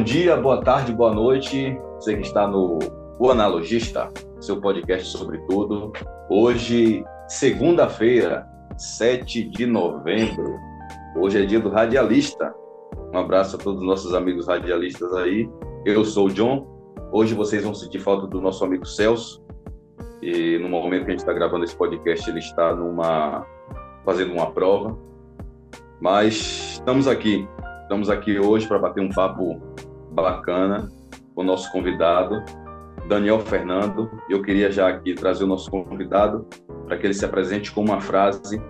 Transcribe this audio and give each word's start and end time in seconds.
Bom 0.00 0.04
dia, 0.04 0.34
boa 0.34 0.62
tarde, 0.62 0.94
boa 0.94 1.14
noite. 1.14 1.78
Você 1.96 2.16
que 2.16 2.22
está 2.22 2.48
no 2.48 2.78
O 3.18 3.30
Analogista, 3.30 4.08
seu 4.40 4.58
podcast 4.58 5.14
sobre 5.14 5.36
tudo. 5.40 5.92
Hoje, 6.30 7.04
segunda-feira, 7.28 8.48
7 8.78 9.50
de 9.50 9.66
novembro. 9.66 10.58
Hoje 11.18 11.42
é 11.42 11.44
dia 11.44 11.60
do 11.60 11.68
radialista. 11.68 12.50
Um 13.12 13.18
abraço 13.18 13.56
a 13.56 13.58
todos 13.58 13.82
os 13.82 13.86
nossos 13.86 14.14
amigos 14.14 14.48
radialistas 14.48 15.12
aí. 15.12 15.46
Eu 15.84 16.02
sou 16.02 16.28
o 16.28 16.32
John. 16.32 16.66
Hoje 17.12 17.34
vocês 17.34 17.62
vão 17.62 17.74
sentir 17.74 17.98
falta 17.98 18.26
do 18.26 18.40
nosso 18.40 18.64
amigo 18.64 18.86
Celso. 18.86 19.44
E 20.22 20.56
no 20.60 20.70
momento 20.70 21.04
que 21.04 21.08
a 21.08 21.10
gente 21.10 21.20
está 21.20 21.34
gravando 21.34 21.64
esse 21.64 21.76
podcast, 21.76 22.30
ele 22.30 22.38
está 22.38 22.74
numa 22.74 23.44
fazendo 24.06 24.32
uma 24.32 24.50
prova. 24.50 24.96
Mas 26.00 26.36
estamos 26.72 27.06
aqui. 27.06 27.46
Estamos 27.82 28.08
aqui 28.08 28.38
hoje 28.38 28.66
para 28.66 28.78
bater 28.78 29.02
um 29.02 29.10
papo 29.10 29.60
bacana 30.12 30.88
com 31.34 31.42
o 31.42 31.44
nosso 31.44 31.70
convidado, 31.72 32.42
Daniel 33.08 33.40
Fernando. 33.40 34.10
Eu 34.28 34.42
queria 34.42 34.70
já 34.70 34.88
aqui 34.88 35.14
trazer 35.14 35.44
o 35.44 35.46
nosso 35.46 35.70
convidado 35.70 36.46
para 36.86 36.98
que 36.98 37.06
ele 37.06 37.14
se 37.14 37.24
apresente 37.24 37.72
com 37.72 37.82
uma 37.82 38.00
frase 38.00 38.60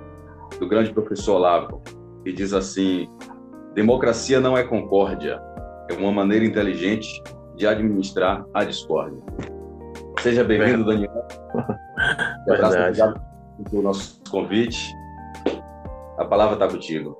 do 0.59 0.69
grande 0.69 0.93
professor 0.93 1.37
Olavo, 1.37 1.83
que 2.25 2.33
diz 2.33 2.53
assim: 2.53 3.09
democracia 3.75 4.41
não 4.41 4.57
é 4.57 4.65
concórdia, 4.65 5.41
é 5.91 5.95
uma 5.95 6.13
maneira 6.13 6.45
inteligente 6.45 7.23
de 7.57 7.67
administrar 7.67 8.45
a 8.55 8.65
discórdia. 8.65 9.21
Seja 10.21 10.45
bem-vindo, 10.45 10.85
Daniel. 10.85 11.11
Verdade. 12.47 12.77
Obrigado 12.77 13.21
pelo 13.71 13.83
nosso 13.83 14.21
convite. 14.31 14.93
A 16.19 16.25
palavra 16.25 16.55
está 16.55 16.69
contigo. 16.69 17.17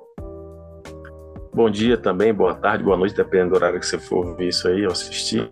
Bom 1.53 1.69
dia 1.69 1.97
também, 1.97 2.33
boa 2.33 2.55
tarde, 2.55 2.81
boa 2.81 2.95
noite, 2.95 3.13
dependendo 3.13 3.49
do 3.49 3.55
horário 3.57 3.77
que 3.77 3.85
você 3.85 3.99
for 3.99 4.25
ouvir 4.25 4.47
isso 4.47 4.69
aí 4.69 4.85
ou 4.85 4.91
assistir. 4.91 5.51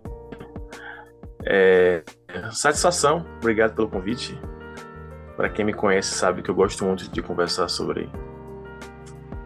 É, 1.46 2.04
satisfação, 2.52 3.26
obrigado 3.38 3.76
pelo 3.76 3.90
convite. 3.90 4.40
Para 5.36 5.50
quem 5.50 5.66
me 5.66 5.74
conhece 5.74 6.14
sabe 6.14 6.42
que 6.42 6.50
eu 6.50 6.56
gosto 6.56 6.86
muito 6.86 7.10
de 7.10 7.22
conversar 7.22 7.68
sobre 7.68 8.10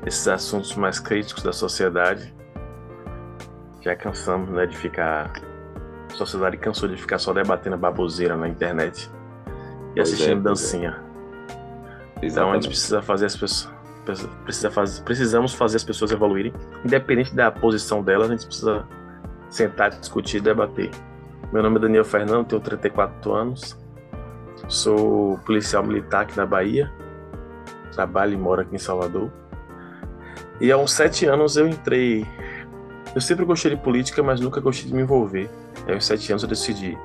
esses 0.05 0.27
assuntos 0.27 0.75
mais 0.75 0.99
críticos 0.99 1.41
da 1.41 1.51
sociedade. 1.51 2.33
Já 3.81 3.95
cansamos 3.95 4.51
né, 4.51 4.67
de 4.67 4.77
ficar. 4.77 5.33
A 6.11 6.15
sociedade 6.15 6.57
cansou 6.57 6.87
de 6.87 6.97
ficar 6.97 7.17
só 7.17 7.33
debatendo 7.33 7.77
baboseira 7.77 8.37
na 8.37 8.47
internet 8.47 9.09
e 9.91 9.95
Pois 9.95 10.09
assistindo 10.09 10.39
é, 10.39 10.43
dancinha. 10.43 11.03
Então 12.21 12.51
a 12.51 12.53
gente 12.55 12.67
precisa 12.67 13.01
fazer 13.01 13.25
as 13.25 13.35
pessoas. 13.35 13.82
Precisa 14.05 14.69
fazer, 14.69 15.01
precisamos 15.03 15.53
fazer 15.53 15.77
as 15.77 15.83
pessoas 15.83 16.11
evoluírem. 16.11 16.53
Independente 16.83 17.33
da 17.33 17.49
posição 17.51 18.03
delas, 18.03 18.29
a 18.29 18.33
gente 18.33 18.45
precisa 18.45 18.85
sentar, 19.49 19.91
discutir 19.91 20.37
e 20.37 20.41
debater. 20.41 20.91
Meu 21.51 21.61
nome 21.63 21.77
é 21.77 21.81
Daniel 21.81 22.03
Fernando, 22.03 22.47
tenho 22.47 22.61
34 22.61 23.33
anos. 23.33 23.77
Sou 24.67 25.37
policial 25.45 25.83
militar 25.83 26.23
aqui 26.23 26.35
na 26.35 26.45
Bahia. 26.45 26.91
Trabalho 27.91 28.33
e 28.33 28.37
moro 28.37 28.61
aqui 28.61 28.75
em 28.75 28.79
Salvador. 28.79 29.31
E 30.59 30.71
há 30.71 30.77
uns 30.77 30.93
sete 30.93 31.25
anos 31.25 31.57
eu 31.57 31.67
entrei. 31.67 32.25
Eu 33.13 33.21
sempre 33.21 33.45
gostei 33.45 33.75
de 33.75 33.81
política, 33.81 34.23
mas 34.23 34.39
nunca 34.39 34.59
gostei 34.59 34.87
de 34.87 34.95
me 34.95 35.03
envolver. 35.03 35.49
Aí, 35.87 35.93
aos 35.93 36.05
sete 36.05 36.31
anos 36.31 36.43
eu 36.43 36.49
decidi 36.49 36.97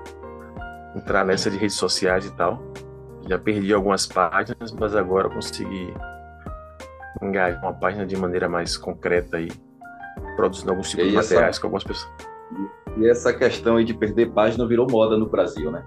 entrar 0.96 1.24
nessa 1.24 1.50
de 1.50 1.58
redes 1.58 1.76
sociais 1.76 2.24
e 2.26 2.30
tal. 2.32 2.62
Já 3.28 3.38
perdi 3.38 3.72
algumas 3.72 4.06
páginas, 4.06 4.72
mas 4.72 4.96
agora 4.96 5.28
consegui 5.28 5.92
engajar 7.22 7.60
uma 7.62 7.72
página 7.72 8.06
de 8.06 8.16
maneira 8.16 8.48
mais 8.48 8.76
concreta 8.76 9.36
aí, 9.38 9.48
produzindo 10.36 10.70
alguns 10.70 10.90
tipos 10.90 11.06
E 11.06 11.10
de 11.10 11.16
essa- 11.16 11.34
materiais 11.34 11.58
com 11.58 11.66
algumas 11.66 11.84
pessoas. 11.84 12.12
E 12.96 13.08
essa 13.08 13.32
questão 13.32 13.76
aí 13.76 13.84
de 13.84 13.94
perder 13.94 14.30
página 14.32 14.66
virou 14.66 14.86
moda 14.90 15.16
no 15.16 15.28
Brasil, 15.28 15.70
né? 15.70 15.84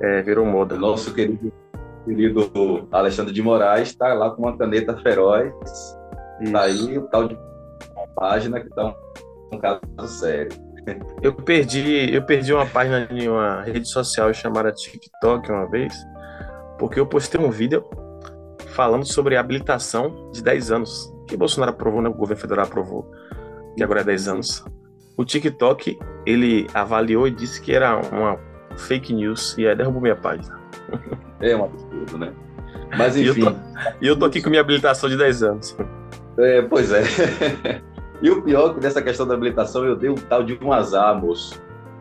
É, 0.00 0.22
virou 0.22 0.44
moda. 0.44 0.76
Nosso 0.76 1.12
querido, 1.14 1.52
querido 2.04 2.86
Alexandre 2.92 3.32
de 3.32 3.42
Moraes 3.42 3.88
está 3.88 4.12
lá 4.14 4.30
com 4.30 4.42
uma 4.42 4.56
caneta 4.56 4.96
feroz. 4.98 5.52
Tá 6.52 6.62
aí 6.62 6.98
o 6.98 7.02
tal 7.08 7.26
de 7.26 7.38
página 8.14 8.60
que 8.60 8.68
tá 8.68 8.86
um, 8.86 9.56
um 9.56 9.58
caso 9.58 9.80
sério. 10.06 10.52
Eu 11.22 11.32
perdi, 11.32 12.14
eu 12.14 12.22
perdi 12.22 12.52
uma 12.52 12.66
página 12.66 13.06
de 13.06 13.28
uma 13.28 13.62
rede 13.62 13.88
social 13.88 14.32
chamada 14.32 14.70
TikTok 14.70 15.50
uma 15.50 15.68
vez, 15.68 15.92
porque 16.78 17.00
eu 17.00 17.06
postei 17.06 17.40
um 17.40 17.50
vídeo 17.50 17.82
falando 18.76 19.04
sobre 19.06 19.36
a 19.36 19.40
habilitação 19.40 20.30
de 20.32 20.42
10 20.42 20.70
anos, 20.70 21.12
que 21.26 21.36
Bolsonaro 21.36 21.72
aprovou, 21.72 22.02
né? 22.02 22.08
O 22.10 22.14
governo 22.14 22.40
federal 22.40 22.66
aprovou, 22.66 23.10
que 23.74 23.82
agora 23.82 24.02
é 24.02 24.04
10 24.04 24.28
anos. 24.28 24.64
O 25.16 25.24
TikTok, 25.24 25.98
ele 26.26 26.66
avaliou 26.74 27.26
e 27.26 27.30
disse 27.30 27.60
que 27.60 27.72
era 27.72 27.96
uma 28.12 28.38
fake 28.76 29.14
news 29.14 29.56
e 29.56 29.66
aí 29.66 29.74
derrubou 29.74 30.02
minha 30.02 30.14
página. 30.14 30.60
É 31.40 31.56
um 31.56 31.64
absurdo, 31.64 32.18
né? 32.18 32.32
Mas 32.96 33.16
E 33.16 33.24
eu 33.24 33.32
enfim, 33.32 33.44
tô- 33.46 33.54
eu 34.02 34.16
tô 34.18 34.24
aqui 34.26 34.42
com 34.42 34.50
minha 34.50 34.60
habilitação 34.60 35.08
de 35.08 35.16
10 35.16 35.42
anos. 35.42 35.74
é, 36.38 36.60
pois 36.62 36.92
é. 36.92 37.02
e 38.22 38.30
o 38.30 38.42
pior 38.42 38.70
é 38.70 38.74
que 38.74 38.80
nessa 38.80 39.00
questão 39.00 39.26
da 39.26 39.34
habilitação 39.34 39.84
eu 39.86 39.96
dei 39.96 40.10
um 40.10 40.14
tal 40.14 40.42
de 40.44 40.58
um 40.62 40.70
azar, 40.70 41.18
moço. 41.18 41.60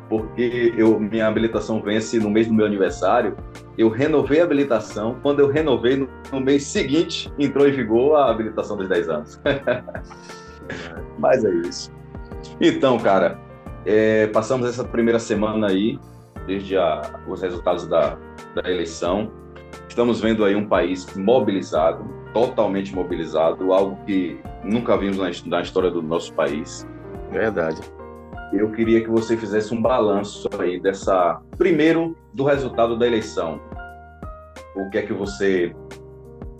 Porque 0.10 0.74
eu, 0.78 1.00
minha 1.00 1.28
habilitação 1.28 1.82
vence 1.82 2.20
no 2.20 2.30
mês 2.30 2.48
do 2.48 2.54
meu 2.54 2.66
aniversário. 2.66 3.36
Eu 3.78 3.90
renovei 3.90 4.40
a 4.40 4.44
habilitação. 4.44 5.18
Quando 5.22 5.40
eu 5.40 5.48
renovei, 5.48 5.96
no, 5.98 6.08
no 6.32 6.40
mês 6.40 6.64
seguinte, 6.64 7.32
entrou 7.40 7.68
em 7.68 7.72
vigor 7.72 8.16
a 8.16 8.30
habilitação 8.30 8.78
dos 8.78 8.88
10 8.88 9.10
anos. 9.10 9.42
Mas 11.18 11.44
é 11.44 11.50
isso. 11.68 11.92
Então, 12.62 13.00
cara, 13.00 13.40
é, 13.86 14.28
passamos 14.28 14.68
essa 14.68 14.84
primeira 14.84 15.20
semana 15.20 15.68
aí, 15.68 16.00
desde 16.46 16.78
a- 16.78 17.02
os 17.28 17.42
resultados 17.42 17.88
da, 17.88 18.18
da 18.54 18.70
eleição. 18.70 19.32
Estamos 19.90 20.22
vendo 20.22 20.44
aí 20.46 20.56
um 20.56 20.68
país 20.68 21.06
mobilizado, 21.16 22.04
totalmente 22.34 22.94
mobilizado, 22.94 23.74
algo 23.74 23.98
que 24.06 24.40
nunca 24.64 24.98
vimos 24.98 25.18
na, 25.18 25.30
na 25.58 25.62
história 25.62 25.90
do 25.90 26.02
nosso 26.02 26.34
país. 26.34 26.88
Verdade. 27.32 27.82
Eu 28.54 28.72
queria 28.72 29.02
que 29.02 29.10
você 29.10 29.36
fizesse 29.36 29.74
um 29.74 29.82
balanço 29.82 30.48
aí 30.60 30.80
dessa, 30.80 31.42
primeiro, 31.58 32.16
do 32.34 32.44
resultado 32.44 32.98
da 32.98 33.06
eleição. 33.06 33.60
O 34.76 34.90
que 34.90 34.98
é 34.98 35.02
que 35.02 35.14
você 35.14 35.76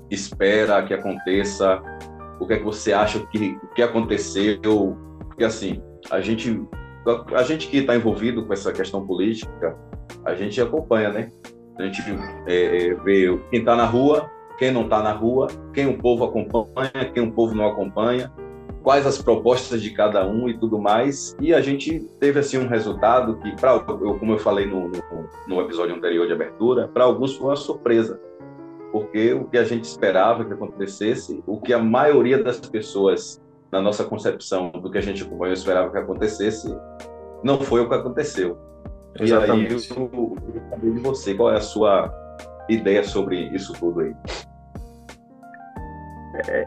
espera 0.10 0.84
que 0.84 0.94
aconteça? 0.94 1.82
O 2.40 2.48
que 2.48 2.54
é 2.54 2.58
que 2.58 2.64
você 2.64 2.94
acha 2.94 3.20
que, 3.28 3.58
que 3.76 3.82
aconteceu? 3.82 4.98
Porque 5.20 5.44
assim, 5.44 5.82
a 6.10 6.22
gente, 6.22 6.62
a 7.34 7.44
gente 7.44 7.68
que 7.68 7.78
está 7.78 7.96
envolvido 7.96 8.46
com 8.46 8.54
essa 8.54 8.72
questão 8.72 9.06
política, 9.06 9.78
a 10.24 10.34
gente 10.34 10.60
acompanha, 10.62 11.10
né? 11.12 11.30
A 11.78 11.84
gente 11.84 12.02
é, 12.48 12.88
é, 12.88 12.94
vê 12.96 13.38
quem 13.50 13.60
está 13.60 13.76
na 13.76 13.86
rua, 13.86 14.30
quem 14.58 14.72
não 14.72 14.84
está 14.84 15.02
na 15.04 15.12
rua, 15.12 15.48
quem 15.74 15.88
o 15.88 15.98
povo 15.98 16.24
acompanha, 16.24 17.12
quem 17.14 17.24
o 17.24 17.32
povo 17.32 17.54
não 17.54 17.68
acompanha, 17.68 18.32
quais 18.86 19.08
as 19.08 19.20
propostas 19.20 19.82
de 19.82 19.90
cada 19.90 20.26
um 20.28 20.48
e 20.48 20.56
tudo 20.56 20.80
mais. 20.80 21.36
E 21.42 21.56
a 21.56 21.60
gente 21.60 22.00
teve 22.20 22.40
assim 22.40 22.60
um 22.60 22.68
resultado 22.68 23.36
que, 23.40 23.54
pra, 23.56 23.72
eu, 23.74 24.20
como 24.20 24.34
eu 24.34 24.38
falei 24.38 24.68
no, 24.68 24.88
no, 24.88 25.02
no 25.48 25.62
episódio 25.62 25.96
anterior 25.96 26.28
de 26.28 26.34
abertura, 26.34 26.88
para 26.88 27.04
alguns 27.04 27.36
foi 27.36 27.48
uma 27.48 27.56
surpresa, 27.56 28.22
porque 28.92 29.34
o 29.34 29.46
que 29.46 29.58
a 29.58 29.64
gente 29.64 29.86
esperava 29.86 30.46
que 30.46 30.54
acontecesse, 30.54 31.44
o 31.48 31.60
que 31.60 31.74
a 31.74 31.80
maioria 31.80 32.42
das 32.42 32.60
pessoas 32.60 33.42
na 33.72 33.82
nossa 33.82 34.04
concepção 34.04 34.70
do 34.70 34.92
que 34.92 35.00
a 35.00 35.02
gente 35.02 35.24
acompanhou 35.24 35.54
esperava 35.54 35.90
que 35.90 35.98
acontecesse, 35.98 36.74
não 37.44 37.60
foi 37.60 37.82
o 37.82 37.90
que 37.90 37.96
aconteceu. 37.96 38.56
E 39.20 39.34
aí 39.34 39.66
eu, 39.66 39.72
eu 39.72 39.80
saber 39.80 40.94
de 40.94 41.00
você, 41.00 41.34
qual 41.34 41.52
é 41.52 41.58
a 41.58 41.62
sua 41.62 42.14
ideia 42.70 43.04
sobre 43.04 43.48
isso 43.48 43.74
tudo 43.74 44.02
aí? 44.02 44.14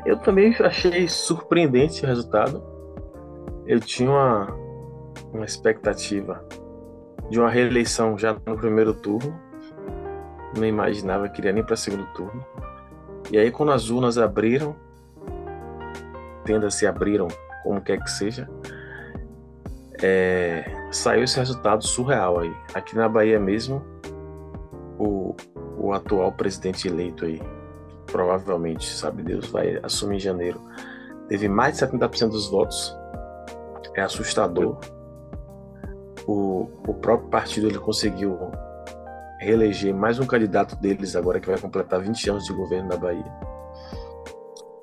Eu 0.05 0.17
também 0.19 0.55
achei 0.61 1.09
surpreendente 1.09 2.05
o 2.05 2.07
resultado. 2.07 2.63
Eu 3.67 3.81
tinha 3.81 4.11
uma, 4.11 4.47
uma 5.33 5.45
expectativa 5.45 6.45
de 7.31 7.39
uma 7.39 7.51
reeleição 7.51 8.17
já 8.17 8.37
no 8.47 8.57
primeiro 8.57 8.95
turno. 8.95 9.39
Não 10.57 10.65
imaginava 10.65 11.29
que 11.29 11.41
iria 11.41 11.53
nem 11.53 11.63
para 11.63 11.77
segundo 11.77 12.07
turno. 12.15 12.45
E 13.31 13.37
aí, 13.37 13.51
quando 13.51 13.73
as 13.73 13.91
urnas 13.91 14.17
abriram, 14.17 14.75
tendas 16.45 16.75
se 16.75 16.87
abriram, 16.87 17.29
como 17.63 17.81
quer 17.81 18.03
que 18.03 18.11
seja, 18.11 18.49
é, 20.03 20.65
saiu 20.91 21.25
esse 21.25 21.39
resultado 21.39 21.87
surreal 21.87 22.41
aí. 22.41 22.53
Aqui 22.73 22.97
na 22.97 23.09
Bahia 23.09 23.39
mesmo, 23.39 23.85
o, 24.99 25.37
o 25.77 25.93
atual 25.93 26.33
presidente 26.33 26.89
eleito 26.89 27.27
aí, 27.27 27.41
provavelmente, 28.11 28.89
sabe 28.91 29.23
Deus, 29.23 29.49
vai 29.49 29.79
assumir 29.83 30.17
em 30.17 30.21
janeiro, 30.21 30.61
teve 31.29 31.49
mais 31.49 31.79
de 31.79 31.87
70% 31.87 32.31
dos 32.31 32.51
votos. 32.51 32.97
É 33.95 34.03
assustador. 34.03 34.79
O, 36.27 36.69
o 36.87 36.95
próprio 36.95 37.31
partido 37.31 37.67
ele 37.67 37.79
conseguiu 37.79 38.39
reeleger 39.41 39.95
mais 39.95 40.19
um 40.19 40.27
candidato 40.27 40.77
deles 40.77 41.17
agora 41.17 41.41
que 41.41 41.49
vai 41.49 41.59
completar 41.59 42.01
20 42.01 42.31
anos 42.31 42.45
de 42.45 42.53
governo 42.53 42.89
na 42.89 42.97
Bahia. 42.97 43.49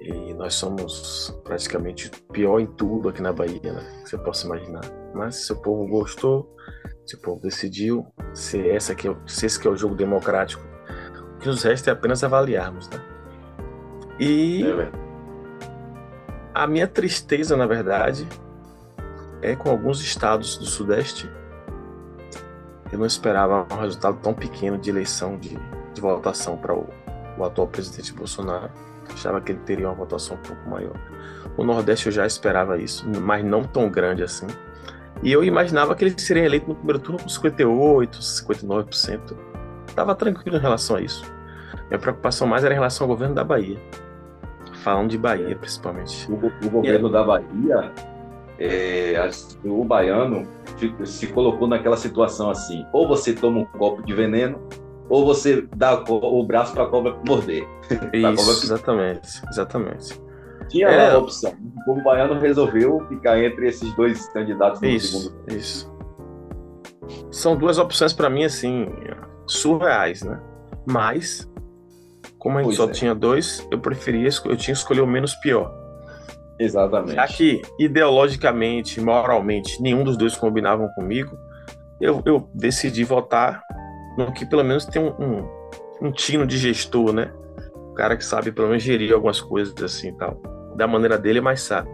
E 0.01 0.33
nós 0.33 0.53
somos 0.53 1.35
praticamente 1.43 2.11
pior 2.31 2.59
em 2.59 2.67
tudo 2.67 3.09
aqui 3.09 3.21
na 3.21 3.33
Bahia, 3.33 3.73
né? 3.73 4.01
Que 4.03 4.09
você 4.09 4.17
possa 4.17 4.45
imaginar. 4.45 4.83
Né? 5.13 5.31
Se 5.31 5.51
o 5.51 5.55
povo 5.55 5.87
gostou, 5.87 6.55
se 7.05 7.15
o 7.15 7.21
povo 7.21 7.41
decidiu, 7.41 8.05
se, 8.33 8.69
essa 8.69 8.93
aqui, 8.93 9.07
é 9.07 9.15
se 9.25 9.45
esse 9.45 9.59
que 9.59 9.67
é 9.67 9.71
o 9.71 9.75
jogo 9.75 9.95
democrático, 9.95 10.63
o 11.35 11.37
que 11.39 11.47
nos 11.47 11.63
resta 11.63 11.89
é 11.89 11.93
apenas 11.93 12.23
avaliarmos. 12.23 12.89
Né? 12.89 13.14
E 14.19 14.63
é 14.63 15.05
a 16.55 16.65
minha 16.65 16.87
tristeza, 16.87 17.57
na 17.57 17.67
verdade, 17.67 18.25
é 19.41 19.57
com 19.57 19.69
alguns 19.69 19.99
estados 19.99 20.57
do 20.57 20.65
Sudeste. 20.65 21.29
Eu 22.89 22.97
não 22.97 23.05
esperava 23.05 23.67
um 23.73 23.77
resultado 23.77 24.17
tão 24.21 24.33
pequeno 24.33 24.77
de 24.77 24.89
eleição, 24.89 25.37
de, 25.37 25.59
de 25.93 25.99
votação 25.99 26.55
para 26.55 26.73
o, 26.73 26.87
o 27.37 27.43
atual 27.43 27.67
presidente 27.67 28.13
Bolsonaro. 28.13 28.71
Achava 29.13 29.41
que 29.41 29.51
ele 29.51 29.59
teria 29.65 29.89
uma 29.89 29.95
votação 29.95 30.37
um 30.37 30.41
pouco 30.41 30.69
maior. 30.69 30.95
O 31.57 31.63
Nordeste 31.65 32.05
eu 32.05 32.13
já 32.13 32.25
esperava 32.25 32.77
isso, 32.77 33.05
mas 33.21 33.43
não 33.43 33.65
tão 33.65 33.89
grande 33.89 34.23
assim. 34.23 34.47
E 35.21 35.33
eu 35.33 35.43
imaginava 35.43 35.93
que 35.93 36.05
ele 36.05 36.17
seria 36.17 36.45
eleito 36.45 36.69
no 36.69 36.75
primeiro 36.75 36.99
turno 36.99 37.21
com 37.21 37.27
58, 37.27 38.17
59%. 38.17 39.37
Estava 39.89 40.15
tranquilo 40.15 40.55
em 40.55 40.61
relação 40.61 40.95
a 40.95 41.01
isso. 41.01 41.34
Minha 41.89 41.99
preocupação 41.99 42.47
mais 42.47 42.63
era 42.63 42.73
em 42.73 42.77
relação 42.77 43.05
ao 43.05 43.09
governo 43.09 43.35
da 43.35 43.43
Bahia. 43.43 43.79
Falando 44.83 45.09
de 45.09 45.17
Bahia, 45.17 45.55
principalmente. 45.55 46.31
O, 46.31 46.35
o 46.35 46.69
governo 46.69 47.09
da 47.09 47.23
Bahia, 47.23 47.91
é, 48.59 49.29
o 49.63 49.83
baiano 49.83 50.47
se 51.05 51.27
colocou 51.27 51.67
naquela 51.67 51.97
situação 51.97 52.49
assim: 52.49 52.85
ou 52.93 53.07
você 53.07 53.33
toma 53.33 53.59
um 53.59 53.65
copo 53.65 54.03
de 54.03 54.13
veneno, 54.13 54.59
ou 55.09 55.25
você 55.25 55.67
dá 55.75 56.03
o 56.07 56.43
braço 56.45 56.73
para 56.73 56.83
a 56.83 56.87
cobra 56.87 57.15
morder. 57.27 57.67
Isso, 58.13 58.35
cobra... 58.35 58.51
exatamente, 58.51 59.41
exatamente. 59.49 60.21
Tinha 60.69 60.87
é... 60.87 61.09
uma 61.11 61.19
opção. 61.19 61.53
O 61.87 62.01
baiano 62.01 62.39
resolveu 62.39 63.05
ficar 63.07 63.41
entre 63.43 63.67
esses 63.67 63.93
dois 63.95 64.27
candidatos 64.29 64.81
no 64.81 64.87
isso, 64.87 65.19
segundo. 65.19 65.51
Isso. 65.53 65.95
São 67.31 67.55
duas 67.55 67.77
opções 67.77 68.13
para 68.13 68.29
mim 68.29 68.45
assim 68.45 68.87
surreais, 69.45 70.23
né? 70.23 70.39
Mas 70.87 71.47
como 72.45 72.59
a 72.59 72.61
gente 72.61 72.75
pois 72.75 72.77
só 72.77 72.85
é. 72.85 72.91
tinha 72.91 73.15
dois, 73.15 73.67
eu 73.71 73.79
preferia 73.79 74.29
eu 74.45 74.55
tinha 74.55 74.71
que 74.75 74.79
escolher 74.79 75.01
o 75.01 75.07
menos 75.07 75.33
pior. 75.33 75.73
Exatamente. 76.59 77.15
Já 77.15 77.25
que 77.25 77.59
ideologicamente, 77.79 79.01
moralmente, 79.01 79.81
nenhum 79.81 80.03
dos 80.03 80.15
dois 80.15 80.35
combinavam 80.35 80.87
comigo, 80.89 81.35
eu, 81.99 82.21
eu 82.23 82.47
decidi 82.53 83.03
votar 83.03 83.63
no 84.15 84.31
que 84.31 84.45
pelo 84.45 84.63
menos 84.63 84.85
tem 84.85 85.01
um, 85.01 85.09
um, 85.19 85.49
um 86.03 86.11
tino 86.11 86.45
de 86.45 86.59
gestor, 86.59 87.11
né? 87.11 87.33
O 87.73 87.95
cara 87.95 88.15
que 88.15 88.23
sabe 88.23 88.51
pelo 88.51 88.67
menos 88.67 88.83
gerir 88.83 89.11
algumas 89.11 89.41
coisas 89.41 89.73
assim 89.81 90.15
tal. 90.15 90.39
Da 90.75 90.85
maneira 90.85 91.17
dele, 91.17 91.41
mas 91.41 91.61
sabe. 91.61 91.89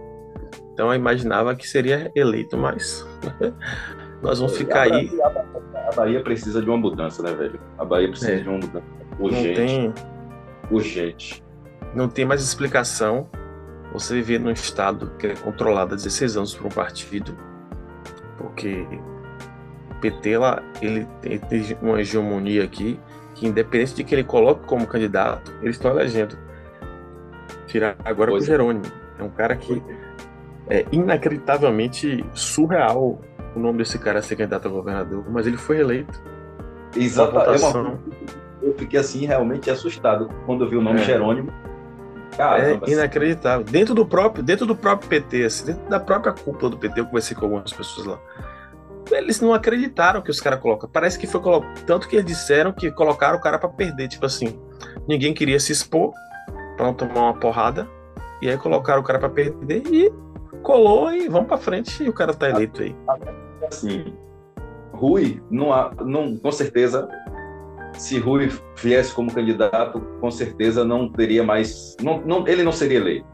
Então 0.74 0.89
eu 0.89 0.95
imaginava 0.95 1.56
que 1.56 1.65
seria 1.65 2.12
eleito, 2.13 2.57
mas 2.57 3.07
nós 4.21 4.38
vamos 4.39 4.57
ficar 4.57 4.81
a 4.81 4.95
aí. 4.95 5.09
A 5.88 5.95
Bahia 5.95 6.21
precisa 6.21 6.62
de 6.62 6.69
uma 6.69 6.77
mudança, 6.77 7.24
né, 7.24 7.33
velho? 7.33 7.57
A 7.77 7.86
Bahia 7.86 8.09
precisa 8.09 8.33
é. 8.33 8.39
de 8.42 8.50
uma 8.50 8.57
mudança 8.57 8.86
urgente. 9.18 9.48
Não 9.48 9.94
tem... 9.94 10.11
Urgente. 10.72 11.44
Não 11.94 12.08
tem 12.08 12.26
mais 12.26 12.42
explicação 12.42 13.30
você 13.94 14.16
viver 14.16 14.40
num 14.40 14.52
estado 14.52 15.12
que 15.20 15.28
é 15.28 15.36
controlado 15.36 15.94
há 15.94 15.98
16 15.98 16.38
anos 16.38 16.56
por 16.56 16.68
um 16.68 16.70
partido, 16.70 17.38
porque 18.38 18.88
PT 20.02 20.38
lá, 20.38 20.64
ele 20.82 21.06
tem 21.22 21.78
uma 21.82 22.02
hegemonia 22.02 22.64
aqui 22.64 23.00
que 23.36 23.48
independente 23.48 23.96
de 23.96 24.04
que 24.04 24.16
ele 24.16 24.24
coloque 24.24 24.66
como 24.66 24.88
candidato, 24.88 25.52
eles 25.62 25.76
estão 25.76 25.92
elegendo. 25.92 26.38
Tirar 27.68 27.96
agora 28.04 28.32
pois 28.32 28.44
o 28.44 28.46
é. 28.46 28.50
Jerônimo. 28.50 28.86
É 29.18 29.24
um 29.24 29.30
cara 29.30 29.56
que 29.56 29.82
é 30.70 30.86
inacreditavelmente 30.92 32.26
surreal 32.34 33.22
o 33.56 33.60
nome 33.60 33.80
desse 33.80 34.00
cara 34.00 34.22
ser 34.22 34.36
candidato 34.36 34.68
a 34.68 34.72
governador, 34.72 35.26
mas 35.30 35.46
ele 35.46 35.58
foi 35.58 35.80
eleito. 35.80 36.22
Exatamente. 36.96 37.64
É 37.66 38.41
eu 38.62 38.74
fiquei 38.78 39.00
assim 39.00 39.25
realmente 39.25 39.69
assustado 39.69 40.30
quando 40.46 40.63
eu 40.63 40.69
vi 40.69 40.75
o 40.75 40.81
nome 40.81 41.02
é. 41.02 41.04
Jerônimo. 41.04 41.52
Caramba, 42.38 42.86
é 42.88 42.92
inacreditável. 42.92 43.66
Dentro 43.66 43.94
do 43.94 44.06
próprio, 44.06 44.44
dentro 44.44 44.66
do 44.66 44.75
próprio 44.75 45.10
PT, 45.10 45.44
assim, 45.44 45.66
dentro 45.66 45.90
da 45.90 46.00
própria 46.00 46.31
cúpula 46.31 46.72
do 46.72 46.78
PT, 46.78 47.02
eu 47.02 47.06
conversei 47.06 47.36
com 47.36 47.46
algumas 47.46 47.74
pessoas 47.74 48.06
lá 48.06 48.19
eles 49.18 49.42
não 49.42 49.54
acreditaram 49.54 50.22
que 50.22 50.31
os 50.31 50.40
caras 50.40 50.60
colocam. 50.60 50.90
Parece 50.90 51.18
que 51.18 51.28
foi 51.28 51.42
colo... 51.42 51.66
tanto 51.86 52.08
que 52.08 52.16
eles 52.16 52.25
disseram 52.25 52.72
que 52.72 52.92
colocaram 52.92 53.38
o 53.38 53.42
cara 53.42 53.58
para 53.58 53.69
perder, 53.69 54.08
tipo 54.08 54.25
assim, 54.25 54.60
ninguém 55.08 55.34
queria 55.34 55.60
se 55.60 55.72
expor 55.72 56.13
para 56.78 56.86
não 56.86 56.94
tomar 56.94 57.22
uma 57.22 57.34
porrada 57.34 57.88
e 58.42 58.50
aí 58.50 58.58
colocaram 58.58 59.02
o 59.02 59.04
cara 59.04 59.19
para 59.19 59.30
perder 59.30 59.84
e 59.88 60.12
colou 60.63 61.12
e 61.12 61.28
vamos 61.28 61.48
para 61.48 61.58
frente 61.58 62.04
e 62.04 62.10
o 62.10 62.13
cara 62.13 62.34
tá 62.34 62.50
eleito 62.50 62.81
aí. 62.81 62.96
Assim, 63.68 64.13
Rui 64.92 65.42
não, 65.50 65.74
há, 65.74 65.92
não 66.04 66.36
com 66.38 66.52
certeza 66.52 67.08
se 67.94 68.18
Rui 68.20 68.50
viesse 68.82 69.14
como 69.14 69.34
candidato, 69.34 70.02
com 70.20 70.32
certeza 70.32 70.84
não 70.84 71.10
teria 71.12 71.44
mais, 71.44 71.96
não, 72.02 72.22
não, 72.22 72.48
ele 72.48 72.64
não 72.64 72.72
seria 72.72 72.98
eleito. 72.98 73.28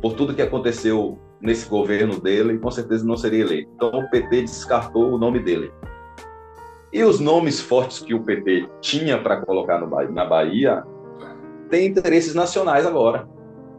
Por 0.00 0.14
tudo 0.14 0.34
que 0.34 0.42
aconteceu 0.42 1.18
nesse 1.40 1.68
governo 1.68 2.20
dele, 2.20 2.58
com 2.58 2.70
certeza 2.70 3.04
não 3.04 3.16
seria 3.16 3.40
eleito. 3.40 3.70
Então 3.74 3.90
o 3.90 4.10
PT 4.10 4.42
descartou 4.42 5.12
o 5.12 5.18
nome 5.18 5.40
dele. 5.40 5.72
E 6.92 7.04
os 7.04 7.20
nomes 7.20 7.60
fortes 7.60 8.00
que 8.00 8.14
o 8.14 8.22
PT 8.22 8.68
tinha 8.80 9.18
para 9.18 9.40
colocar 9.42 9.78
no, 9.78 9.88
na 10.12 10.24
Bahia 10.24 10.82
têm 11.68 11.86
interesses 11.86 12.34
nacionais 12.34 12.84
agora. 12.84 13.28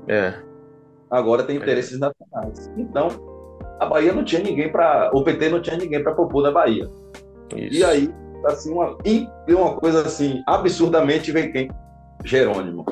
É. 0.08 0.34
Agora 1.10 1.44
tem 1.44 1.58
interesses 1.58 1.98
é. 1.98 2.00
nacionais. 2.00 2.72
Então, 2.78 3.10
a 3.80 3.86
Bahia 3.86 4.14
não 4.14 4.24
tinha 4.24 4.42
ninguém 4.42 4.72
para. 4.72 5.12
O 5.14 5.24
PT 5.24 5.50
não 5.50 5.62
tinha 5.62 5.76
ninguém 5.76 6.02
para 6.02 6.14
propor 6.14 6.44
na 6.44 6.52
Bahia. 6.52 6.90
Isso. 7.56 7.80
E 7.80 7.84
aí, 7.84 8.10
assim, 8.46 8.72
uma, 8.72 8.98
uma 9.50 9.76
coisa 9.76 10.02
assim, 10.02 10.42
absurdamente 10.48 11.32
vem 11.32 11.52
quem? 11.52 11.70
Jerônimo. 12.24 12.86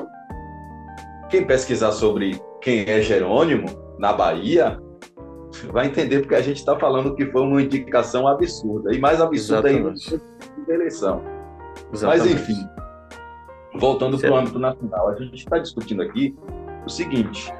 Quem 1.28 1.46
pesquisar 1.46 1.92
sobre 1.92 2.40
quem 2.60 2.84
é 2.88 3.00
Jerônimo, 3.00 3.68
na 3.98 4.12
Bahia, 4.12 4.80
vai 5.72 5.86
entender 5.86 6.20
porque 6.20 6.34
a 6.34 6.42
gente 6.42 6.56
está 6.56 6.78
falando 6.78 7.14
que 7.14 7.26
foi 7.26 7.42
uma 7.42 7.62
indicação 7.62 8.26
absurda. 8.26 8.94
E 8.94 8.98
mais 8.98 9.20
absurda 9.20 9.68
ainda 9.68 9.94
da 10.66 10.74
eleição. 10.74 11.22
Exatamente. 11.92 12.22
Mas, 12.22 12.26
enfim, 12.26 12.68
voltando 13.78 14.18
para 14.18 14.30
o 14.30 14.36
âmbito 14.36 14.58
nacional, 14.58 15.08
a 15.08 15.14
gente 15.16 15.34
está 15.34 15.58
discutindo 15.58 16.02
aqui 16.02 16.36
o 16.84 16.90
seguinte: 16.90 17.52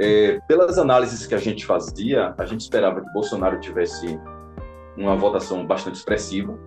é, 0.00 0.40
pelas 0.48 0.78
análises 0.78 1.26
que 1.26 1.34
a 1.34 1.38
gente 1.38 1.64
fazia, 1.64 2.34
a 2.38 2.44
gente 2.44 2.60
esperava 2.60 3.00
que 3.00 3.12
Bolsonaro 3.12 3.60
tivesse 3.60 4.18
uma 4.96 5.16
votação 5.16 5.66
bastante 5.66 5.96
expressiva, 5.96 6.58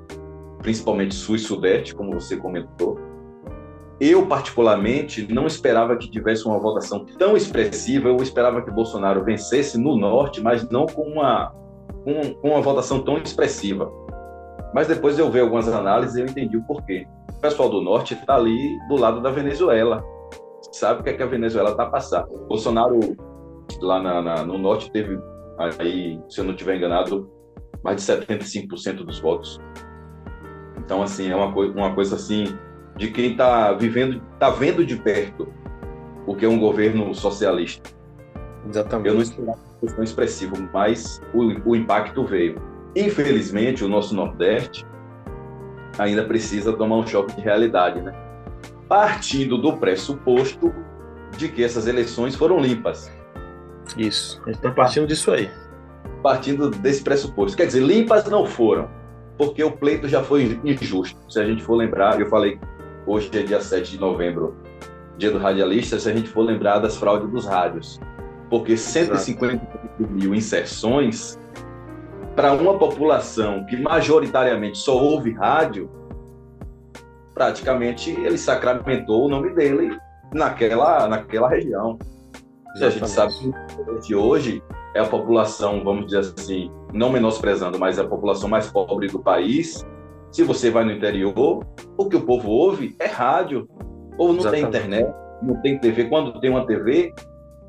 principalmente 0.66 1.14
Sul 1.14 1.36
e 1.36 1.40
Sudeste, 1.40 1.94
como 1.94 2.12
você 2.12 2.36
comentou. 2.36 3.00
Eu, 4.00 4.26
particularmente, 4.26 5.32
não 5.32 5.46
esperava 5.46 5.96
que 5.96 6.10
tivesse 6.10 6.44
uma 6.48 6.58
votação 6.58 7.06
tão 7.20 7.38
expressiva. 7.38 8.10
Eu 8.10 8.18
esperava 8.18 8.64
que 8.64 8.72
Bolsonaro 8.72 9.24
vencesse 9.24 9.78
no 9.78 9.96
Norte, 9.96 10.42
mas 10.42 10.68
não 10.68 10.88
com 10.88 11.04
uma, 11.04 11.54
com, 12.04 12.36
uma 12.44 12.62
votação 12.62 13.00
tão 13.00 13.20
expressiva. 13.20 13.92
Mas 14.74 14.88
depois 14.88 15.20
eu 15.20 15.30
vi 15.30 15.40
algumas 15.40 15.70
análises 15.70 16.16
e 16.16 16.22
eu 16.22 16.26
entendi 16.26 16.58
o 16.58 16.64
porquê. 16.64 17.06
O 17.30 17.40
pessoal 17.40 17.70
do 17.70 17.80
Norte 17.80 18.16
está 18.16 18.36
ali 18.36 18.58
do 18.90 18.96
lado 18.96 19.22
da 19.22 19.30
Venezuela. 19.30 20.04
Sabe 20.72 21.02
o 21.02 21.04
que, 21.04 21.12
é 21.12 21.14
que 21.14 21.22
a 21.22 21.28
Venezuela 21.28 21.70
está 21.70 21.86
passando. 21.86 22.28
Bolsonaro, 22.48 23.00
lá 23.80 24.02
na, 24.02 24.20
na, 24.20 24.44
no 24.44 24.58
Norte, 24.58 24.92
teve, 24.92 25.16
aí, 25.80 26.20
se 26.28 26.40
eu 26.40 26.44
não 26.44 26.54
estiver 26.54 26.76
enganado, 26.76 27.30
mais 27.84 28.04
de 28.04 28.12
75% 28.12 29.06
dos 29.06 29.20
votos. 29.20 29.60
Então, 30.86 31.02
assim, 31.02 31.30
é 31.30 31.36
uma, 31.36 31.52
coi 31.52 31.70
uma 31.70 31.94
coisa 31.94 32.16
assim 32.16 32.58
de 32.96 33.10
quem 33.10 33.32
está 33.32 33.74
vivendo, 33.74 34.22
está 34.34 34.50
vendo 34.50 34.86
de 34.86 34.96
perto 34.96 35.48
o 36.28 36.36
que 36.36 36.46
é 36.46 36.50
um 36.50 36.60
governo 36.60 37.14
socialista. 37.14 37.90
Exatamente. 38.68 39.08
Eu 39.08 39.14
não 39.16 39.22
esperava 39.22 39.58
que 39.58 39.80
fosse 39.82 39.96
tão 39.96 40.04
expressivo, 40.04 40.70
mas 40.74 41.22
o, 41.34 41.70
o 41.70 41.76
impacto 41.76 42.24
veio. 42.24 42.62
Infelizmente, 42.96 43.84
o 43.84 43.88
nosso 43.88 44.16
Nordeste 44.16 44.86
ainda 45.98 46.24
precisa 46.24 46.74
tomar 46.74 46.98
um 46.98 47.08
choque 47.08 47.36
de 47.36 47.42
realidade, 47.42 48.02
né? 48.02 48.14
Partindo 48.88 49.58
do 49.58 49.78
pressuposto 49.78 50.74
de 51.38 51.50
que 51.50 51.64
essas 51.64 51.88
eleições 51.88 52.36
foram 52.36 52.60
limpas. 52.60 53.12
Isso, 53.98 54.42
a 54.44 54.48
gente 54.48 54.58
está 54.58 54.72
partindo 54.72 55.08
disso 55.08 55.32
aí. 55.32 55.50
Partindo 56.24 56.70
desse 56.70 57.04
pressuposto. 57.04 57.56
Quer 57.56 57.68
dizer, 57.68 57.82
limpas 57.82 58.26
não 58.26 58.46
foram, 58.46 58.90
porque 59.38 59.64
o 59.64 59.72
pleito 59.72 60.08
já 60.08 60.24
foi 60.24 60.60
injusto. 60.64 61.20
Se 61.32 61.40
a 61.40 61.46
gente 61.46 61.64
for 61.64 61.76
lembrar, 61.76 62.20
eu 62.20 62.28
falei 62.28 62.60
hoje 63.06 63.30
é 63.34 63.44
dia 63.44 63.62
7 63.62 63.92
de 63.92 64.00
novembro, 64.00 64.56
dia 65.18 65.32
do 65.32 65.38
radialista, 65.38 66.00
se 66.00 66.10
a 66.10 66.14
gente 66.14 66.30
for 66.30 66.42
lembrar 66.42 66.80
das 66.80 66.98
fraudes 66.98 67.30
dos 67.30 67.46
rádios. 67.46 68.00
Porque 68.50 68.78
150 68.78 69.68
mil 70.00 70.34
inserções 70.34 71.40
para 72.36 72.54
uma 72.54 72.78
população 72.78 73.66
que 73.66 73.78
majoritariamente 73.78 74.78
só 74.78 74.98
ouve 74.98 75.32
rádio, 75.32 75.90
praticamente 77.34 78.12
ele 78.12 78.38
sacramentou 78.38 79.26
o 79.26 79.30
nome 79.30 79.54
dele 79.54 79.98
naquela, 80.34 81.08
naquela 81.08 81.50
região. 81.50 81.98
Exatamente. 82.76 82.86
A 82.86 82.90
gente 82.90 83.10
sabe 83.10 84.02
que 84.06 84.16
hoje 84.16 84.62
é 84.94 85.00
a 85.00 85.06
população, 85.06 85.84
vamos 85.84 86.08
dizer 86.08 86.20
assim, 86.20 86.72
não 86.96 87.12
menosprezando, 87.12 87.78
mas 87.78 88.00
a 88.00 88.08
população 88.08 88.50
mais 88.50 88.72
pobre 88.72 89.08
do 89.08 89.20
país, 89.20 89.86
se 90.32 90.44
você 90.44 90.72
vai 90.72 90.86
no 90.86 90.94
interior, 90.94 91.64
o 91.98 92.08
que 92.08 92.16
o 92.16 92.26
povo 92.26 92.50
ouve 92.50 92.96
é 93.00 93.06
rádio. 93.06 93.68
O 94.14 94.18
povo 94.18 94.34
não 94.34 94.40
Exatamente. 94.40 94.72
tem 94.72 94.82
internet, 94.82 95.16
não 95.42 95.62
tem 95.62 95.78
TV. 95.78 96.06
Quando 96.06 96.40
tem 96.40 96.50
uma 96.50 96.66
TV, 96.66 97.14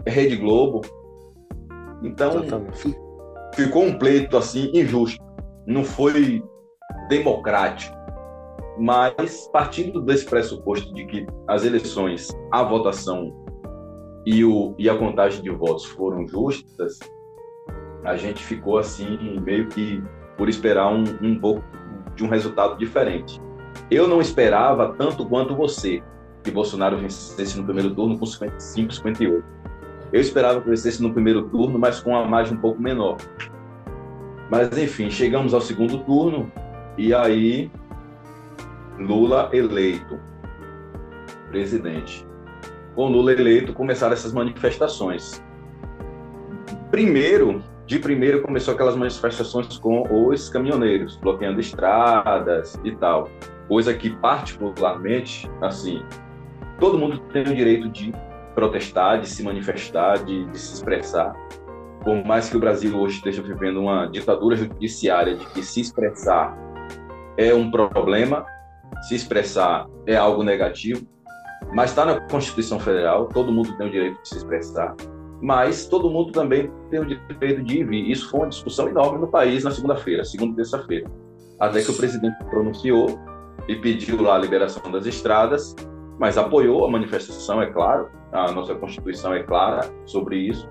é 0.04 0.10
Rede 0.10 0.36
Globo. 0.36 0.82
Então, 2.04 2.40
Exatamente. 2.40 2.96
ficou 3.54 3.82
um 3.82 3.98
pleito 3.98 4.36
assim 4.36 4.70
injusto. 4.72 5.22
Não 5.66 5.82
foi 5.82 6.40
democrático. 7.08 7.96
Mas, 8.78 9.48
partindo 9.52 10.00
desse 10.02 10.26
pressuposto 10.26 10.94
de 10.94 11.04
que 11.04 11.26
as 11.48 11.64
eleições, 11.64 12.28
a 12.52 12.62
votação 12.62 13.32
e, 14.24 14.44
o, 14.44 14.74
e 14.78 14.88
a 14.88 14.96
contagem 14.96 15.42
de 15.42 15.50
votos 15.50 15.86
foram 15.86 16.26
justas, 16.28 16.98
a 18.06 18.16
gente 18.16 18.42
ficou 18.44 18.78
assim, 18.78 19.40
meio 19.40 19.66
que 19.66 20.02
por 20.36 20.48
esperar 20.48 20.88
um, 20.92 21.04
um 21.20 21.38
pouco 21.38 21.64
de 22.14 22.24
um 22.24 22.28
resultado 22.28 22.78
diferente. 22.78 23.40
Eu 23.90 24.06
não 24.06 24.20
esperava 24.20 24.94
tanto 24.96 25.26
quanto 25.26 25.56
você 25.56 26.02
que 26.42 26.50
Bolsonaro 26.50 26.96
vencesse 26.98 27.58
no 27.58 27.64
primeiro 27.64 27.92
turno 27.94 28.16
com 28.16 28.24
55, 28.24 28.94
58. 28.94 29.44
Eu 30.12 30.20
esperava 30.20 30.60
que 30.60 30.70
vencesse 30.70 31.02
no 31.02 31.12
primeiro 31.12 31.48
turno, 31.48 31.78
mas 31.78 32.00
com 32.00 32.10
uma 32.10 32.24
margem 32.24 32.56
um 32.56 32.60
pouco 32.60 32.80
menor. 32.80 33.16
Mas 34.48 34.76
enfim, 34.78 35.10
chegamos 35.10 35.52
ao 35.52 35.60
segundo 35.60 35.98
turno 35.98 36.50
e 36.96 37.12
aí 37.12 37.70
Lula 38.98 39.50
eleito 39.52 40.18
presidente. 41.50 42.24
Com 42.94 43.08
Lula 43.08 43.32
eleito, 43.32 43.72
começaram 43.72 44.12
essas 44.12 44.32
manifestações. 44.32 45.42
Primeiro, 46.90 47.62
de 47.86 48.00
primeiro 48.00 48.42
começou 48.42 48.74
aquelas 48.74 48.96
manifestações 48.96 49.78
com 49.78 50.02
os 50.28 50.48
caminhoneiros, 50.48 51.16
bloqueando 51.16 51.60
estradas 51.60 52.78
e 52.82 52.90
tal. 52.96 53.28
Coisa 53.68 53.94
que, 53.94 54.10
particularmente, 54.10 55.48
assim, 55.62 56.04
todo 56.80 56.98
mundo 56.98 57.20
tem 57.32 57.42
o 57.42 57.54
direito 57.54 57.88
de 57.88 58.12
protestar, 58.54 59.20
de 59.20 59.28
se 59.28 59.42
manifestar, 59.42 60.24
de, 60.24 60.46
de 60.46 60.58
se 60.58 60.74
expressar. 60.74 61.32
Por 62.02 62.24
mais 62.24 62.48
que 62.48 62.56
o 62.56 62.60
Brasil 62.60 62.96
hoje 62.98 63.16
esteja 63.16 63.42
vivendo 63.42 63.80
uma 63.80 64.06
ditadura 64.06 64.56
judiciária 64.56 65.36
de 65.36 65.46
que 65.46 65.62
se 65.62 65.80
expressar 65.80 66.56
é 67.36 67.54
um 67.54 67.70
problema, 67.70 68.44
se 69.02 69.14
expressar 69.14 69.86
é 70.06 70.16
algo 70.16 70.42
negativo, 70.42 71.06
mas 71.74 71.90
está 71.90 72.04
na 72.04 72.20
Constituição 72.20 72.80
Federal, 72.80 73.26
todo 73.26 73.52
mundo 73.52 73.76
tem 73.76 73.86
o 73.86 73.90
direito 73.90 74.20
de 74.22 74.28
se 74.28 74.36
expressar, 74.36 74.94
mas 75.40 75.86
todo 75.86 76.10
mundo 76.10 76.32
também 76.32 76.70
tem 76.90 77.00
o 77.00 77.06
direito 77.06 77.62
de 77.62 77.78
ir 77.80 77.84
vir. 77.84 78.10
Isso 78.10 78.30
foi 78.30 78.40
uma 78.40 78.48
discussão 78.48 78.88
enorme 78.88 79.18
no 79.18 79.28
país 79.28 79.64
na 79.64 79.70
segunda-feira, 79.70 80.24
segunda 80.24 80.52
e 80.52 80.56
terça-feira, 80.56 81.10
até 81.58 81.82
que 81.82 81.90
o 81.90 81.96
presidente 81.96 82.36
pronunciou 82.44 83.18
e 83.68 83.76
pediu 83.76 84.22
lá 84.22 84.36
a 84.36 84.38
liberação 84.38 84.90
das 84.90 85.06
estradas, 85.06 85.74
mas 86.18 86.38
apoiou 86.38 86.84
a 86.84 86.90
manifestação, 86.90 87.60
é 87.60 87.66
claro, 87.66 88.08
a 88.32 88.50
nossa 88.52 88.74
Constituição 88.74 89.34
é 89.34 89.42
clara 89.42 89.90
sobre 90.04 90.38
isso. 90.38 90.68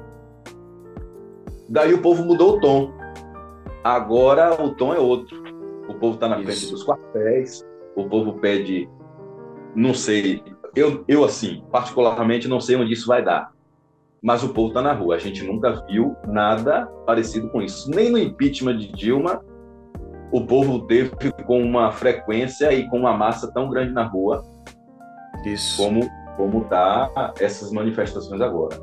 Daí 1.70 1.94
o 1.94 2.02
povo 2.02 2.24
mudou 2.24 2.58
o 2.58 2.60
tom. 2.60 2.94
Agora 3.84 4.62
o 4.62 4.74
tom 4.74 4.94
é 4.94 5.00
outro. 5.00 5.44
O 5.88 5.94
povo 5.96 6.16
está 6.16 6.28
na 6.28 6.40
isso. 6.40 6.46
frente 6.46 6.72
dos 6.72 6.84
quartéis, 6.84 7.64
o 7.96 8.08
povo 8.08 8.34
pede, 8.40 8.90
não 9.76 9.94
sei, 9.94 10.44
eu, 10.76 11.04
eu 11.08 11.24
assim, 11.24 11.64
particularmente 11.72 12.48
não 12.48 12.60
sei 12.60 12.76
onde 12.76 12.94
isso 12.94 13.08
vai 13.08 13.24
dar, 13.24 13.55
mas 14.26 14.44
o 14.44 14.50
povo 14.50 14.70
está 14.70 14.82
na 14.82 14.92
rua. 14.92 15.16
A 15.16 15.20
gente 15.20 15.44
nunca 15.44 15.86
viu 15.88 16.16
nada 16.28 16.88
parecido 17.06 17.48
com 17.50 17.62
isso. 17.62 17.92
Nem 17.92 18.10
no 18.10 18.18
impeachment 18.18 18.80
de 18.80 18.92
Dilma, 18.92 19.40
o 20.32 20.42
povo 20.44 20.88
teve 20.88 21.12
com 21.46 21.62
uma 21.62 21.92
frequência 21.92 22.74
e 22.74 22.90
com 22.90 22.98
uma 22.98 23.16
massa 23.16 23.52
tão 23.54 23.70
grande 23.70 23.94
na 23.94 24.04
rua 24.04 24.44
isso. 25.46 25.78
como 25.78 26.10
como 26.38 26.66
tá 26.66 27.34
essas 27.40 27.72
manifestações 27.72 28.42
agora 28.42 28.78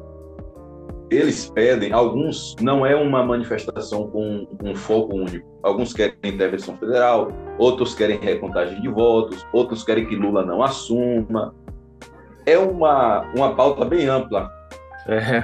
eles 1.11 1.51
pedem, 1.51 1.93
alguns 1.93 2.57
não 2.61 2.87
é 2.87 2.95
uma 2.95 3.23
manifestação 3.23 4.09
com 4.09 4.47
um 4.65 4.75
foco 4.75 5.15
único. 5.15 5.47
Alguns 5.63 5.93
querem 5.93 6.15
intervenção 6.25 6.75
federal, 6.79 7.29
outros 7.59 7.95
querem 7.95 8.19
recontagem 8.19 8.81
de 8.81 8.89
votos, 8.89 9.47
outros 9.53 9.85
querem 9.85 10.07
que 10.07 10.17
Lula 10.17 10.43
não 10.43 10.63
assuma. 10.63 11.55
É 12.47 12.57
uma, 12.57 13.31
uma 13.37 13.55
pauta 13.55 13.85
bem 13.85 14.07
ampla. 14.07 14.49
É, 15.07 15.43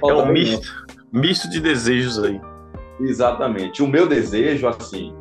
é 0.08 0.14
um 0.14 0.26
misto, 0.26 0.68
misto 1.12 1.48
de 1.48 1.60
desejos 1.60 2.22
aí. 2.22 2.40
Exatamente. 3.00 3.82
O 3.82 3.86
meu 3.86 4.08
desejo, 4.08 4.66
assim, 4.68 5.14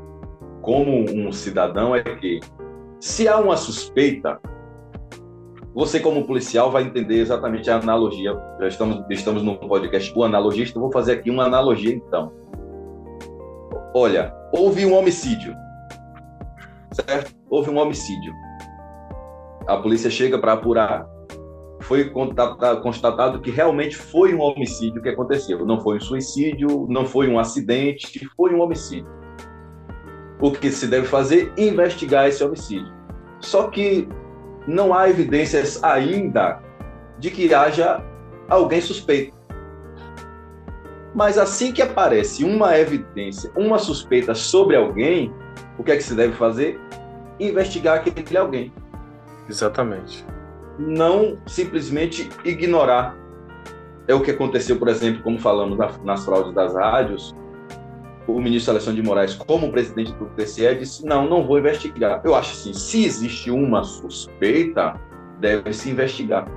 como 0.62 1.09
um 1.09 1.31
cidadão, 1.31 1.95
é 1.95 2.03
que 2.03 2.39
se 3.00 3.27
há 3.27 3.38
uma 3.38 3.55
suspeita, 3.55 4.39
você, 5.74 6.00
como 6.00 6.25
policial, 6.25 6.71
vai 6.71 6.83
entender 6.83 7.19
exatamente 7.19 7.69
a 7.69 7.77
analogia. 7.77 8.36
Já 8.59 8.67
estamos, 8.67 9.05
estamos 9.09 9.43
no 9.43 9.57
podcast 9.57 10.12
O 10.17 10.24
Analogista, 10.24 10.79
vou 10.79 10.91
fazer 10.91 11.13
aqui 11.13 11.29
uma 11.29 11.45
analogia, 11.45 11.93
então. 11.93 12.33
Olha, 13.95 14.33
houve 14.51 14.86
um 14.86 14.93
homicídio, 14.93 15.55
certo? 16.91 17.33
Houve 17.50 17.69
um 17.69 17.77
homicídio. 17.77 18.33
A 19.67 19.77
polícia 19.77 20.09
chega 20.09 20.38
para 20.38 20.53
apurar. 20.53 21.07
Foi 21.89 22.08
constatado 22.12 23.41
que 23.41 23.50
realmente 23.50 23.96
foi 23.98 24.36
um 24.36 24.41
homicídio 24.41 25.01
que 25.01 25.10
aconteceu. 25.10 25.65
Não 25.65 25.81
foi 25.81 25.98
um 25.98 26.00
suicídio, 26.00 26.86
não 26.88 27.03
foi 27.03 27.27
um 27.27 27.39
acidente, 27.39 28.29
foi 28.38 28.53
um 28.53 28.62
homicídio. 28.62 29.10
O 30.39 30.51
que 30.51 30.69
se 30.69 30.86
deve 30.86 31.08
fazer? 31.08 31.51
Investigar 31.58 32.27
esse 32.27 32.43
homicídio. 32.43 32.93
Só 33.39 33.69
que 33.69 34.08
não 34.67 34.93
há 34.93 35.10
evidências 35.10 35.84
ainda 35.84 36.62
de 37.17 37.31
que 37.31 37.51
haja 37.55 38.05
alguém 38.48 38.81
suspeito. 38.81 39.36
Mas 41.15 41.39
assim 41.39 41.72
que 41.72 41.81
aparece 41.81 42.43
uma 42.43 42.77
evidência, 42.77 43.51
uma 43.58 43.79
suspeita 43.79 44.36
sobre 44.36 44.75
alguém, 44.75 45.34
o 45.79 45.84
que 45.84 45.91
é 45.91 45.98
que 45.98 46.03
se 46.03 46.13
deve 46.13 46.34
fazer? 46.34 46.79
Investigar 47.39 47.98
aquele 47.98 48.38
alguém. 48.38 48.72
Exatamente. 49.50 50.24
Não 50.79 51.38
simplesmente 51.45 52.29
ignorar. 52.43 53.15
É 54.07 54.15
o 54.15 54.21
que 54.21 54.31
aconteceu, 54.31 54.77
por 54.77 54.88
exemplo, 54.88 55.21
como 55.21 55.38
falamos 55.38 55.77
nas 56.03 56.25
fraudes 56.25 56.53
das 56.53 56.74
rádios, 56.74 57.36
o 58.27 58.39
ministro 58.39 58.71
Alexandre 58.71 59.01
de 59.01 59.07
Moraes, 59.07 59.36
como 59.36 59.71
presidente 59.71 60.13
do 60.13 60.25
TCE, 60.27 60.75
disse: 60.75 61.05
não, 61.05 61.27
não 61.27 61.45
vou 61.45 61.59
investigar. 61.59 62.21
Eu 62.24 62.36
acho 62.36 62.53
assim: 62.53 62.74
se 62.74 63.05
existe 63.05 63.51
uma 63.51 63.83
suspeita, 63.83 65.00
deve 65.39 65.74
se 65.74 65.89
investigar. 65.89 66.48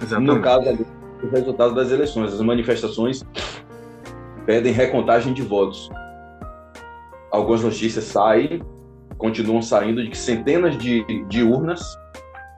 Exatamente. 0.00 0.34
No 0.34 0.42
caso 0.42 0.68
ali, 0.68 0.86
o 1.22 1.28
resultado 1.28 1.74
das 1.74 1.90
eleições, 1.90 2.32
as 2.32 2.40
manifestações 2.40 3.24
pedem 4.44 4.72
recontagem 4.72 5.32
de 5.32 5.42
votos. 5.42 5.90
Algumas 7.30 7.62
notícias 7.62 8.04
saem, 8.04 8.62
continuam 9.18 9.62
saindo, 9.62 10.02
de 10.02 10.10
que 10.10 10.18
centenas 10.18 10.76
de, 10.78 11.04
de 11.24 11.42
urnas 11.42 11.82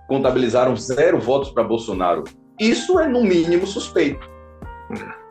contabilizaram 0.09 0.75
zero 0.75 1.21
votos 1.21 1.51
para 1.51 1.63
Bolsonaro. 1.63 2.25
Isso 2.59 2.99
é, 2.99 3.07
no 3.07 3.23
mínimo, 3.23 3.67
suspeito. 3.67 4.29
É 4.91 5.29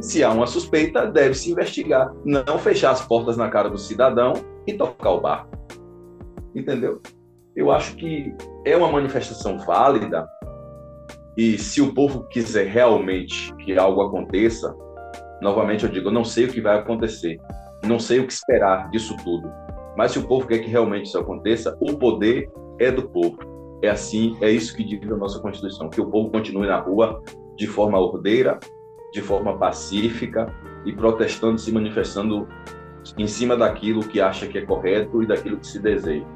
se 0.00 0.22
há 0.22 0.30
uma 0.30 0.46
suspeita, 0.46 1.06
deve-se 1.06 1.50
investigar, 1.50 2.12
não 2.24 2.58
fechar 2.58 2.90
as 2.90 3.04
portas 3.06 3.36
na 3.36 3.48
cara 3.48 3.70
do 3.70 3.78
cidadão 3.78 4.34
e 4.66 4.74
tocar 4.74 5.10
o 5.10 5.20
barco. 5.20 5.50
Entendeu? 6.54 7.00
Eu 7.56 7.70
acho 7.70 7.96
que 7.96 8.34
é 8.64 8.76
uma 8.76 8.90
manifestação 8.90 9.58
válida 9.58 10.28
e 11.36 11.56
se 11.56 11.80
o 11.80 11.94
povo 11.94 12.24
quiser 12.28 12.66
realmente 12.66 13.54
que 13.56 13.78
algo 13.78 14.02
aconteça, 14.02 14.74
novamente 15.40 15.84
eu 15.84 15.90
digo, 15.90 16.08
eu 16.08 16.12
não 16.12 16.24
sei 16.24 16.44
o 16.44 16.48
que 16.48 16.60
vai 16.60 16.78
acontecer, 16.78 17.38
não 17.84 17.98
sei 17.98 18.20
o 18.20 18.26
que 18.26 18.32
esperar 18.32 18.90
disso 18.90 19.16
tudo, 19.24 19.50
mas 19.96 20.12
se 20.12 20.18
o 20.18 20.26
povo 20.26 20.46
quer 20.46 20.58
que 20.58 20.68
realmente 20.68 21.06
isso 21.06 21.18
aconteça, 21.18 21.76
o 21.80 21.96
poder 21.96 22.50
é 22.78 22.90
do 22.90 23.08
povo. 23.08 23.38
É 23.82 23.88
assim, 23.88 24.36
é 24.40 24.50
isso 24.50 24.76
que 24.76 24.82
diz 24.82 25.10
a 25.10 25.16
nossa 25.16 25.38
Constituição, 25.40 25.88
que 25.88 26.00
o 26.00 26.06
povo 26.06 26.30
continue 26.30 26.66
na 26.66 26.78
rua 26.78 27.22
de 27.56 27.66
forma 27.66 27.98
ordeira, 27.98 28.58
de 29.12 29.22
forma 29.22 29.56
pacífica 29.56 30.52
e 30.84 30.92
protestando, 30.92 31.58
se 31.58 31.72
manifestando 31.72 32.48
em 33.16 33.26
cima 33.26 33.56
daquilo 33.56 34.00
que 34.00 34.20
acha 34.20 34.46
que 34.46 34.58
é 34.58 34.66
correto 34.66 35.22
e 35.22 35.26
daquilo 35.26 35.58
que 35.58 35.66
se 35.66 35.78
deseja. 35.78 36.26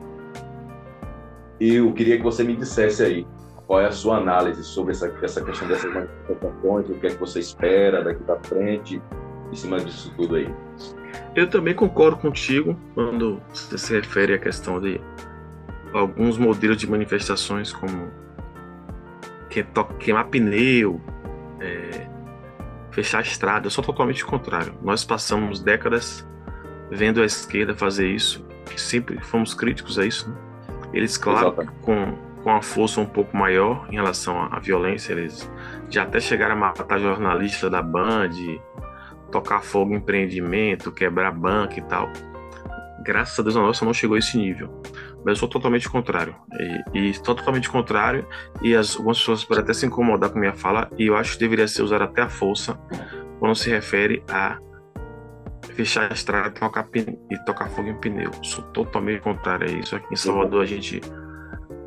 E 1.60 1.74
eu 1.74 1.92
queria 1.92 2.16
que 2.16 2.22
você 2.22 2.42
me 2.42 2.56
dissesse 2.56 3.02
aí 3.02 3.26
qual 3.66 3.80
é 3.80 3.86
a 3.86 3.92
sua 3.92 4.16
análise 4.16 4.62
sobre 4.64 4.92
essa, 4.92 5.06
essa 5.22 5.44
questão 5.44 5.68
dessas 5.68 5.92
manifestações, 5.92 6.90
o 6.90 6.94
que 6.94 7.06
é 7.06 7.10
que 7.10 7.18
você 7.18 7.40
espera 7.40 8.02
daqui 8.02 8.22
para 8.24 8.38
frente, 8.40 9.00
em 9.50 9.54
cima 9.54 9.78
disso 9.78 10.12
tudo 10.16 10.36
aí. 10.36 10.52
Eu 11.34 11.48
também 11.48 11.74
concordo 11.74 12.16
contigo 12.16 12.76
quando 12.94 13.40
você 13.52 13.78
se 13.78 13.94
refere 13.94 14.34
à 14.34 14.38
questão 14.38 14.80
de 14.80 15.00
alguns 15.92 16.38
modelos 16.38 16.76
de 16.76 16.88
manifestações 16.88 17.72
como 17.72 18.10
queimar 19.98 20.28
pneu, 20.28 21.00
é, 21.60 22.06
fechar 22.90 23.18
a 23.18 23.22
estrada. 23.22 23.66
Eu 23.66 23.70
sou 23.70 23.84
totalmente 23.84 24.24
contrário. 24.24 24.74
Nós 24.82 25.04
passamos 25.04 25.60
décadas 25.60 26.26
vendo 26.90 27.22
a 27.22 27.24
esquerda 27.24 27.74
fazer 27.74 28.08
isso, 28.08 28.46
sempre 28.76 29.18
fomos 29.22 29.54
críticos 29.54 29.98
a 29.98 30.06
isso. 30.06 30.28
Né? 30.28 30.36
Eles, 30.92 31.16
claro, 31.16 31.54
com, 31.80 32.18
com 32.42 32.50
a 32.50 32.60
força 32.60 33.00
um 33.00 33.06
pouco 33.06 33.36
maior 33.36 33.86
em 33.90 33.94
relação 33.94 34.42
à 34.52 34.58
violência, 34.58 35.12
eles 35.12 35.50
já 35.88 36.02
até 36.02 36.20
chegaram 36.20 36.54
a 36.54 36.58
matar 36.58 36.98
jornalista 36.98 37.70
da 37.70 37.80
Band, 37.80 38.30
tocar 39.30 39.62
fogo 39.62 39.92
em 39.92 39.96
empreendimento, 39.96 40.92
quebrar 40.92 41.32
banco 41.32 41.78
e 41.78 41.82
tal. 41.82 42.10
Graças 43.02 43.38
a 43.38 43.42
Deus 43.42 43.56
a 43.56 43.60
nossa 43.60 43.84
não 43.84 43.94
chegou 43.94 44.16
a 44.16 44.18
esse 44.18 44.36
nível. 44.36 44.81
Mas 45.24 45.34
eu 45.34 45.36
sou 45.36 45.48
totalmente 45.48 45.88
contrário. 45.88 46.34
E, 46.94 47.10
e 47.10 47.12
totalmente 47.20 47.68
contrário. 47.70 48.26
E 48.62 48.74
as, 48.74 48.96
algumas 48.96 49.18
pessoas 49.18 49.44
podem 49.44 49.62
até 49.62 49.72
se 49.72 49.86
incomodar 49.86 50.30
com 50.30 50.38
minha 50.38 50.54
fala. 50.54 50.90
E 50.98 51.06
eu 51.06 51.16
acho 51.16 51.34
que 51.34 51.40
deveria 51.40 51.68
ser 51.68 51.82
usar 51.82 52.02
até 52.02 52.22
a 52.22 52.28
força 52.28 52.78
quando 53.38 53.54
se 53.54 53.70
refere 53.70 54.22
a 54.28 54.58
fechar 55.74 56.10
a 56.10 56.14
estrada 56.14 56.50
tocar, 56.50 56.88
e 56.94 57.38
tocar 57.44 57.68
fogo 57.70 57.88
em 57.88 57.94
pneu. 57.94 58.30
Sou 58.42 58.64
totalmente 58.64 59.20
contrário 59.20 59.68
a 59.68 59.72
isso. 59.72 59.96
Aqui 59.96 60.12
em 60.12 60.16
Salvador 60.16 60.62
a 60.62 60.66
gente. 60.66 61.00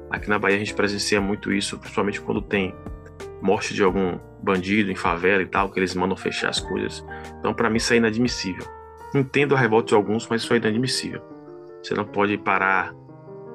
Aqui 0.10 0.30
na 0.30 0.39
Bahia 0.39 0.56
a 0.56 0.60
gente 0.60 0.74
presencia 0.74 1.20
muito 1.20 1.51
isso, 1.51 1.77
principalmente 1.77 2.22
quando 2.22 2.42
tem 2.42 2.74
morte 3.42 3.74
de 3.74 3.84
algum 3.84 4.18
bandido 4.42 4.92
em 4.92 4.96
favela 4.96 5.42
e 5.42 5.46
tal, 5.46 5.70
que 5.70 5.80
eles 5.80 5.96
mandam 5.96 6.15
fechar 6.15 6.50
as 6.50 6.60
coisas. 6.60 7.06
Então, 7.39 7.54
para 7.54 7.70
mim, 7.70 7.77
isso 7.77 7.94
é 7.94 7.98
inadmissível. 7.98 8.65
Entendo 9.13 9.56
a 9.56 9.60
revolta 9.60 9.89
de 9.89 9.96
alguns, 9.96 10.27
mas 10.27 10.44
isso 10.44 10.54
é 10.54 10.58
inadmissível. 10.58 11.22
Você 11.82 11.94
não 11.94 12.06
pode 12.06 12.38
parar, 12.38 12.94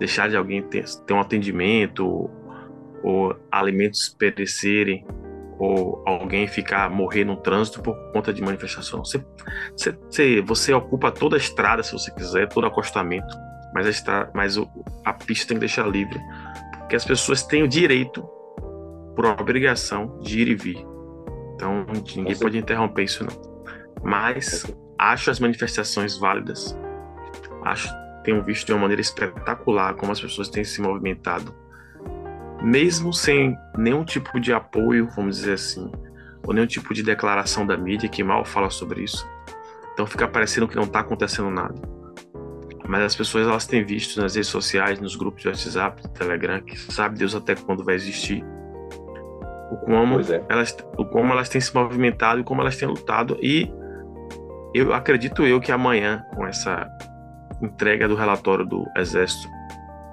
deixar 0.01 0.31
de 0.31 0.37
alguém 0.37 0.63
ter, 0.63 0.85
ter 1.07 1.13
um 1.13 1.21
atendimento, 1.21 2.05
ou, 2.05 2.31
ou 3.05 3.37
alimentos 3.53 4.09
perecerem, 4.09 5.07
ou 5.59 6.03
alguém 6.07 6.49
ficar 6.49 6.89
morrer 6.91 7.23
no 7.23 7.37
trânsito 7.37 7.83
por 7.83 7.95
conta 8.13 8.33
de 8.33 8.41
manifestação. 8.41 9.05
Você, 9.05 9.23
você, 9.77 10.41
você 10.41 10.73
ocupa 10.73 11.13
toda 11.13 11.37
a 11.37 11.39
estrada, 11.39 11.83
se 11.83 11.93
você 11.93 12.11
quiser, 12.11 12.49
todo 12.49 12.67
acostamento, 12.67 13.37
mas 13.75 13.87
a, 13.87 13.91
estrada, 13.91 14.31
mas 14.35 14.57
a 15.05 15.13
pista 15.13 15.49
tem 15.49 15.57
que 15.59 15.61
deixar 15.61 15.87
livre, 15.87 16.19
porque 16.79 16.97
as 16.97 17.05
pessoas 17.05 17.43
têm 17.43 17.63
o 17.63 17.69
direito, 17.69 18.23
por 19.15 19.27
obrigação, 19.27 20.19
de 20.23 20.41
ir 20.41 20.49
e 20.49 20.55
vir. 20.55 20.87
Então 21.55 21.85
ninguém 22.17 22.39
pode 22.39 22.57
interromper 22.57 23.03
isso 23.03 23.23
não. 23.23 23.51
Mas 24.03 24.65
acho 24.99 25.31
as 25.31 25.39
manifestações 25.39 26.17
válidas. 26.17 26.75
Acho 27.63 27.93
tenho 28.25 28.43
visto 28.45 28.67
de 28.67 28.73
uma 28.73 28.81
maneira 28.81 29.01
espetacular 29.01 29.95
como 29.95 30.13
as 30.13 30.21
pessoas 30.21 30.49
têm 30.49 30.65
se 30.65 30.81
movimentado 30.81 31.55
mesmo 32.63 33.13
sem 33.13 33.59
nenhum 33.77 34.05
tipo 34.05 34.39
de 34.39 34.53
apoio, 34.53 35.09
vamos 35.17 35.39
dizer 35.39 35.55
assim, 35.55 35.91
ou 36.47 36.53
nenhum 36.53 36.67
tipo 36.67 36.93
de 36.93 37.03
declaração 37.03 37.67
da 37.67 37.77
mídia 37.77 38.09
que 38.09 38.23
mal 38.23 38.45
fala 38.45 38.71
sobre 38.71 39.03
isso. 39.03 39.27
Então 39.93 40.07
fica 40.07 40.29
parecendo 40.29 40.69
que 40.69 40.77
não 40.77 40.85
está 40.85 41.01
acontecendo 41.01 41.51
nada. 41.51 41.75
Mas 42.87 43.03
as 43.03 43.15
pessoas 43.15 43.47
elas 43.47 43.67
têm 43.67 43.85
visto 43.85 44.21
nas 44.21 44.35
redes 44.35 44.51
sociais, 44.51 45.01
nos 45.01 45.15
grupos 45.17 45.43
de 45.43 45.49
WhatsApp, 45.49 46.09
Telegram, 46.11 46.61
que 46.61 46.77
sabe 46.77 47.19
Deus 47.19 47.35
até 47.35 47.55
quando 47.55 47.85
vai 47.85 47.95
existir, 47.95 48.45
o 49.71 49.77
como, 49.77 50.21
é. 50.21 50.45
elas, 50.49 50.77
o 50.99 51.05
como 51.05 51.33
elas 51.33 51.49
têm 51.49 51.61
se 51.61 51.73
movimentado 51.75 52.41
e 52.41 52.45
como 52.45 52.61
elas 52.61 52.77
têm 52.77 52.89
lutado. 52.89 53.39
E 53.41 53.73
eu 54.75 54.93
acredito 54.93 55.45
eu 55.47 55.61
que 55.61 55.71
amanhã, 55.71 56.25
com 56.35 56.45
essa 56.45 56.89
entrega 57.63 58.09
do 58.09 58.15
relatório 58.15 58.65
do 58.65 58.85
Exército 58.97 59.49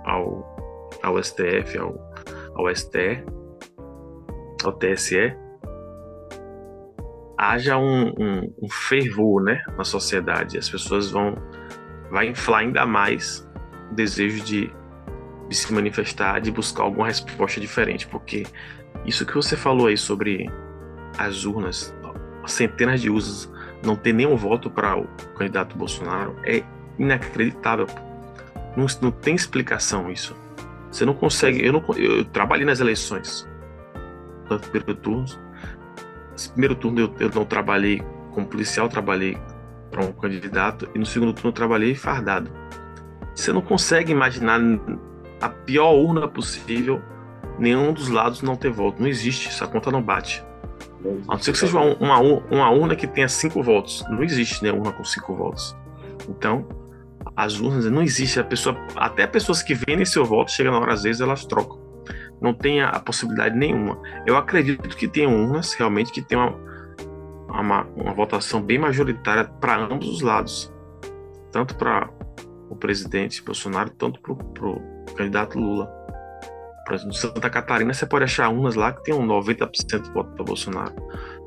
ao, 0.05 0.57
ao 1.03 1.21
STF, 1.21 1.77
ao 1.77 2.07
ao 2.57 2.75
STE, 2.75 3.23
ao 4.63 4.73
TSE, 4.73 5.35
haja 7.37 7.77
um, 7.77 8.07
um, 8.17 8.53
um, 8.63 8.69
fervor 8.69 9.43
né, 9.43 9.63
na 9.77 9.83
sociedade. 9.83 10.57
As 10.57 10.67
pessoas 10.67 11.11
vão 11.11 11.35
vai 12.09 12.27
inflar 12.27 12.61
ainda 12.61 12.85
mais 12.85 13.47
o 13.91 13.93
desejo 13.93 14.43
de, 14.43 14.71
de 15.47 15.55
se 15.55 15.71
manifestar, 15.71 16.39
de 16.39 16.51
buscar 16.51 16.83
alguma 16.83 17.07
resposta 17.07 17.61
diferente, 17.61 18.07
porque 18.07 18.43
isso 19.05 19.25
que 19.25 19.35
você 19.35 19.55
falou 19.55 19.87
aí 19.87 19.97
sobre 19.97 20.49
as 21.17 21.45
urnas, 21.45 21.93
centenas 22.47 23.01
de 23.01 23.09
usos, 23.09 23.51
não 23.83 23.95
ter 23.95 24.13
nenhum 24.13 24.35
voto 24.35 24.69
para 24.71 24.97
o 24.97 25.05
candidato 25.35 25.77
Bolsonaro 25.77 26.35
é 26.43 26.63
inacreditável. 26.97 27.87
Não, 28.75 28.85
não 29.01 29.11
tem 29.11 29.35
explicação 29.35 30.11
isso. 30.11 30.35
Você 30.91 31.05
não 31.05 31.13
consegue. 31.13 31.65
Eu, 31.65 31.73
não, 31.73 31.83
eu 31.95 32.25
trabalhei 32.25 32.65
nas 32.65 32.79
eleições, 32.79 33.47
no 34.49 34.59
primeiro 34.59 34.95
turno. 34.95 35.25
Primeiro 36.51 36.75
turno 36.75 36.99
eu, 36.99 37.13
eu 37.19 37.31
não 37.33 37.45
trabalhei 37.45 38.03
como 38.31 38.47
policial, 38.47 38.87
trabalhei 38.87 39.37
para 39.89 40.03
um 40.03 40.11
candidato, 40.11 40.87
e 40.93 40.99
no 40.99 41.05
segundo 41.05 41.33
turno 41.33 41.49
eu 41.49 41.53
trabalhei 41.53 41.95
fardado. 41.95 42.51
Você 43.33 43.51
não 43.51 43.61
consegue 43.61 44.11
imaginar 44.11 44.59
a 45.41 45.49
pior 45.49 45.93
urna 45.93 46.27
possível, 46.27 47.01
nenhum 47.57 47.93
dos 47.93 48.09
lados 48.09 48.41
não 48.41 48.55
ter 48.55 48.71
voto. 48.71 49.01
Não 49.01 49.07
existe, 49.07 49.47
essa 49.47 49.67
conta 49.67 49.91
não 49.91 50.01
bate. 50.01 50.43
A 51.27 51.33
não 51.33 51.39
ser 51.39 51.51
que 51.51 51.57
seja 51.57 51.77
uma, 51.79 51.95
uma, 51.95 52.19
uma 52.19 52.69
urna 52.69 52.95
que 52.95 53.07
tenha 53.07 53.27
cinco 53.27 53.61
votos. 53.61 54.03
Não 54.09 54.23
existe 54.23 54.63
né, 54.63 54.71
urna 54.71 54.91
com 54.91 55.03
cinco 55.03 55.35
votos. 55.35 55.75
Então, 56.27 56.67
as 57.37 57.59
urnas 57.59 57.85
não 57.85 58.01
existe. 58.01 58.39
A 58.39 58.43
pessoa 58.43 58.75
até 58.95 59.27
pessoas 59.27 59.61
que 59.61 59.75
vendem 59.75 60.05
seu 60.05 60.25
voto 60.25 60.51
chega 60.51 60.71
na 60.71 60.79
hora 60.79 60.93
às 60.93 61.03
vezes 61.03 61.21
elas 61.21 61.45
trocam. 61.45 61.79
Não 62.41 62.53
tem 62.53 62.81
a, 62.81 62.99
possibilidade 62.99 63.55
nenhuma. 63.55 64.01
Eu 64.25 64.35
acredito 64.35 64.97
que 64.97 65.07
tem 65.07 65.27
urnas 65.27 65.73
realmente 65.73 66.11
que 66.11 66.21
tem 66.21 66.37
uma, 66.37 66.55
uma, 67.47 67.83
uma 67.95 68.13
votação 68.13 68.61
bem 68.61 68.79
majoritária 68.79 69.45
para 69.45 69.77
ambos 69.77 70.09
os 70.09 70.21
lados. 70.21 70.73
Tanto 71.51 71.75
para 71.75 72.09
o 72.69 72.75
presidente 72.75 73.41
Bolsonaro 73.41 73.89
tanto 73.91 74.19
para 74.19 74.33
o 74.67 75.05
candidato 75.15 75.59
Lula. 75.59 75.85
Por 76.85 76.95
exemplo, 76.95 77.13
em 77.13 77.17
Santa 77.17 77.49
Catarina 77.49 77.93
você 77.93 78.05
pode 78.05 78.23
achar 78.23 78.49
urnas 78.49 78.75
lá 78.75 78.93
que 78.93 79.03
tem 79.03 79.13
um 79.13 79.25
90% 79.25 80.01
de 80.01 80.11
voto 80.11 80.31
para 80.31 80.43
Bolsonaro. 80.43 80.95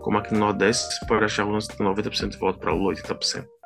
Como 0.03 0.19
aqui 0.19 0.35
no 0.35 0.41
Nordeste 0.41 0.95
você 0.95 1.07
pode 1.07 1.25
achar 1.25 1.45
urnas 1.45 1.67
que 1.67 1.77
tem 1.77 1.87
90% 1.87 2.29
de 2.29 2.39
voto 2.39 2.59
para 2.59 2.73
Lula 2.73 2.95
80% 2.95 3.60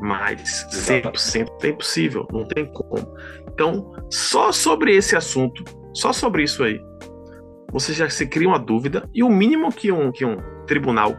mas 0.00 0.66
100% 0.70 1.48
é 1.64 1.68
impossível, 1.68 2.26
não 2.32 2.46
tem 2.46 2.66
como. 2.66 3.14
Então, 3.52 3.92
só 4.10 4.52
sobre 4.52 4.94
esse 4.94 5.16
assunto, 5.16 5.64
só 5.92 6.12
sobre 6.12 6.42
isso 6.42 6.62
aí, 6.62 6.80
você 7.72 7.92
já 7.92 8.08
se 8.08 8.26
cria 8.26 8.48
uma 8.48 8.58
dúvida, 8.58 9.08
e 9.12 9.22
o 9.22 9.28
mínimo 9.28 9.72
que 9.72 9.92
um, 9.92 10.10
que 10.10 10.24
um 10.24 10.38
tribunal 10.66 11.16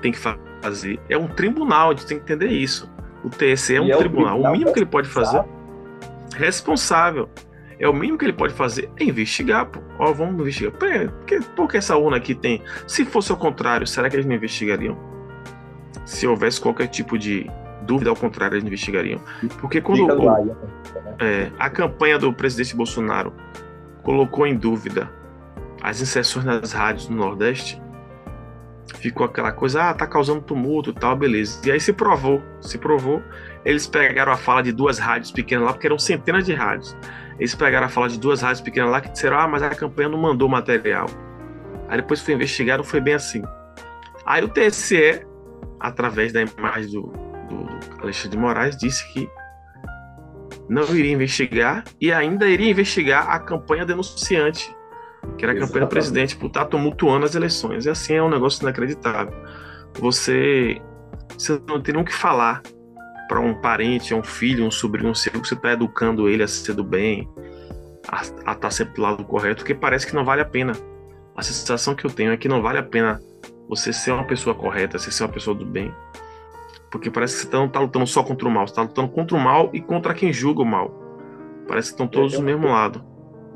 tem 0.00 0.12
que 0.12 0.18
fazer 0.18 1.00
é 1.08 1.16
um 1.16 1.26
tribunal, 1.26 1.90
a 1.90 1.94
gente 1.94 2.06
tem 2.06 2.18
que 2.18 2.24
entender 2.24 2.48
isso. 2.48 2.90
O 3.24 3.28
TSE 3.28 3.76
é 3.76 3.80
um 3.80 3.86
tribunal. 3.86 3.92
É 3.92 3.96
o, 3.96 3.98
tribunal. 3.98 4.40
o 4.40 4.52
mínimo 4.52 4.72
que 4.72 4.78
ele 4.78 4.86
pode 4.86 5.08
fazer 5.08 5.44
responsável. 6.36 7.28
É 7.78 7.88
o 7.88 7.94
mínimo 7.94 8.18
que 8.18 8.26
ele 8.26 8.32
pode 8.32 8.52
fazer 8.52 8.90
é 8.98 9.04
investigar, 9.04 9.66
pô. 9.66 9.80
Ó, 9.98 10.12
vamos 10.12 10.34
investigar. 10.34 10.72
Por 10.72 11.24
que, 11.24 11.40
por 11.56 11.68
que 11.68 11.78
essa 11.78 11.96
urna 11.96 12.18
aqui 12.18 12.34
tem? 12.34 12.62
Se 12.86 13.06
fosse 13.06 13.30
ao 13.32 13.38
contrário, 13.38 13.86
será 13.86 14.10
que 14.10 14.16
eles 14.16 14.26
não 14.26 14.34
investigariam? 14.34 14.98
Se 16.04 16.26
houvesse 16.26 16.60
qualquer 16.60 16.88
tipo 16.88 17.18
de 17.18 17.50
dúvida, 17.90 18.08
ao 18.08 18.16
contrário, 18.16 18.54
eles 18.54 18.64
investigariam. 18.64 19.20
Porque 19.60 19.80
quando 19.80 20.04
o, 20.04 20.44
né? 20.44 20.54
é, 21.18 21.50
a 21.58 21.68
campanha 21.68 22.18
do 22.18 22.32
presidente 22.32 22.76
Bolsonaro 22.76 23.32
colocou 24.04 24.46
em 24.46 24.56
dúvida 24.56 25.10
as 25.82 26.00
inserções 26.00 26.44
nas 26.44 26.72
rádios 26.72 27.08
no 27.08 27.16
Nordeste, 27.16 27.82
ficou 28.94 29.26
aquela 29.26 29.50
coisa, 29.50 29.90
ah, 29.90 29.94
tá 29.94 30.06
causando 30.06 30.40
tumulto 30.40 30.92
tal, 30.92 31.16
beleza. 31.16 31.60
E 31.66 31.72
aí 31.72 31.80
se 31.80 31.92
provou, 31.92 32.40
se 32.60 32.78
provou, 32.78 33.20
eles 33.64 33.88
pegaram 33.88 34.30
a 34.30 34.36
fala 34.36 34.62
de 34.62 34.70
duas 34.70 34.98
rádios 35.00 35.32
pequenas 35.32 35.64
lá, 35.64 35.72
porque 35.72 35.88
eram 35.88 35.98
centenas 35.98 36.46
de 36.46 36.54
rádios. 36.54 36.96
Eles 37.38 37.56
pegaram 37.56 37.86
a 37.86 37.88
fala 37.88 38.08
de 38.08 38.20
duas 38.20 38.40
rádios 38.40 38.60
pequenas 38.60 38.90
lá 38.90 39.00
que 39.00 39.10
disseram, 39.10 39.40
ah, 39.40 39.48
mas 39.48 39.64
a 39.64 39.70
campanha 39.70 40.10
não 40.10 40.18
mandou 40.18 40.48
material. 40.48 41.06
Aí 41.88 41.96
depois 41.96 42.20
foi 42.20 42.34
investigado, 42.34 42.84
foi 42.84 43.00
bem 43.00 43.14
assim. 43.14 43.42
Aí 44.24 44.44
o 44.44 44.48
TSE, 44.48 45.26
através 45.80 46.32
da 46.32 46.42
imagem 46.42 46.92
do, 46.92 47.29
do 47.50 48.02
Alexandre 48.02 48.30
de 48.30 48.38
Moraes 48.38 48.76
disse 48.76 49.06
que 49.12 49.28
não 50.68 50.84
iria 50.94 51.12
investigar 51.12 51.84
e 52.00 52.12
ainda 52.12 52.48
iria 52.48 52.70
investigar 52.70 53.28
a 53.28 53.38
campanha 53.40 53.84
denunciante, 53.84 54.74
que 55.36 55.44
era 55.44 55.52
a 55.52 55.58
campanha 55.58 55.84
do 55.84 55.88
presidente, 55.88 56.36
por 56.36 56.46
estar 56.46 56.66
tumultuando 56.66 57.26
as 57.26 57.34
eleições. 57.34 57.86
E 57.86 57.90
assim 57.90 58.14
é 58.14 58.22
um 58.22 58.30
negócio 58.30 58.62
inacreditável. 58.62 59.34
Você, 59.98 60.80
você 61.36 61.60
não 61.66 61.80
tem 61.80 61.94
nem 61.94 62.02
o 62.02 62.06
que 62.06 62.14
falar 62.14 62.62
para 63.28 63.40
um 63.40 63.54
parente, 63.54 64.14
um 64.14 64.22
filho, 64.22 64.64
um 64.64 64.70
sobrinho 64.70 65.14
seu, 65.14 65.32
que 65.32 65.46
você 65.46 65.54
está 65.54 65.72
educando 65.72 66.28
ele 66.28 66.42
a 66.42 66.48
ser 66.48 66.74
do 66.74 66.84
bem, 66.84 67.28
a, 68.08 68.22
estar 68.22 68.54
tá 68.54 68.70
sempre 68.70 68.94
do 68.94 69.02
lado 69.02 69.24
correto, 69.24 69.58
porque 69.58 69.74
parece 69.74 70.06
que 70.06 70.14
não 70.14 70.24
vale 70.24 70.40
a 70.40 70.44
pena. 70.44 70.72
A 71.36 71.42
sensação 71.42 71.94
que 71.94 72.04
eu 72.04 72.10
tenho 72.10 72.32
é 72.32 72.36
que 72.36 72.48
não 72.48 72.62
vale 72.62 72.78
a 72.78 72.82
pena 72.82 73.20
você 73.68 73.92
ser 73.92 74.12
uma 74.12 74.24
pessoa 74.24 74.54
correta, 74.54 74.98
você 74.98 75.10
ser 75.10 75.24
uma 75.24 75.32
pessoa 75.32 75.56
do 75.56 75.64
bem. 75.64 75.92
Porque 76.90 77.10
parece 77.10 77.36
que 77.36 77.50
você 77.50 77.56
não 77.56 77.66
está 77.66 77.80
lutando 77.80 78.06
só 78.06 78.22
contra 78.22 78.48
o 78.48 78.50
mal, 78.50 78.66
você 78.66 78.72
está 78.72 78.82
lutando 78.82 79.08
contra 79.08 79.36
o 79.36 79.40
mal 79.40 79.70
e 79.72 79.80
contra 79.80 80.12
quem 80.12 80.32
julga 80.32 80.62
o 80.62 80.66
mal. 80.66 80.90
Parece 81.68 81.90
que 81.90 81.94
estão 81.94 82.08
todos 82.08 82.34
é, 82.34 82.36
do 82.36 82.42
mesmo 82.42 82.66
lado. 82.66 83.04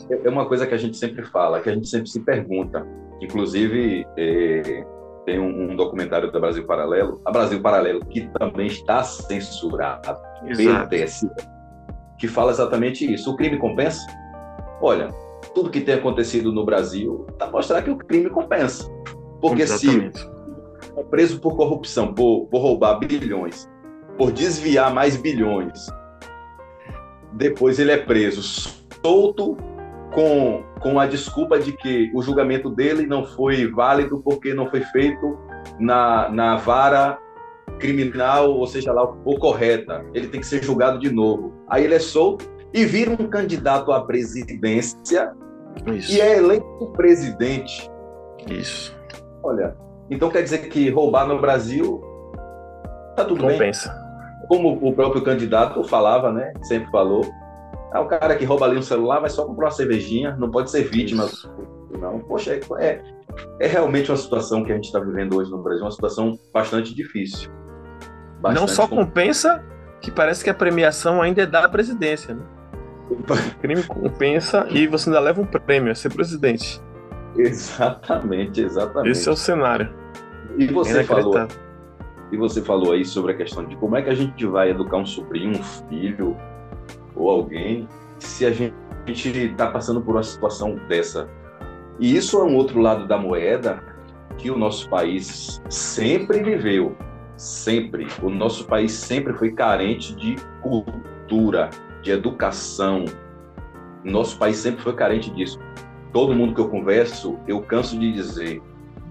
É 0.08 0.28
uma 0.28 0.46
coisa 0.46 0.66
que 0.66 0.74
a 0.74 0.78
gente 0.78 0.96
sempre 0.96 1.24
fala, 1.24 1.60
que 1.60 1.68
a 1.68 1.74
gente 1.74 1.88
sempre 1.88 2.08
se 2.08 2.20
pergunta. 2.20 2.86
Inclusive, 3.20 4.06
é, 4.16 4.86
tem 5.24 5.40
um, 5.40 5.72
um, 5.72 5.76
documentário 5.76 6.30
da 6.30 6.38
Brasil 6.38 6.64
Paralelo, 6.64 7.20
a 7.24 7.32
Brasil 7.32 7.60
Paralelo, 7.60 8.04
que 8.06 8.28
também 8.38 8.66
está 8.66 9.02
censurada 9.02 10.14
pelo 10.56 10.88
TSE, 10.88 11.28
que 12.18 12.28
fala 12.28 12.52
exatamente 12.52 13.12
isso. 13.12 13.32
O 13.32 13.36
crime 13.36 13.58
compensa? 13.58 14.00
Olha, 14.80 15.08
tudo 15.54 15.70
que 15.70 15.80
tem 15.80 15.94
acontecido 15.94 16.52
no 16.52 16.64
Brasil 16.64 17.26
está 17.30 17.50
mostrar 17.50 17.82
que 17.82 17.90
o 17.90 17.96
crime 17.96 18.30
compensa. 18.30 18.88
Porque 19.40 19.62
exatamente. 19.62 20.18
se 20.18 20.33
é 20.96 21.02
preso 21.02 21.40
por 21.40 21.56
corrupção, 21.56 22.14
por, 22.14 22.46
por 22.46 22.60
roubar 22.60 22.98
bilhões, 22.98 23.68
por 24.16 24.32
desviar 24.32 24.92
mais 24.92 25.16
bilhões, 25.16 25.86
depois 27.32 27.78
ele 27.78 27.90
é 27.90 27.96
preso 27.96 28.84
solto 29.04 29.56
com, 30.14 30.62
com 30.80 30.98
a 30.98 31.06
desculpa 31.06 31.58
de 31.58 31.72
que 31.72 32.10
o 32.14 32.22
julgamento 32.22 32.70
dele 32.70 33.06
não 33.06 33.24
foi 33.24 33.70
válido 33.70 34.22
porque 34.22 34.54
não 34.54 34.70
foi 34.70 34.80
feito 34.80 35.36
na, 35.78 36.28
na 36.30 36.56
vara 36.56 37.18
criminal, 37.78 38.50
ou 38.52 38.66
seja 38.66 38.92
lá, 38.92 39.02
ou 39.02 39.38
correta. 39.38 40.04
Ele 40.14 40.28
tem 40.28 40.40
que 40.40 40.46
ser 40.46 40.62
julgado 40.62 40.98
de 40.98 41.10
novo. 41.10 41.52
Aí 41.68 41.84
ele 41.84 41.94
é 41.94 41.98
solto 41.98 42.48
e 42.72 42.84
vira 42.84 43.10
um 43.10 43.28
candidato 43.28 43.92
à 43.92 44.04
presidência 44.04 45.34
Isso. 45.86 46.12
e 46.12 46.20
é 46.20 46.38
eleito 46.38 46.92
presidente. 46.96 47.90
Isso. 48.48 48.96
Olha, 49.42 49.76
então 50.10 50.30
quer 50.30 50.42
dizer 50.42 50.68
que 50.68 50.90
roubar 50.90 51.26
no 51.26 51.40
Brasil 51.40 52.02
tá 53.16 53.24
tudo 53.24 53.40
Compensa. 53.40 53.90
bem. 53.90 54.48
Como 54.48 54.86
o 54.86 54.92
próprio 54.92 55.22
candidato 55.22 55.82
falava, 55.84 56.30
né? 56.30 56.52
Sempre 56.62 56.90
falou, 56.90 57.24
é 57.94 57.98
o 57.98 58.06
cara 58.06 58.34
que 58.36 58.44
rouba 58.44 58.66
ali 58.66 58.76
um 58.76 58.82
celular, 58.82 59.20
vai 59.20 59.30
só 59.30 59.46
comprar 59.46 59.66
uma 59.66 59.72
cervejinha, 59.72 60.36
não 60.36 60.50
pode 60.50 60.70
ser 60.70 60.82
vítima. 60.82 61.24
Isso. 61.24 61.50
Não, 61.98 62.18
poxa, 62.18 62.54
é, 62.54 62.60
é, 62.80 63.02
é, 63.60 63.66
realmente 63.66 64.10
uma 64.10 64.16
situação 64.16 64.64
que 64.64 64.72
a 64.72 64.74
gente 64.74 64.86
está 64.86 64.98
vivendo 64.98 65.36
hoje 65.36 65.50
no 65.50 65.62
Brasil, 65.62 65.84
uma 65.84 65.90
situação 65.90 66.38
bastante 66.52 66.94
difícil. 66.94 67.50
Bastante 68.40 68.60
não 68.60 68.68
só 68.68 68.88
compensa, 68.88 69.64
que 70.00 70.10
parece 70.10 70.42
que 70.42 70.50
a 70.50 70.54
premiação 70.54 71.22
ainda 71.22 71.42
é 71.42 71.46
da 71.46 71.68
presidência, 71.68 72.34
né? 72.34 72.42
O 73.10 73.60
crime 73.60 73.82
compensa 73.84 74.66
e 74.70 74.86
você 74.86 75.08
ainda 75.08 75.20
leva 75.20 75.40
um 75.40 75.46
prêmio 75.46 75.92
a 75.92 75.94
ser 75.94 76.12
presidente. 76.12 76.82
Exatamente, 77.38 78.62
exatamente. 78.62 79.10
Esse 79.10 79.28
é 79.28 79.32
o 79.32 79.36
cenário. 79.36 79.92
E 80.56 80.66
você 80.66 81.02
falou, 81.02 81.34
e 82.30 82.36
você 82.36 82.62
falou 82.62 82.92
aí 82.92 83.04
sobre 83.04 83.32
a 83.32 83.36
questão 83.36 83.64
de 83.64 83.76
como 83.76 83.96
é 83.96 84.02
que 84.02 84.10
a 84.10 84.14
gente 84.14 84.46
vai 84.46 84.70
educar 84.70 84.98
um 84.98 85.06
sobrinho, 85.06 85.58
um 85.58 85.62
filho, 85.88 86.36
ou 87.14 87.30
alguém 87.30 87.88
se 88.18 88.46
a 88.46 88.50
gente 88.50 88.74
está 89.06 89.70
passando 89.70 90.00
por 90.00 90.14
uma 90.14 90.22
situação 90.22 90.76
dessa. 90.88 91.28
E 91.98 92.16
isso 92.16 92.38
é 92.38 92.44
um 92.44 92.56
outro 92.56 92.80
lado 92.80 93.06
da 93.06 93.16
moeda 93.16 93.82
que 94.36 94.50
o 94.50 94.58
nosso 94.58 94.88
país 94.88 95.62
sempre 95.68 96.42
viveu, 96.42 96.96
sempre. 97.36 98.06
O 98.22 98.30
nosso 98.30 98.66
país 98.66 98.92
sempre 98.92 99.32
foi 99.32 99.52
carente 99.52 100.14
de 100.14 100.36
cultura, 100.60 101.70
de 102.02 102.10
educação. 102.10 103.04
O 104.04 104.10
nosso 104.10 104.38
país 104.38 104.56
sempre 104.56 104.82
foi 104.82 104.94
carente 104.94 105.30
disso. 105.30 105.58
Todo 106.14 106.34
mundo 106.34 106.54
que 106.54 106.62
eu 106.62 106.70
converso, 106.70 107.38
eu 107.46 107.60
canso 107.60 107.98
de 107.98 108.10
dizer, 108.10 108.62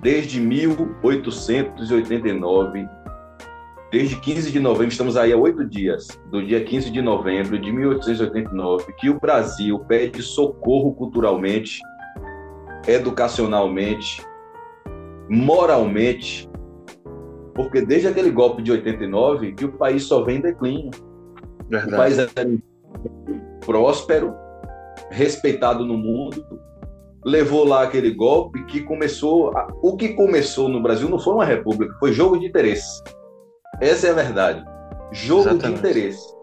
desde 0.01 0.39
1889 0.39 2.89
desde 3.93 4.19
15 4.19 4.51
de 4.51 4.59
novembro, 4.59 4.87
estamos 4.87 5.15
aí 5.15 5.31
há 5.31 5.37
oito 5.37 5.63
dias, 5.63 6.07
do 6.31 6.43
dia 6.43 6.63
15 6.63 6.89
de 6.89 6.99
novembro 6.99 7.59
de 7.59 7.71
1889, 7.71 8.91
que 8.97 9.07
o 9.07 9.19
Brasil 9.19 9.77
pede 9.87 10.23
socorro 10.23 10.95
culturalmente, 10.95 11.79
educacionalmente, 12.87 14.25
moralmente, 15.29 16.49
porque 17.53 17.85
desde 17.85 18.07
aquele 18.07 18.31
golpe 18.31 18.63
de 18.63 18.71
89 18.71 19.53
que 19.53 19.65
o 19.65 19.73
país 19.73 20.05
só 20.05 20.23
vem 20.23 20.37
em 20.37 20.41
declínio. 20.41 20.89
Verdade. 21.69 21.93
O 21.93 21.97
país 21.97 22.17
é 22.17 22.27
próspero, 23.63 24.33
respeitado 25.11 25.85
no 25.85 25.95
mundo, 25.95 26.43
levou 27.25 27.65
lá 27.65 27.83
aquele 27.83 28.12
golpe 28.12 28.63
que 28.65 28.81
começou. 28.81 29.51
O 29.81 29.95
que 29.95 30.09
começou 30.09 30.67
no 30.67 30.81
Brasil 30.81 31.09
não 31.09 31.19
foi 31.19 31.33
uma 31.33 31.45
república, 31.45 31.95
foi 31.99 32.13
jogo 32.13 32.39
de 32.39 32.47
interesse. 32.47 33.01
Essa 33.81 34.07
é 34.07 34.09
a 34.12 34.13
verdade. 34.13 34.63
Jogo 35.12 35.49
Exatamente. 35.49 35.81
de 35.81 35.89
interesse. 35.89 36.33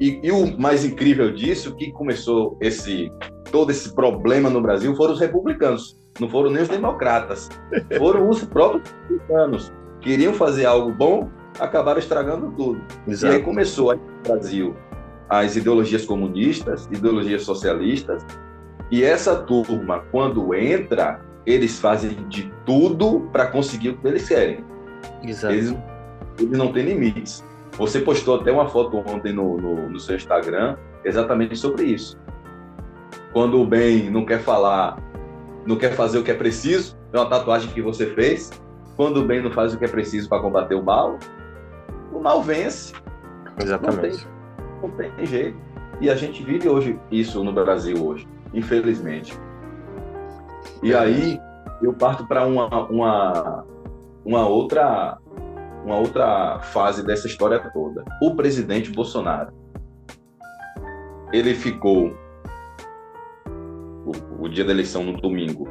E, 0.00 0.20
e, 0.22 0.32
o 0.32 0.58
mais 0.58 0.84
incrível 0.84 1.32
disso, 1.32 1.74
que 1.76 1.92
começou 1.92 2.58
esse 2.60 3.10
todo 3.50 3.70
esse 3.70 3.94
problema 3.94 4.50
no 4.50 4.60
Brasil, 4.60 4.94
foram 4.96 5.12
os 5.12 5.20
republicanos. 5.20 5.96
Não 6.20 6.28
foram 6.28 6.50
nem 6.50 6.62
os 6.62 6.68
democratas. 6.68 7.48
Foram 7.98 8.28
os 8.28 8.44
próprios 8.44 8.88
republicanos. 8.88 9.72
Queriam 10.00 10.32
fazer 10.32 10.64
algo 10.64 10.92
bom, 10.92 11.28
acabaram 11.58 11.98
estragando 11.98 12.52
tudo. 12.56 12.80
Exato. 13.06 13.32
E 13.32 13.36
aí 13.36 13.42
começou 13.42 13.90
aí 13.90 13.98
no 13.98 14.22
Brasil 14.22 14.76
as 15.28 15.56
ideologias 15.56 16.04
comunistas, 16.04 16.86
ideologias 16.86 17.42
socialistas, 17.42 18.24
e 18.94 19.02
essa 19.02 19.34
turma, 19.34 20.04
quando 20.12 20.54
entra, 20.54 21.20
eles 21.44 21.80
fazem 21.80 22.14
de 22.28 22.48
tudo 22.64 23.28
para 23.32 23.48
conseguir 23.48 23.88
o 23.88 23.98
que 23.98 24.06
eles 24.06 24.28
querem. 24.28 24.64
Exato. 25.20 25.52
Eles 25.52 25.74
ele 26.38 26.56
não 26.56 26.72
tem 26.72 26.84
limites. 26.84 27.44
Você 27.72 27.98
postou 27.98 28.36
até 28.36 28.52
uma 28.52 28.68
foto 28.68 28.98
ontem 28.98 29.32
no, 29.32 29.56
no, 29.56 29.90
no 29.90 29.98
seu 29.98 30.14
Instagram 30.14 30.76
exatamente 31.04 31.56
sobre 31.56 31.86
isso. 31.86 32.16
Quando 33.32 33.60
o 33.60 33.66
bem 33.66 34.08
não 34.08 34.24
quer 34.24 34.38
falar, 34.38 34.96
não 35.66 35.74
quer 35.74 35.94
fazer 35.94 36.18
o 36.18 36.22
que 36.22 36.30
é 36.30 36.34
preciso, 36.34 36.96
é 37.12 37.18
uma 37.18 37.28
tatuagem 37.28 37.72
que 37.72 37.82
você 37.82 38.06
fez. 38.14 38.52
Quando 38.94 39.22
o 39.22 39.24
bem 39.24 39.42
não 39.42 39.50
faz 39.50 39.74
o 39.74 39.78
que 39.78 39.84
é 39.84 39.88
preciso 39.88 40.28
para 40.28 40.40
combater 40.40 40.76
o 40.76 40.84
mal, 40.84 41.18
o 42.12 42.20
mal 42.20 42.40
vence. 42.44 42.94
Exatamente. 43.60 44.24
Não 44.80 44.88
tem, 44.90 45.08
não 45.08 45.16
tem 45.16 45.26
jeito. 45.26 45.73
E 46.00 46.10
a 46.10 46.16
gente 46.16 46.42
vive 46.42 46.68
hoje 46.68 46.98
isso 47.10 47.42
no 47.42 47.52
Brasil 47.52 48.04
hoje, 48.04 48.26
infelizmente. 48.52 49.38
E 50.82 50.94
aí 50.94 51.40
eu 51.82 51.92
parto 51.92 52.26
para 52.26 52.46
uma, 52.46 52.88
uma, 52.88 53.64
uma 54.24 54.46
outra 54.48 55.18
uma 55.84 55.98
outra 55.98 56.58
fase 56.60 57.04
dessa 57.04 57.26
história 57.26 57.60
toda. 57.72 58.04
O 58.22 58.34
presidente 58.34 58.90
Bolsonaro, 58.90 59.52
ele 61.30 61.54
ficou 61.54 62.16
o, 64.06 64.44
o 64.44 64.48
dia 64.48 64.64
da 64.64 64.72
eleição 64.72 65.04
no 65.04 65.20
domingo, 65.20 65.68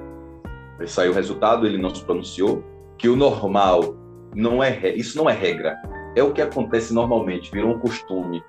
saiu 0.85 1.11
o 1.11 1.15
resultado, 1.15 1.65
ele 1.65 1.79
não 1.79 1.93
se 1.93 2.03
pronunciou, 2.03 2.63
que 2.97 3.09
o 3.09 3.15
normal 3.15 3.95
não 4.35 4.63
é 4.63 4.93
isso 4.95 5.17
não 5.17 5.29
é 5.29 5.33
regra, 5.33 5.75
é 6.15 6.23
o 6.23 6.31
que 6.31 6.41
acontece 6.41 6.93
normalmente, 6.93 7.51
virou 7.51 7.75
um 7.75 7.79
costume. 7.79 8.43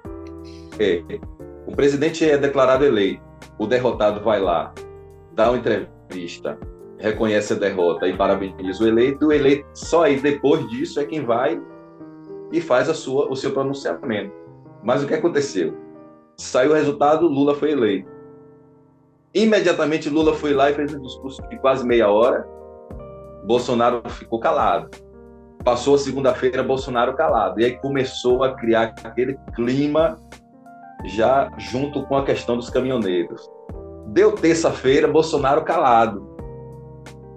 É, 0.79 1.03
o 1.67 1.75
presidente 1.75 2.29
é 2.29 2.37
declarado 2.37 2.85
eleito, 2.85 3.23
o 3.59 3.67
derrotado 3.67 4.21
vai 4.21 4.41
lá, 4.41 4.73
dá 5.33 5.51
uma 5.51 5.59
entrevista, 5.59 6.59
reconhece 6.99 7.53
a 7.53 7.57
derrota 7.57 8.07
e 8.07 8.17
parabeniza 8.17 8.85
o 8.85 8.87
eleito, 8.87 9.27
o 9.27 9.33
eleito 9.33 9.67
só 9.75 10.05
aí 10.05 10.21
depois 10.21 10.69
disso 10.69 11.01
é 11.01 11.05
quem 11.05 11.25
vai 11.25 11.61
e 12.53 12.61
faz 12.61 12.89
a 12.89 12.95
sua, 12.95 13.29
o 13.31 13.37
seu 13.37 13.53
pronunciamento. 13.53 14.33
Mas 14.83 15.03
o 15.03 15.07
que 15.07 15.15
aconteceu? 15.15 15.75
Saiu 16.37 16.73
o 16.73 16.75
resultado, 16.75 17.27
Lula 17.27 17.55
foi 17.55 17.73
eleito. 17.73 18.09
Imediatamente 19.35 20.09
Lula 20.09 20.35
foi 20.35 20.53
lá 20.53 20.71
e 20.71 20.75
fez 20.75 20.95
um 20.95 21.01
discurso 21.01 21.43
de 21.49 21.59
quase 21.59 21.87
meia 21.87 22.09
hora. 22.09 22.47
Bolsonaro 23.45 24.03
ficou 24.11 24.39
calado. 24.39 24.91
Passou 25.65 25.95
a 25.95 25.99
segunda-feira, 25.99 26.63
Bolsonaro 26.63 27.15
calado. 27.15 27.61
E 27.61 27.65
aí 27.65 27.79
começou 27.79 28.45
a 28.45 28.55
criar 28.55 28.95
aquele 29.03 29.37
clima 29.55 30.19
já 31.05 31.51
junto 31.59 32.03
com 32.07 32.17
a 32.17 32.25
questão 32.25 32.57
dos 32.57 32.71
caminhoneiros. 32.71 33.51
Deu 34.09 34.33
terça-feira, 34.33 35.09
Bolsonaro 35.09 35.63
calado. 35.63 36.35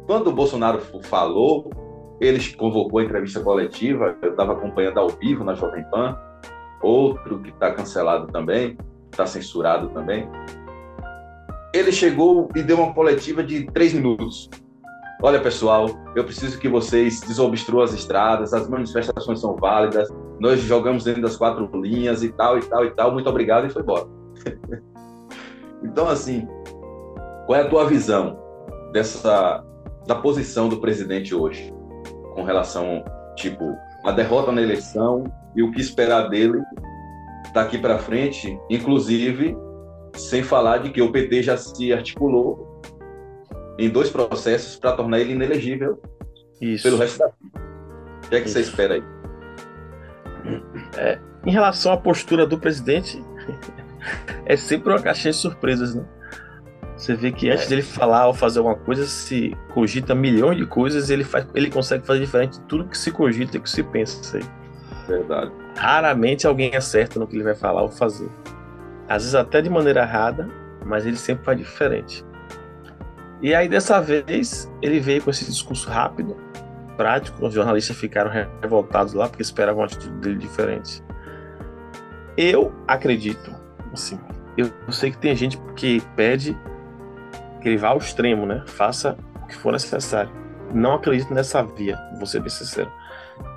Quando 0.05 0.27
o 0.27 0.33
Bolsonaro 0.33 0.79
falou, 1.03 1.69
ele 2.19 2.39
convocou 2.53 2.99
a 2.99 3.03
entrevista 3.03 3.39
coletiva, 3.41 4.15
eu 4.21 4.31
estava 4.31 4.53
acompanhando 4.53 4.99
ao 4.99 5.09
vivo 5.09 5.43
na 5.43 5.53
Jovem 5.53 5.83
Pan, 5.91 6.17
outro 6.81 7.39
que 7.41 7.49
está 7.49 7.71
cancelado 7.71 8.27
também, 8.27 8.77
está 9.11 9.25
censurado 9.25 9.89
também. 9.89 10.29
Ele 11.73 11.91
chegou 11.91 12.49
e 12.55 12.63
deu 12.63 12.77
uma 12.77 12.93
coletiva 12.93 13.43
de 13.43 13.65
três 13.65 13.93
minutos. 13.93 14.49
Olha, 15.21 15.41
pessoal, 15.41 15.89
eu 16.15 16.23
preciso 16.23 16.59
que 16.59 16.69
vocês 16.69 17.19
desobstruam 17.21 17.83
as 17.83 17.93
estradas, 17.93 18.53
as 18.53 18.69
manifestações 18.69 19.39
são 19.39 19.55
válidas, 19.55 20.07
nós 20.39 20.59
jogamos 20.61 21.03
dentro 21.03 21.21
das 21.21 21.35
quatro 21.35 21.69
linhas 21.79 22.23
e 22.23 22.29
tal, 22.29 22.57
e 22.57 22.61
tal, 22.61 22.85
e 22.85 22.91
tal. 22.91 23.11
Muito 23.11 23.29
obrigado 23.29 23.67
e 23.67 23.69
foi 23.69 23.81
embora. 23.81 24.05
então, 25.83 26.07
assim, 26.07 26.47
qual 27.45 27.59
é 27.59 27.63
a 27.63 27.69
tua 27.69 27.85
visão 27.85 28.37
dessa 28.91 29.63
da 30.05 30.15
posição 30.15 30.69
do 30.69 30.77
presidente 30.77 31.35
hoje 31.35 31.73
com 32.33 32.43
relação, 32.43 33.03
tipo, 33.35 33.75
a 34.05 34.11
derrota 34.11 34.51
na 34.51 34.61
eleição 34.61 35.25
e 35.55 35.61
o 35.61 35.71
que 35.71 35.81
esperar 35.81 36.29
dele 36.29 36.61
daqui 37.53 37.77
para 37.77 37.97
frente, 37.97 38.57
inclusive 38.69 39.57
sem 40.15 40.41
falar 40.41 40.77
de 40.79 40.91
que 40.91 41.01
o 41.01 41.11
PT 41.11 41.43
já 41.43 41.57
se 41.57 41.91
articulou 41.91 42.81
em 43.77 43.89
dois 43.89 44.09
processos 44.09 44.75
para 44.77 44.93
tornar 44.93 45.19
ele 45.19 45.33
inelegível 45.33 46.01
Isso. 46.61 46.83
pelo 46.83 46.97
resto 46.97 47.19
da 47.19 47.27
vida. 47.27 47.67
O 48.25 48.29
que 48.29 48.35
é 48.35 48.41
que 48.41 48.47
Isso. 48.47 48.53
você 48.53 48.61
espera 48.61 48.95
aí? 48.95 49.16
É, 50.97 51.19
em 51.45 51.51
relação 51.51 51.91
à 51.91 51.97
postura 51.97 52.45
do 52.45 52.57
presidente, 52.57 53.23
é 54.45 54.55
sempre 54.55 54.91
uma 54.91 55.01
caixinha 55.01 55.31
de 55.31 55.37
surpresas, 55.37 55.95
né? 55.95 56.03
Você 56.97 57.13
vê 57.13 57.31
que 57.31 57.49
antes 57.49 57.65
é. 57.65 57.69
dele 57.69 57.83
falar 57.83 58.27
ou 58.27 58.33
fazer 58.33 58.57
alguma 58.57 58.75
coisa, 58.75 59.05
se 59.05 59.55
cogita 59.71 60.15
milhões 60.15 60.57
de 60.57 60.65
coisas, 60.65 61.11
ele 61.11 61.23
faz, 61.23 61.45
ele 61.53 61.69
consegue 61.69 62.05
fazer 62.05 62.21
diferente 62.21 62.59
de 62.59 62.65
tudo 62.65 62.85
que 62.85 62.97
se 62.97 63.11
cogita 63.11 63.57
e 63.57 63.59
que 63.59 63.69
se 63.69 63.83
pensa. 63.83 64.39
Verdade. 65.07 65.51
Raramente 65.75 66.47
alguém 66.47 66.75
acerta 66.75 67.19
no 67.19 67.27
que 67.27 67.35
ele 67.35 67.43
vai 67.43 67.53
falar 67.53 67.83
ou 67.83 67.89
fazer. 67.89 68.29
Às 69.07 69.23
vezes 69.23 69.35
até 69.35 69.61
de 69.61 69.69
maneira 69.69 70.01
errada, 70.01 70.49
mas 70.83 71.05
ele 71.05 71.17
sempre 71.17 71.45
faz 71.45 71.57
diferente. 71.57 72.25
E 73.41 73.53
aí 73.53 73.69
dessa 73.69 74.01
vez 74.01 74.71
ele 74.81 74.99
veio 74.99 75.21
com 75.21 75.29
esse 75.29 75.45
discurso 75.45 75.87
rápido, 75.87 76.35
prático. 76.97 77.45
Os 77.45 77.53
jornalistas 77.53 77.95
ficaram 77.95 78.31
revoltados 78.61 79.13
lá 79.13 79.29
porque 79.29 79.43
esperavam 79.43 79.81
uma 79.81 79.85
atitude 79.85 80.13
dele 80.19 80.37
diferente. 80.37 81.03
Eu 82.35 82.73
acredito, 82.87 83.55
assim, 83.93 84.19
eu 84.57 84.71
sei 84.91 85.11
que 85.11 85.17
tem 85.17 85.35
gente 85.35 85.57
que 85.75 86.01
pede 86.15 86.57
que 87.61 87.69
ele 87.69 87.77
vá 87.77 87.89
ao 87.89 87.97
extremo, 87.97 88.45
né? 88.45 88.63
Faça 88.67 89.17
o 89.43 89.47
que 89.47 89.55
for 89.55 89.71
necessário. 89.71 90.31
Não 90.73 90.95
acredito 90.95 91.33
nessa 91.33 91.63
via, 91.63 91.97
vou 92.17 92.25
ser 92.25 92.41
bem 92.41 92.49
sincero. 92.49 92.91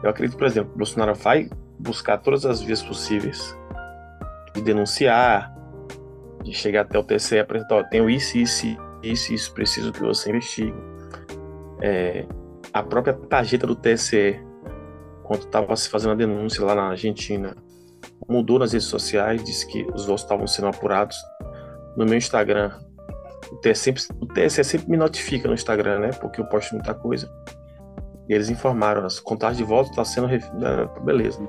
Eu 0.03 0.11
acredito, 0.11 0.38
por 0.38 0.46
exemplo, 0.46 0.72
Bolsonaro 0.76 1.14
vai 1.14 1.48
buscar 1.79 2.18
todas 2.18 2.44
as 2.44 2.61
vias 2.61 2.83
possíveis 2.83 3.57
de 4.55 4.62
denunciar, 4.62 5.53
de 6.42 6.53
chegar 6.53 6.83
até 6.83 6.98
o 6.98 7.03
TCE 7.03 7.37
e 7.37 7.38
apresentar, 7.40 7.76
ó, 7.76 7.83
tenho 7.83 8.09
isso, 8.09 8.38
isso, 8.38 8.66
isso, 9.03 9.33
isso, 9.33 9.53
preciso 9.53 9.92
que 9.92 10.00
você 10.00 10.31
investigue. 10.31 10.74
É, 11.81 12.26
a 12.72 12.83
própria 12.83 13.14
tarjeta 13.14 13.66
do 13.66 13.74
TSE, 13.74 14.40
quando 15.24 15.42
estava 15.42 15.74
se 15.76 15.88
fazendo 15.88 16.12
a 16.12 16.14
denúncia 16.14 16.64
lá 16.64 16.74
na 16.74 16.88
Argentina, 16.90 17.56
mudou 18.28 18.59
nas 18.59 18.72
redes 18.72 18.87
sociais, 18.87 19.42
disse 19.42 19.66
que 19.66 19.87
os 19.94 20.06
votos 20.06 20.22
estavam 20.22 20.46
sendo 20.46 20.68
apurados. 20.68 21.16
No 21.96 22.04
meu 22.04 22.16
Instagram, 22.16 22.72
o 23.50 23.56
TSE, 23.56 23.74
sempre, 23.74 24.02
o 24.20 24.26
TSE 24.26 24.64
sempre 24.64 24.90
me 24.90 24.96
notifica 24.96 25.48
no 25.48 25.54
Instagram, 25.54 25.98
né? 25.98 26.11
Porque 26.12 26.40
eu 26.40 26.46
posto 26.46 26.74
muita 26.74 26.94
coisa. 26.94 27.30
E 28.28 28.33
eles 28.33 28.48
informaram, 28.48 29.04
as 29.04 29.18
contagens 29.18 29.59
de 29.59 29.64
votos 29.64 29.90
estão 29.90 30.04
tá 30.04 30.11
sendo. 30.11 30.28
Né, 30.28 30.88
beleza. 31.04 31.40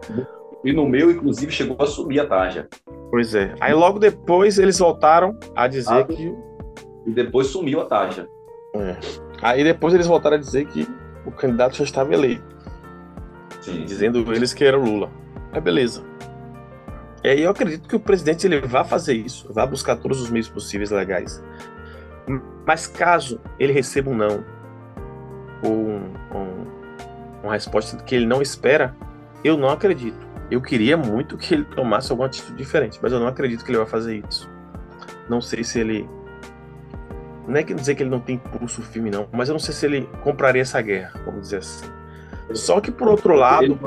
E 0.64 0.74
no 0.74 0.88
meu, 0.88 1.12
inclusive, 1.12 1.52
chegou 1.52 1.78
a 1.80 1.86
subir 1.86 2.20
a 2.20 2.26
taxa. 2.26 2.68
Pois 3.12 3.36
é. 3.36 3.54
Aí 3.60 3.74
logo 3.74 4.00
depois 4.00 4.58
eles 4.58 4.80
voltaram 4.80 5.38
a 5.56 5.68
dizer 5.68 5.94
ah, 5.94 6.04
que. 6.04 6.36
E 7.06 7.12
depois 7.12 7.48
sumiu 7.48 7.82
a 7.82 7.86
taxa. 7.86 8.28
É. 8.76 8.96
Aí 9.42 9.64
depois 9.64 9.94
eles 9.94 10.08
voltaram 10.08 10.38
a 10.38 10.40
dizer 10.40 10.66
que 10.66 10.88
o 11.32 11.36
candidato 11.36 11.78
já 11.78 11.84
estava 11.84 12.14
eleito. 12.14 12.44
Sim. 13.62 13.86
Dizendo 13.86 14.34
eles 14.34 14.54
que 14.54 14.64
era 14.64 14.78
o 14.78 14.84
Lula. 14.84 15.10
É 15.54 15.60
beleza. 15.60 16.04
E 17.24 17.30
aí 17.30 17.42
eu 17.42 17.52
acredito 17.52 17.88
que 17.88 17.96
o 17.96 18.00
presidente 18.00 18.48
ele 18.48 18.62
vai 18.62 18.84
fazer 18.84 19.14
isso, 19.14 19.52
vai 19.54 19.68
buscar 19.68 19.96
todos 19.96 20.22
os 20.22 20.30
meios 20.30 20.50
possíveis 20.50 20.90
legais. 20.90 21.44
Mas 22.66 22.88
caso 22.88 23.40
ele 23.60 23.72
receba 23.72 24.10
um 24.10 24.16
não, 24.16 24.44
ou 25.64 25.72
um, 25.72 26.14
um, 26.34 26.66
uma 27.44 27.54
resposta 27.54 27.98
que 28.04 28.16
ele 28.16 28.26
não 28.26 28.42
espera, 28.42 28.96
eu 29.44 29.56
não 29.56 29.70
acredito. 29.70 30.28
Eu 30.50 30.62
queria 30.62 30.98
muito 30.98 31.38
que 31.38 31.54
ele 31.54 31.64
tomasse 31.64 32.12
alguma 32.12 32.28
atitude 32.28 32.58
diferente, 32.58 33.00
mas 33.02 33.14
eu 33.14 33.20
não 33.20 33.28
acredito 33.28 33.64
que 33.64 33.72
ele 33.72 33.78
vai 33.78 33.88
fazer 33.88 34.24
isso. 34.28 34.50
Não 35.30 35.40
sei 35.40 35.64
se 35.64 35.80
ele. 35.80 36.10
Não 37.52 37.58
é 37.58 37.64
que 37.64 37.74
dizer 37.74 37.96
que 37.96 38.04
ele 38.04 38.10
não 38.10 38.22
tem 38.22 38.36
impulso 38.36 38.82
firme, 38.82 39.12
não, 39.12 39.28
mas 39.30 39.50
eu 39.50 39.54
não 39.54 39.60
sei 39.60 39.74
se 39.74 39.86
ele 39.86 40.10
compraria 40.24 40.62
essa 40.62 40.82
guerra, 40.82 41.20
vamos 41.26 41.42
dizer 41.42 41.58
assim. 41.58 41.86
Só 42.54 42.80
que 42.80 42.90
por 42.90 43.10
outro 43.10 43.36
lado. 43.36 43.66
Ele 43.66 43.78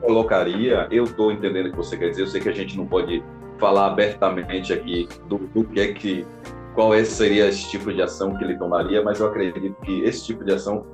colocaria, 0.00 0.86
eu 0.88 1.02
estou 1.02 1.32
entendendo 1.32 1.66
o 1.66 1.70
que 1.72 1.76
você 1.76 1.96
quer 1.96 2.10
dizer, 2.10 2.22
eu 2.22 2.26
sei 2.28 2.40
que 2.40 2.48
a 2.48 2.54
gente 2.54 2.76
não 2.76 2.86
pode 2.86 3.24
falar 3.58 3.88
abertamente 3.88 4.72
aqui 4.72 5.08
do, 5.28 5.38
do 5.38 5.64
que 5.64 5.80
é 5.80 5.92
que 5.92 6.24
qual 6.72 6.94
é, 6.94 7.04
seria 7.04 7.48
esse 7.48 7.68
tipo 7.68 7.92
de 7.92 8.00
ação 8.00 8.36
que 8.36 8.44
ele 8.44 8.56
tomaria, 8.56 9.02
mas 9.02 9.18
eu 9.18 9.26
acredito 9.26 9.74
que 9.82 10.02
esse 10.02 10.26
tipo 10.26 10.44
de 10.44 10.52
ação, 10.52 10.86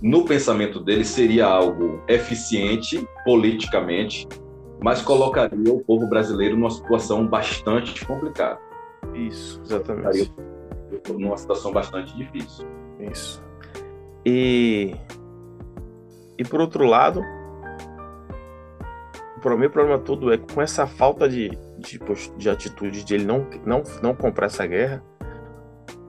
no 0.00 0.24
pensamento 0.24 0.80
dele, 0.80 1.04
seria 1.04 1.46
algo 1.46 2.02
eficiente 2.08 3.06
politicamente, 3.22 4.26
mas 4.82 5.02
colocaria 5.02 5.72
o 5.72 5.84
povo 5.84 6.06
brasileiro 6.06 6.56
numa 6.56 6.70
situação 6.70 7.26
bastante 7.26 8.02
complicada. 8.06 8.58
Isso, 9.14 9.60
exatamente. 9.62 10.32
Numa 11.08 11.36
situação 11.36 11.72
bastante 11.72 12.16
difícil. 12.16 12.66
Isso. 13.00 13.42
E, 14.24 14.94
e 16.38 16.44
por 16.44 16.60
outro 16.60 16.84
lado, 16.84 17.22
o 19.44 19.58
meu 19.58 19.70
problema 19.70 19.98
todo 19.98 20.32
é 20.32 20.38
com 20.38 20.62
essa 20.62 20.86
falta 20.86 21.28
de, 21.28 21.50
de, 21.78 21.98
de 22.36 22.50
atitude 22.50 23.04
de 23.04 23.14
ele 23.14 23.24
não, 23.24 23.46
não, 23.66 23.82
não 24.02 24.14
comprar 24.14 24.46
essa 24.46 24.66
guerra, 24.66 25.02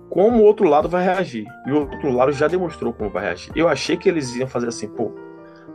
como 0.09 0.41
o 0.41 0.43
outro 0.43 0.67
lado 0.67 0.87
vai 0.87 1.03
reagir. 1.03 1.47
E 1.65 1.71
o 1.71 1.79
outro 1.79 2.11
lado 2.11 2.31
já 2.31 2.47
demonstrou 2.47 2.93
como 2.93 3.09
vai 3.09 3.23
reagir. 3.23 3.51
Eu 3.55 3.67
achei 3.67 3.97
que 3.97 4.07
eles 4.07 4.35
iam 4.35 4.47
fazer 4.47 4.67
assim, 4.67 4.87
pô, 4.87 5.11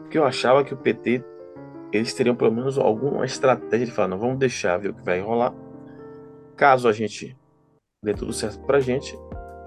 porque 0.03 0.17
eu 0.17 0.25
achava 0.25 0.63
que 0.63 0.73
o 0.73 0.77
PT 0.77 1.25
eles 1.93 2.13
teriam 2.13 2.37
pelo 2.37 2.53
menos 2.53 2.79
alguma 2.79 3.25
estratégia 3.25 3.87
de 3.87 3.93
falar, 3.93 4.09
não, 4.09 4.19
vamos 4.19 4.39
deixar 4.39 4.77
ver 4.77 4.91
o 4.91 4.95
que 4.95 5.05
vai 5.05 5.21
rolar. 5.21 5.55
Caso 6.55 6.89
a 6.89 6.93
gente 6.93 7.37
dê 8.03 8.15
tudo 8.15 8.33
certo 8.33 8.61
pra 8.61 8.81
gente, 8.81 9.19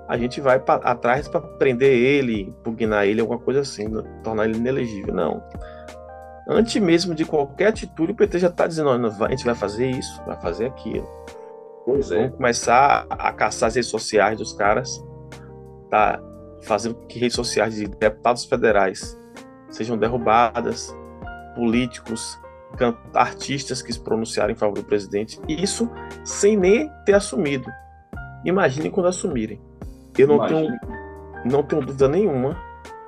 a 0.08 0.18
gente 0.18 0.40
vai 0.40 0.60
pra, 0.60 0.76
atrás 0.76 1.28
para 1.28 1.42
prender 1.42 1.94
ele, 1.94 2.42
impugnar 2.42 3.06
ele, 3.06 3.22
alguma 3.22 3.40
coisa 3.40 3.62
assim, 3.62 3.88
né? 3.88 4.04
tornar 4.24 4.46
ele 4.46 4.58
inelegível. 4.58 5.14
Não. 5.14 5.44
Antes 6.48 6.82
mesmo 6.82 7.14
de 7.14 7.24
qualquer 7.24 7.68
atitude, 7.68 8.12
o 8.12 8.16
PT 8.16 8.40
já 8.40 8.48
está 8.48 8.68
dizendo: 8.68 8.90
a 8.90 9.30
gente 9.30 9.46
vai 9.46 9.56
fazer 9.56 9.90
isso, 9.90 10.22
vai 10.26 10.40
fazer 10.42 10.68
aquilo. 10.68 11.08
Pois 11.86 12.12
é. 12.12 12.24
Vamos 12.24 12.38
começar 12.38 13.06
a 13.10 13.32
caçar 13.32 13.68
as 13.68 13.76
redes 13.76 13.90
sociais 13.90 14.38
dos 14.38 14.54
caras, 14.54 15.04
tá 15.90 16.22
fazendo 16.64 16.96
que 17.08 17.20
redes 17.20 17.36
sociais 17.36 17.76
de 17.76 17.88
deputados 17.88 18.46
federais 18.46 19.18
sejam 19.70 19.98
derrubadas, 19.98 20.94
políticos, 21.56 22.38
artistas 23.14 23.82
que 23.82 23.92
se 23.92 24.00
pronunciaram 24.00 24.52
em 24.52 24.56
favor 24.56 24.76
do 24.76 24.84
presidente, 24.84 25.40
isso 25.48 25.90
sem 26.24 26.58
nem 26.58 26.90
ter 27.06 27.14
assumido. 27.14 27.70
Imaginem 28.46 28.92
quando 28.92 29.08
assumirem. 29.08 29.62
Eu 30.18 30.28
não 30.28 30.46
tenho, 30.46 30.80
não 31.46 31.64
tenho 31.64 31.86
dúvida 31.86 32.08
nenhuma 32.08 32.58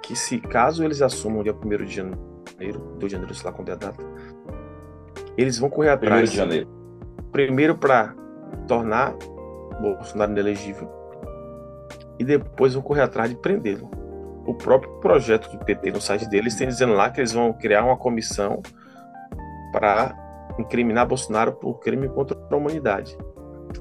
que 0.01 0.15
se 0.15 0.39
caso 0.39 0.83
eles 0.83 1.01
assumam 1.01 1.43
dia 1.43 1.53
1 1.53 1.85
de 1.85 1.95
janeiro, 1.95 2.79
2 2.97 2.99
de 2.99 3.09
janeiro, 3.09 3.33
sei 3.33 3.45
lá 3.45 3.51
quando 3.51 3.69
é 3.69 3.71
a 3.71 3.75
data, 3.75 4.03
eles 5.37 5.57
vão 5.57 5.69
correr 5.69 5.89
atrás. 5.89 6.29
1 6.29 6.31
de 6.31 6.37
janeiro. 6.37 6.67
Primeiro 7.31 7.77
para 7.77 8.13
tornar 8.67 9.15
Bolsonaro 9.81 10.31
inelegível 10.31 10.89
e 12.19 12.23
depois 12.23 12.73
vão 12.73 12.83
correr 12.83 13.01
atrás 13.01 13.29
de 13.29 13.35
prendê-lo. 13.35 13.89
O 14.45 14.53
próprio 14.53 14.91
projeto 14.99 15.49
do 15.49 15.63
PT 15.63 15.91
no 15.91 16.01
site 16.01 16.27
deles 16.29 16.55
tem 16.55 16.67
dizendo 16.67 16.93
lá 16.93 17.09
que 17.09 17.19
eles 17.19 17.31
vão 17.31 17.53
criar 17.53 17.83
uma 17.83 17.97
comissão 17.97 18.61
para 19.71 20.15
incriminar 20.59 21.07
Bolsonaro 21.07 21.53
por 21.53 21.79
crime 21.79 22.07
contra 22.09 22.37
a 22.37 22.55
humanidade. 22.55 23.17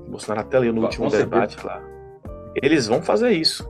Bolsonaro 0.00 0.46
até 0.46 0.58
leu 0.58 0.72
no 0.72 0.82
último 0.82 1.10
debate 1.10 1.64
lá. 1.64 1.82
Eles 2.54 2.86
vão 2.86 3.02
fazer 3.02 3.30
isso. 3.30 3.68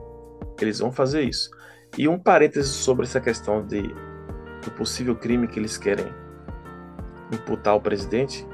Eles 0.59 0.79
vão 0.79 0.91
fazer 0.91 1.21
isso. 1.21 1.49
E 1.97 2.07
um 2.07 2.17
parêntese 2.17 2.69
sobre 2.69 3.05
essa 3.05 3.19
questão 3.19 3.65
de, 3.65 3.81
do 4.63 4.71
possível 4.75 5.15
crime 5.15 5.47
que 5.47 5.59
eles 5.59 5.77
querem 5.77 6.07
imputar 7.31 7.73
ao 7.73 7.81
presidente 7.81 8.45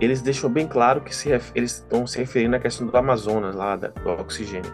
eles 0.00 0.22
deixam 0.22 0.48
bem 0.48 0.66
claro 0.66 1.02
que 1.02 1.14
se, 1.14 1.28
eles 1.54 1.72
estão 1.72 2.06
se 2.06 2.18
referindo 2.18 2.56
à 2.56 2.58
questão 2.58 2.86
do 2.86 2.96
Amazonas, 2.96 3.54
lá 3.54 3.76
do 3.76 3.90
oxigênio. 4.18 4.72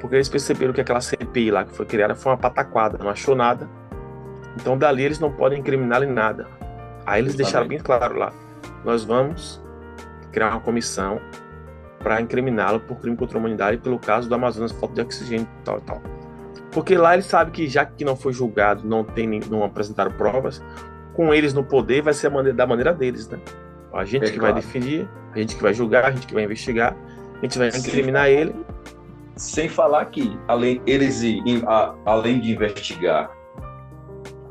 Porque 0.00 0.16
eles 0.16 0.28
perceberam 0.28 0.72
que 0.72 0.80
aquela 0.80 1.00
CPI 1.00 1.50
lá 1.50 1.64
que 1.64 1.74
foi 1.74 1.84
criada 1.84 2.14
foi 2.14 2.32
uma 2.32 2.38
pataquada, 2.38 2.96
não 2.96 3.10
achou 3.10 3.36
nada. 3.36 3.68
Então 4.58 4.78
dali 4.78 5.02
eles 5.02 5.18
não 5.18 5.30
podem 5.30 5.60
incriminar 5.60 6.02
em 6.02 6.10
nada. 6.10 6.46
Aí 7.04 7.20
eles 7.20 7.34
deixaram 7.34 7.68
bem 7.68 7.78
claro 7.78 8.18
lá: 8.18 8.32
nós 8.82 9.04
vamos 9.04 9.62
criar 10.36 10.50
uma 10.50 10.60
comissão 10.60 11.18
para 11.98 12.20
incriminá-lo 12.20 12.78
por 12.80 12.98
crime 12.98 13.16
contra 13.16 13.38
a 13.38 13.40
humanidade 13.40 13.78
pelo 13.78 13.98
caso 13.98 14.28
do 14.28 14.34
Amazonas, 14.34 14.70
falta 14.70 14.96
de 14.96 15.00
oxigênio 15.00 15.48
e 15.60 15.64
tal 15.64 15.78
e 15.78 15.80
tal. 15.80 16.02
Porque 16.72 16.94
lá 16.94 17.14
eles 17.14 17.24
sabem 17.24 17.54
que 17.54 17.66
já 17.66 17.86
que 17.86 18.04
não 18.04 18.14
foi 18.14 18.34
julgado, 18.34 18.86
não 18.86 19.02
tem 19.02 19.40
não 19.48 19.64
apresentaram 19.64 20.12
provas, 20.12 20.62
com 21.14 21.32
eles 21.32 21.54
no 21.54 21.64
poder 21.64 22.02
vai 22.02 22.12
ser 22.12 22.28
maneira, 22.28 22.54
da 22.54 22.66
maneira 22.66 22.92
deles, 22.92 23.26
né? 23.30 23.40
A 23.94 24.04
gente 24.04 24.26
é 24.26 24.30
que 24.30 24.38
claro. 24.38 24.52
vai 24.52 24.62
definir, 24.62 25.08
a 25.32 25.38
gente 25.38 25.56
que 25.56 25.62
vai 25.62 25.72
julgar, 25.72 26.04
a 26.04 26.10
gente 26.10 26.26
que 26.26 26.34
vai 26.34 26.44
investigar, 26.44 26.94
a 27.38 27.40
gente 27.40 27.56
vai 27.56 27.68
incriminar 27.68 28.28
ele. 28.28 28.54
Sem 29.36 29.70
falar 29.70 30.04
que, 30.06 30.38
além, 30.46 30.82
eles, 30.86 31.22
a, 31.66 31.94
além 32.04 32.40
de 32.40 32.52
investigar 32.52 33.30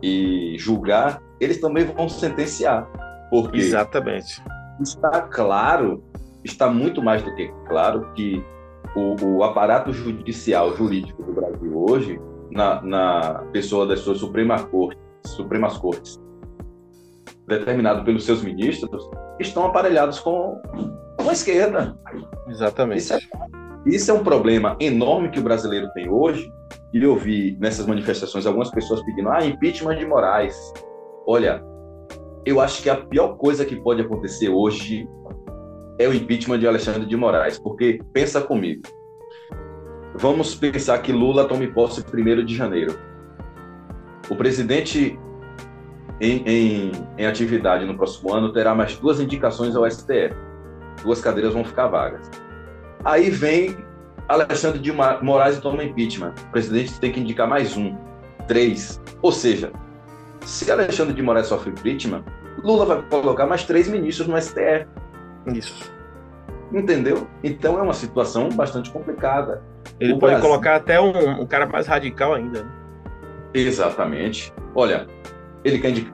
e 0.01 0.55
julgar, 0.57 1.21
eles 1.39 1.59
também 1.59 1.85
vão 1.85 2.09
sentenciar. 2.09 2.87
Porque 3.29 3.57
Exatamente. 3.57 4.41
Está 4.81 5.21
claro, 5.21 6.03
está 6.43 6.69
muito 6.69 7.01
mais 7.01 7.23
do 7.23 7.33
que 7.35 7.51
claro, 7.67 8.11
que 8.13 8.43
o, 8.95 9.37
o 9.37 9.43
aparato 9.43 9.91
judicial, 9.91 10.75
jurídico 10.75 11.23
do 11.23 11.33
Brasil 11.33 11.85
hoje 11.89 12.19
na, 12.51 12.81
na 12.81 13.33
pessoa 13.51 13.85
das 13.85 13.99
suas 13.99 14.19
Suprema 14.19 14.63
Corte, 14.63 14.99
Supremas 15.25 15.77
Cortes, 15.77 16.19
determinado 17.47 18.03
pelos 18.03 18.25
seus 18.25 18.41
ministros, 18.41 19.09
estão 19.39 19.65
aparelhados 19.65 20.19
com, 20.19 20.61
com 21.17 21.29
a 21.29 21.33
esquerda. 21.33 21.97
Exatamente. 22.47 22.99
Isso 22.99 23.13
é, 23.13 23.19
isso 23.85 24.11
é 24.11 24.13
um 24.13 24.23
problema 24.23 24.75
enorme 24.79 25.29
que 25.29 25.39
o 25.39 25.43
brasileiro 25.43 25.89
tem 25.93 26.09
hoje. 26.09 26.49
E 26.93 27.03
eu 27.03 27.15
vi 27.15 27.57
nessas 27.59 27.85
manifestações 27.85 28.45
algumas 28.45 28.71
pessoas 28.71 29.03
pedindo 29.03 29.29
ah, 29.29 29.45
impeachment 29.45 29.97
de 29.97 30.05
Moraes. 30.05 30.55
Olha, 31.27 31.61
eu 32.45 32.61
acho 32.61 32.83
que 32.83 32.89
a 32.89 32.95
pior 32.95 33.37
coisa 33.37 33.65
que 33.65 33.75
pode 33.75 34.01
acontecer 34.01 34.49
hoje 34.49 35.09
é 35.97 36.07
o 36.07 36.13
impeachment 36.13 36.59
de 36.59 36.67
Alexandre 36.67 37.05
de 37.05 37.17
Moraes, 37.17 37.57
porque 37.57 37.99
pensa 38.13 38.41
comigo. 38.41 38.83
Vamos 40.13 40.55
pensar 40.55 40.99
que 40.99 41.11
Lula 41.11 41.45
tome 41.45 41.67
posse 41.67 42.01
1 42.01 42.45
de 42.45 42.55
janeiro. 42.55 42.97
O 44.29 44.35
presidente 44.35 45.19
em, 46.21 46.43
em, 46.45 46.91
em, 47.17 47.25
atividade 47.25 47.85
no 47.85 47.95
próximo 47.95 48.33
ano 48.33 48.53
terá 48.53 48.73
mais 48.73 48.97
duas 48.97 49.19
indicações 49.19 49.75
ao 49.75 49.89
STF. 49.89 50.35
Duas 51.03 51.19
cadeiras 51.19 51.53
vão 51.53 51.65
ficar 51.65 51.87
vagas. 51.87 52.29
Aí 53.03 53.29
vem 53.29 53.75
Alexandre 54.27 54.79
de 54.79 54.91
Moraes 54.91 55.57
e 55.57 55.61
toma 55.61 55.83
impeachment. 55.83 56.33
O 56.47 56.51
presidente 56.51 56.99
tem 56.99 57.11
que 57.11 57.19
indicar 57.19 57.47
mais 57.47 57.75
um, 57.75 57.95
três. 58.47 59.01
Ou 59.21 59.31
seja, 59.31 59.71
se 60.45 60.71
Alexandre 60.71 61.13
de 61.13 61.21
Moraes 61.21 61.47
sofre 61.47 61.71
impeachment, 61.71 62.23
Lula 62.63 62.85
vai 62.85 63.01
colocar 63.03 63.45
mais 63.45 63.63
três 63.63 63.87
ministros 63.87 64.27
no 64.27 64.39
STF. 64.39 64.87
Isso. 65.53 65.91
Entendeu? 66.71 67.27
Então 67.43 67.77
é 67.77 67.81
uma 67.81 67.93
situação 67.93 68.49
bastante 68.49 68.89
complicada. 68.91 69.61
Ele 69.99 70.13
o 70.13 70.19
pode 70.19 70.33
Brasil... 70.33 70.49
colocar 70.49 70.75
até 70.75 70.99
um, 70.99 71.41
um, 71.41 71.45
cara 71.45 71.65
mais 71.65 71.87
radical 71.87 72.33
ainda. 72.33 72.63
Né? 72.63 72.71
Exatamente. 73.53 74.53
Olha, 74.73 75.07
ele 75.63 75.79
quer 75.79 75.91
indicar. 75.91 76.13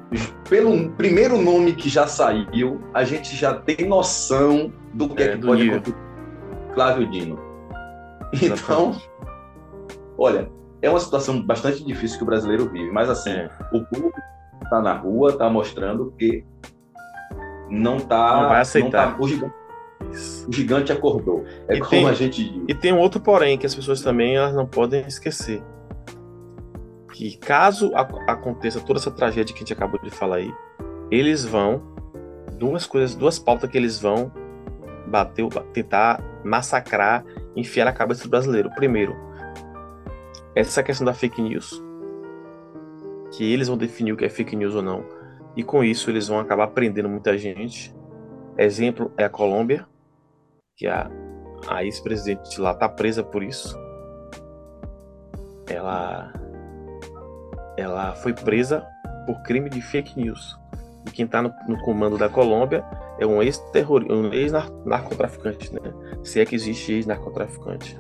Pelo 0.50 0.90
primeiro 0.92 1.38
nome 1.42 1.74
que 1.74 1.90
já 1.90 2.06
saiu, 2.06 2.82
a 2.94 3.04
gente 3.04 3.36
já 3.36 3.54
tem 3.54 3.88
noção 3.88 4.72
do 4.94 5.10
que, 5.10 5.24
é, 5.24 5.26
é 5.28 5.38
que 5.38 5.46
pode 5.46 5.70
acontecer. 5.70 5.98
Flávio 6.74 7.10
Dino. 7.10 7.40
Então, 8.42 8.96
olha, 10.18 10.50
é 10.82 10.90
uma 10.90 11.00
situação 11.00 11.42
bastante 11.42 11.84
difícil 11.84 12.18
que 12.18 12.24
o 12.24 12.26
brasileiro 12.26 12.70
vive, 12.70 12.90
mas 12.92 13.10
assim, 13.10 13.32
é. 13.32 13.50
o 13.74 13.84
público 13.86 14.20
está 14.64 14.82
na 14.82 14.94
rua, 14.94 15.32
está 15.32 15.50
mostrando 15.50 16.14
que 16.18 16.46
não 17.70 17.98
está. 17.98 18.42
Não 18.42 18.50
vai 18.50 18.62
aceitar. 18.62 19.08
Não 19.08 19.14
tá, 19.14 19.24
o, 19.24 19.28
gigante, 19.28 19.54
o, 20.48 20.54
gigante, 20.54 20.92
acordou. 20.92 21.46
É 21.68 21.76
e 21.76 21.80
como 21.80 21.90
tem, 21.90 22.08
a 22.08 22.14
gente 22.14 22.44
diz. 22.44 22.64
E 22.68 22.76
tem 22.76 22.94
um 22.94 23.00
outro 23.00 23.22
porém 23.22 23.58
que 23.58 23.66
as 23.66 23.74
pessoas 23.74 24.02
também 24.02 24.36
elas 24.36 24.54
não 24.54 24.66
podem 24.66 25.06
esquecer. 25.08 25.64
Que 27.14 27.38
caso 27.38 27.92
aconteça 28.28 28.80
toda 28.82 29.00
essa 29.00 29.12
tragédia 29.12 29.54
que 29.54 29.60
a 29.60 29.64
gente 29.64 29.74
acabou 29.74 30.00
de 30.02 30.10
falar 30.10 30.38
aí, 30.38 30.54
eles 31.10 31.46
vão. 31.46 31.90
Duas 32.58 32.86
coisas, 32.86 33.16
duas 33.16 33.40
pautas 33.40 33.70
que 33.70 33.78
eles 33.78 34.00
vão 34.00 34.32
bater, 35.08 35.48
tentar 35.74 36.24
massacrar, 36.44 37.26
enfiar 37.56 37.86
na 37.86 37.92
cabeça 37.92 38.24
do 38.24 38.30
brasileiro. 38.30 38.70
Primeiro, 38.76 39.16
essa 40.56 40.84
questão 40.84 41.06
da 41.06 41.14
fake 41.14 41.42
news, 41.42 41.84
que 43.32 43.52
eles 43.52 43.68
vão 43.68 43.78
definir 43.78 44.14
o 44.14 44.18
que 44.18 44.26
é 44.26 44.30
fake 44.30 44.56
news 44.56 44.76
ou 44.76 44.82
não, 44.82 45.06
e 45.56 45.64
com 45.64 45.84
isso 45.84 46.10
eles 46.10 46.28
vão 46.28 46.40
acabar 46.40 46.68
prendendo 46.68 47.10
muita 47.10 47.38
gente. 47.38 47.96
Exemplo 48.58 49.12
é 49.18 49.24
a 49.24 49.30
Colômbia, 49.30 49.86
que 50.76 50.88
a, 50.88 51.10
a 51.68 51.84
ex-presidente 51.84 52.60
lá 52.60 52.74
tá 52.74 52.88
presa 52.88 53.24
por 53.24 53.44
isso. 53.44 53.78
Ela 55.68 56.34
ela 57.78 58.14
foi 58.16 58.34
presa 58.34 58.86
por 59.26 59.42
crime 59.44 59.70
de 59.70 59.82
fake 59.82 60.20
news. 60.20 60.60
E 61.08 61.12
quem 61.12 61.26
está 61.26 61.42
no, 61.42 61.52
no, 61.68 61.80
comando 61.82 62.18
da 62.18 62.30
Colômbia 62.30 62.84
é 63.20 63.26
um 63.26 63.42
ex-terror, 63.42 64.06
um 64.10 64.32
ex-narcotraficante, 64.32 65.74
né? 65.74 65.82
Se 66.24 66.40
é 66.40 66.46
que 66.46 66.56
existe 66.56 66.94
ex-narcotraficante. 66.94 68.00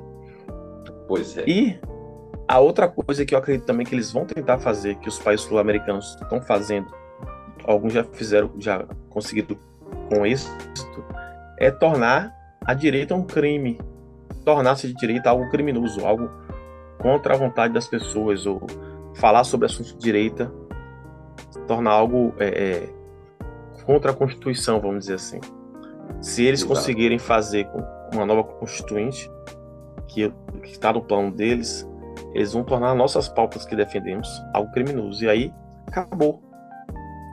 Pois 1.08 1.38
é. 1.38 1.44
E 1.48 1.80
a 2.51 2.59
outra 2.59 2.85
coisa 2.85 3.25
que 3.25 3.33
eu 3.33 3.39
acredito 3.39 3.65
também 3.65 3.85
que 3.85 3.95
eles 3.95 4.11
vão 4.11 4.25
tentar 4.25 4.57
fazer, 4.57 4.95
que 4.95 5.07
os 5.07 5.17
países 5.17 5.45
sul-americanos 5.45 6.17
estão 6.21 6.41
fazendo, 6.41 6.93
alguns 7.63 7.93
já 7.93 8.03
fizeram, 8.03 8.51
já 8.59 8.85
conseguiram 9.09 9.55
com 10.09 10.25
êxito, 10.25 11.01
é 11.57 11.71
tornar 11.71 12.35
a 12.65 12.73
direita 12.73 13.15
um 13.15 13.23
crime, 13.23 13.79
tornar-se 14.43 14.85
de 14.85 14.93
direita 14.95 15.29
algo 15.29 15.49
criminoso, 15.49 16.05
algo 16.05 16.29
contra 16.97 17.35
a 17.35 17.37
vontade 17.37 17.73
das 17.73 17.87
pessoas, 17.87 18.45
ou 18.45 18.61
falar 19.15 19.45
sobre 19.45 19.67
assuntos 19.67 19.93
de 19.93 19.99
direita, 19.99 20.51
tornar 21.67 21.91
algo 21.91 22.33
é, 22.37 22.47
é, 22.47 22.89
contra 23.85 24.11
a 24.11 24.13
Constituição, 24.13 24.81
vamos 24.81 25.05
dizer 25.05 25.13
assim. 25.13 25.39
Se 26.19 26.43
eles 26.43 26.59
Exato. 26.59 26.75
conseguirem 26.75 27.17
fazer 27.17 27.63
com 27.67 27.81
uma 28.13 28.25
nova 28.25 28.43
Constituinte, 28.43 29.31
que 30.09 30.33
está 30.65 30.91
no 30.91 31.01
plano 31.01 31.31
deles, 31.31 31.89
eles 32.34 32.53
vão 32.53 32.63
tornar 32.63 32.95
nossas 32.95 33.27
pautas 33.27 33.65
que 33.65 33.75
defendemos 33.75 34.27
algo 34.53 34.71
criminoso. 34.71 35.23
E 35.23 35.29
aí, 35.29 35.53
acabou. 35.88 36.41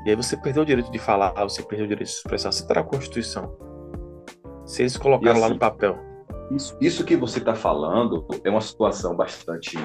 E 0.05 0.11
aí 0.11 0.17
você 0.17 0.37
perdeu 0.37 0.63
o 0.63 0.67
direito 0.67 0.91
de 0.91 0.99
falar, 0.99 1.33
você 1.45 1.63
perdeu 1.63 1.87
o 1.87 1.89
direito 1.89 2.09
de 2.09 2.15
expressar. 2.15 2.53
Você 2.53 2.63
está 2.63 2.75
na 2.75 2.83
Constituição. 2.83 3.57
Se 4.65 4.83
eles 4.83 4.97
colocaram 4.97 5.33
assim, 5.33 5.41
lá 5.41 5.49
no 5.49 5.55
assim, 5.55 5.59
papel. 5.59 5.99
Isso, 6.51 6.77
isso 6.81 7.05
que 7.05 7.17
você 7.17 7.39
está 7.39 7.55
falando 7.55 8.27
é 8.43 8.51
uma 8.51 8.61
situação 8.61 9.15
bastante. 9.15 9.77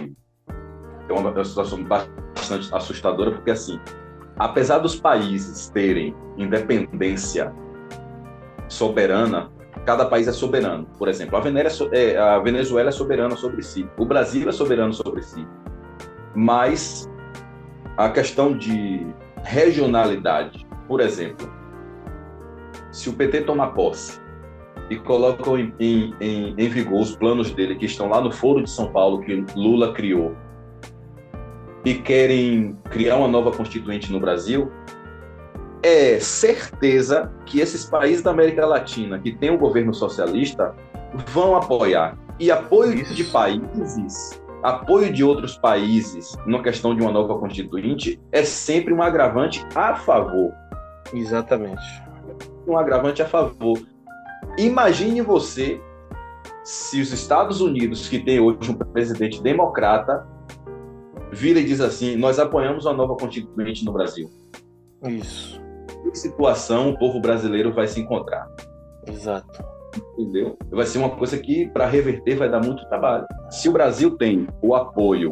É 1.09 1.13
uma, 1.13 1.29
é 1.29 1.33
uma 1.33 1.43
situação 1.43 1.83
bastante 1.83 2.73
assustadora, 2.73 3.31
porque 3.31 3.51
assim, 3.51 3.79
apesar 4.37 4.79
dos 4.79 4.99
países 4.99 5.69
terem 5.69 6.15
independência 6.37 7.53
soberana, 8.67 9.51
cada 9.85 10.05
país 10.05 10.27
é 10.27 10.31
soberano. 10.31 10.87
Por 10.97 11.07
exemplo, 11.07 11.37
a 11.37 11.41
Venezuela, 11.41 11.95
é, 11.95 12.17
a 12.17 12.39
Venezuela 12.39 12.89
é 12.89 12.91
soberana 12.91 13.35
sobre 13.35 13.61
si, 13.61 13.87
o 13.97 14.05
Brasil 14.05 14.47
é 14.47 14.51
soberano 14.51 14.93
sobre 14.93 15.21
si. 15.21 15.45
Mas 16.35 17.09
a 17.97 18.09
questão 18.09 18.57
de 18.57 19.05
regionalidade, 19.43 20.65
por 20.87 20.99
exemplo, 20.99 21.51
se 22.91 23.09
o 23.09 23.13
PT 23.13 23.41
tomar 23.41 23.67
posse 23.67 24.21
e 24.89 24.97
coloca 24.97 25.49
em, 25.51 25.73
em, 25.79 26.53
em, 26.57 26.69
vigor 26.69 27.01
os 27.01 27.15
planos 27.15 27.51
dele 27.51 27.75
que 27.75 27.85
estão 27.85 28.09
lá 28.09 28.21
no 28.21 28.31
Foro 28.31 28.63
de 28.63 28.69
São 28.69 28.91
Paulo 28.91 29.21
que 29.21 29.45
Lula 29.55 29.93
criou 29.93 30.35
e 31.85 31.95
querem 31.95 32.77
criar 32.89 33.17
uma 33.17 33.27
nova 33.27 33.51
constituinte 33.51 34.11
no 34.11 34.19
Brasil, 34.19 34.71
é 35.83 36.17
certeza 36.17 37.29
que 37.45 37.59
esses 37.59 37.83
países 37.83 38.23
da 38.23 38.31
América 38.31 38.65
Latina 38.65 39.19
que 39.19 39.33
têm 39.33 39.51
um 39.51 39.57
governo 39.57 39.93
socialista 39.93 40.73
vão 41.27 41.57
apoiar. 41.57 42.17
E 42.39 42.49
apoio 42.49 42.95
Isso. 42.95 43.13
de 43.13 43.25
países, 43.25 44.41
apoio 44.63 45.11
de 45.11 45.23
outros 45.23 45.57
países 45.57 46.37
na 46.47 46.63
questão 46.63 46.95
de 46.95 47.01
uma 47.01 47.11
nova 47.11 47.37
constituinte 47.37 48.19
é 48.31 48.43
sempre 48.43 48.93
um 48.93 49.03
agravante 49.03 49.63
a 49.75 49.95
favor. 49.95 50.53
Exatamente. 51.13 51.83
Um 52.65 52.77
agravante 52.77 53.21
a 53.21 53.27
favor. 53.27 53.77
Imagine 54.57 55.21
você 55.21 55.81
se 56.63 57.01
os 57.01 57.11
Estados 57.11 57.59
Unidos, 57.59 58.07
que 58.07 58.19
tem 58.19 58.39
hoje 58.39 58.71
um 58.71 58.73
presidente 58.73 59.43
democrata, 59.43 60.25
vira 61.29 61.59
e 61.59 61.65
diz 61.65 61.81
assim: 61.81 62.15
nós 62.15 62.39
apoiamos 62.39 62.85
uma 62.85 62.93
nova 62.93 63.15
constituinte 63.15 63.83
no 63.83 63.91
Brasil. 63.91 64.29
Isso 65.03 65.62
que 66.11 66.17
situação 66.17 66.89
o 66.89 66.97
povo 66.97 67.19
brasileiro 67.19 67.73
vai 67.73 67.87
se 67.87 67.99
encontrar. 67.99 68.47
Exato. 69.07 69.63
Entendeu? 70.17 70.57
Vai 70.71 70.85
ser 70.85 70.97
uma 70.97 71.09
coisa 71.09 71.37
que, 71.37 71.67
para 71.69 71.85
reverter, 71.85 72.35
vai 72.35 72.49
dar 72.49 72.61
muito 72.61 72.87
trabalho. 72.87 73.25
Se 73.49 73.69
o 73.69 73.71
Brasil 73.71 74.17
tem 74.17 74.47
o 74.61 74.75
apoio 74.75 75.29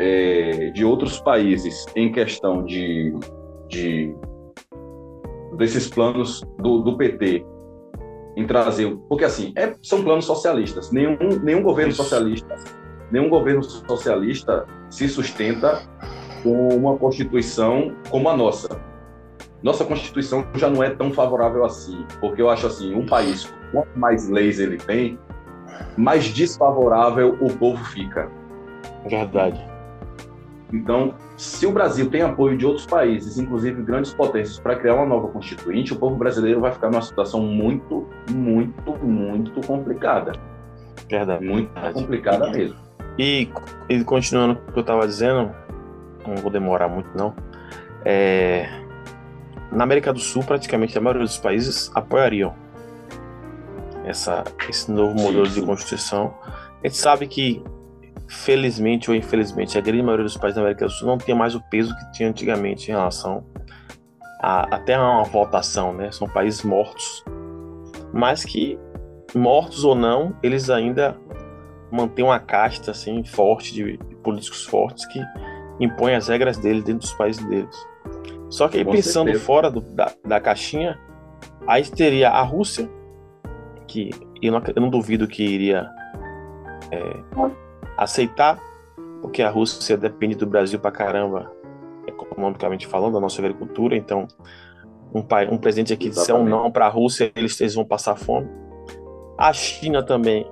é, 0.00 0.70
de 0.70 0.84
outros 0.84 1.20
países 1.20 1.86
em 1.94 2.10
questão 2.10 2.64
de, 2.64 3.14
de 3.68 4.14
desses 5.56 5.88
planos 5.88 6.40
do, 6.58 6.80
do 6.80 6.96
PT 6.96 7.44
em 8.36 8.46
trazer, 8.46 8.96
porque 9.08 9.24
assim 9.24 9.52
é, 9.56 9.74
são 9.82 10.02
planos 10.02 10.24
socialistas. 10.24 10.92
Nenhum, 10.92 11.16
nenhum 11.42 11.62
governo 11.62 11.92
socialista, 11.92 12.54
nenhum 13.10 13.28
governo 13.28 13.62
socialista 13.62 14.64
se 14.90 15.08
sustenta 15.08 15.82
com 16.42 16.68
uma 16.68 16.96
constituição 16.96 17.96
como 18.10 18.28
a 18.28 18.36
nossa 18.36 18.87
nossa 19.62 19.84
Constituição 19.84 20.46
já 20.54 20.70
não 20.70 20.82
é 20.82 20.90
tão 20.90 21.12
favorável 21.12 21.64
assim, 21.64 22.04
porque 22.20 22.40
eu 22.40 22.48
acho 22.48 22.66
assim, 22.66 22.94
um 22.94 23.06
país, 23.06 23.52
quanto 23.72 23.98
mais 23.98 24.28
leis 24.28 24.58
ele 24.58 24.76
tem, 24.76 25.18
mais 25.96 26.28
desfavorável 26.28 27.36
o 27.40 27.52
povo 27.56 27.82
fica. 27.86 28.30
Verdade. 29.06 29.64
Então, 30.72 31.14
se 31.36 31.66
o 31.66 31.72
Brasil 31.72 32.10
tem 32.10 32.22
apoio 32.22 32.56
de 32.56 32.66
outros 32.66 32.86
países, 32.86 33.38
inclusive 33.38 33.82
grandes 33.82 34.12
potências, 34.12 34.60
para 34.60 34.76
criar 34.76 34.96
uma 34.96 35.06
nova 35.06 35.28
constituinte, 35.28 35.92
o 35.92 35.96
povo 35.96 36.16
brasileiro 36.16 36.60
vai 36.60 36.70
ficar 36.70 36.90
numa 36.90 37.00
situação 37.00 37.40
muito, 37.40 38.06
muito, 38.30 38.92
muito 39.04 39.66
complicada. 39.66 40.32
Verdade. 41.08 41.44
Muito 41.44 41.70
complicada 41.94 42.50
mesmo. 42.50 42.76
E, 43.18 43.50
e 43.88 44.04
continuando 44.04 44.60
o 44.68 44.72
que 44.72 44.78
eu 44.78 44.82
estava 44.82 45.06
dizendo, 45.06 45.50
não 46.26 46.36
vou 46.36 46.50
demorar 46.50 46.88
muito 46.88 47.08
não. 47.16 47.34
É, 48.04 48.68
na 49.70 49.84
América 49.84 50.12
do 50.12 50.20
Sul, 50.20 50.42
praticamente 50.42 50.96
a 50.96 51.00
maioria 51.00 51.24
dos 51.24 51.38
países 51.38 51.90
apoiariam 51.94 52.54
essa, 54.04 54.44
esse 54.68 54.90
novo 54.90 55.14
modelo 55.14 55.46
de 55.46 55.60
constituição. 55.62 56.34
A 56.82 56.86
gente 56.86 56.96
sabe 56.96 57.26
que, 57.26 57.62
felizmente 58.26 59.10
ou 59.10 59.16
infelizmente, 59.16 59.76
a 59.76 59.80
grande 59.80 60.02
maioria 60.02 60.24
dos 60.24 60.36
países 60.36 60.56
da 60.56 60.62
América 60.62 60.86
do 60.86 60.90
Sul 60.90 61.08
não 61.08 61.18
tem 61.18 61.34
mais 61.34 61.54
o 61.54 61.60
peso 61.70 61.94
que 61.94 62.12
tinha 62.12 62.28
antigamente 62.28 62.90
em 62.90 62.94
relação 62.94 63.44
a, 64.40 64.74
até 64.74 64.94
a 64.94 65.02
uma 65.02 65.24
votação, 65.24 65.92
né? 65.92 66.10
São 66.12 66.28
países 66.28 66.62
mortos, 66.62 67.24
mas 68.12 68.44
que 68.44 68.78
mortos 69.34 69.84
ou 69.84 69.94
não, 69.94 70.34
eles 70.42 70.70
ainda 70.70 71.16
mantêm 71.90 72.24
uma 72.24 72.38
casta 72.38 72.90
assim 72.90 73.24
forte 73.24 73.74
de, 73.74 73.96
de 73.96 74.16
políticos 74.16 74.64
fortes 74.64 75.04
que 75.06 75.20
impõem 75.80 76.14
as 76.14 76.28
regras 76.28 76.56
deles 76.56 76.84
dentro 76.84 77.00
dos 77.00 77.12
países 77.14 77.44
deles. 77.46 77.76
Só 78.50 78.68
que 78.68 78.78
aí, 78.78 78.84
Com 78.84 78.92
pensando 78.92 79.26
certeza. 79.26 79.44
fora 79.44 79.70
do, 79.70 79.80
da, 79.80 80.12
da 80.24 80.40
caixinha, 80.40 80.98
aí 81.66 81.82
teria 81.84 82.30
a 82.30 82.42
Rússia, 82.42 82.88
que 83.86 84.10
eu 84.42 84.52
não, 84.52 84.62
eu 84.74 84.82
não 84.82 84.90
duvido 84.90 85.26
que 85.26 85.42
iria 85.42 85.88
é, 86.90 87.16
aceitar, 87.96 88.58
porque 89.20 89.42
a 89.42 89.50
Rússia 89.50 89.96
depende 89.96 90.34
do 90.34 90.46
Brasil 90.46 90.78
pra 90.78 90.90
caramba, 90.90 91.50
economicamente 92.06 92.86
falando, 92.86 93.14
da 93.14 93.20
nossa 93.20 93.40
agricultura. 93.40 93.96
Então, 93.96 94.26
um, 95.12 95.22
pai, 95.22 95.48
um 95.50 95.58
presidente 95.58 95.92
aqui 95.92 96.08
disser 96.08 96.34
um 96.34 96.44
não 96.44 96.70
para 96.70 96.86
a 96.86 96.90
Rússia, 96.90 97.32
eles, 97.34 97.60
eles 97.60 97.74
vão 97.74 97.84
passar 97.84 98.16
fome. 98.16 98.48
A 99.36 99.52
China 99.52 100.02
também, 100.02 100.46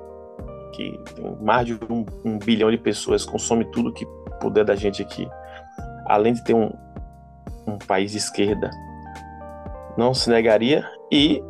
que 0.73 0.99
tem 1.15 1.37
mais 1.41 1.67
de 1.67 1.75
um, 1.75 2.05
um 2.25 2.39
bilhão 2.39 2.71
de 2.71 2.79
pessoas, 2.79 3.25
consome 3.25 3.65
tudo 3.67 3.93
que 3.93 4.07
puder 4.41 4.65
da 4.65 4.75
gente 4.75 5.03
aqui. 5.03 5.29
Além 6.07 6.33
de 6.33 6.45
ter 6.45 6.55
um, 6.55 6.71
um 7.67 7.79
país 7.79 8.13
de 8.13 8.19
esquerda, 8.19 8.71
não 9.97 10.15
se 10.15 10.31
negaria. 10.31 10.85
E 11.11 11.43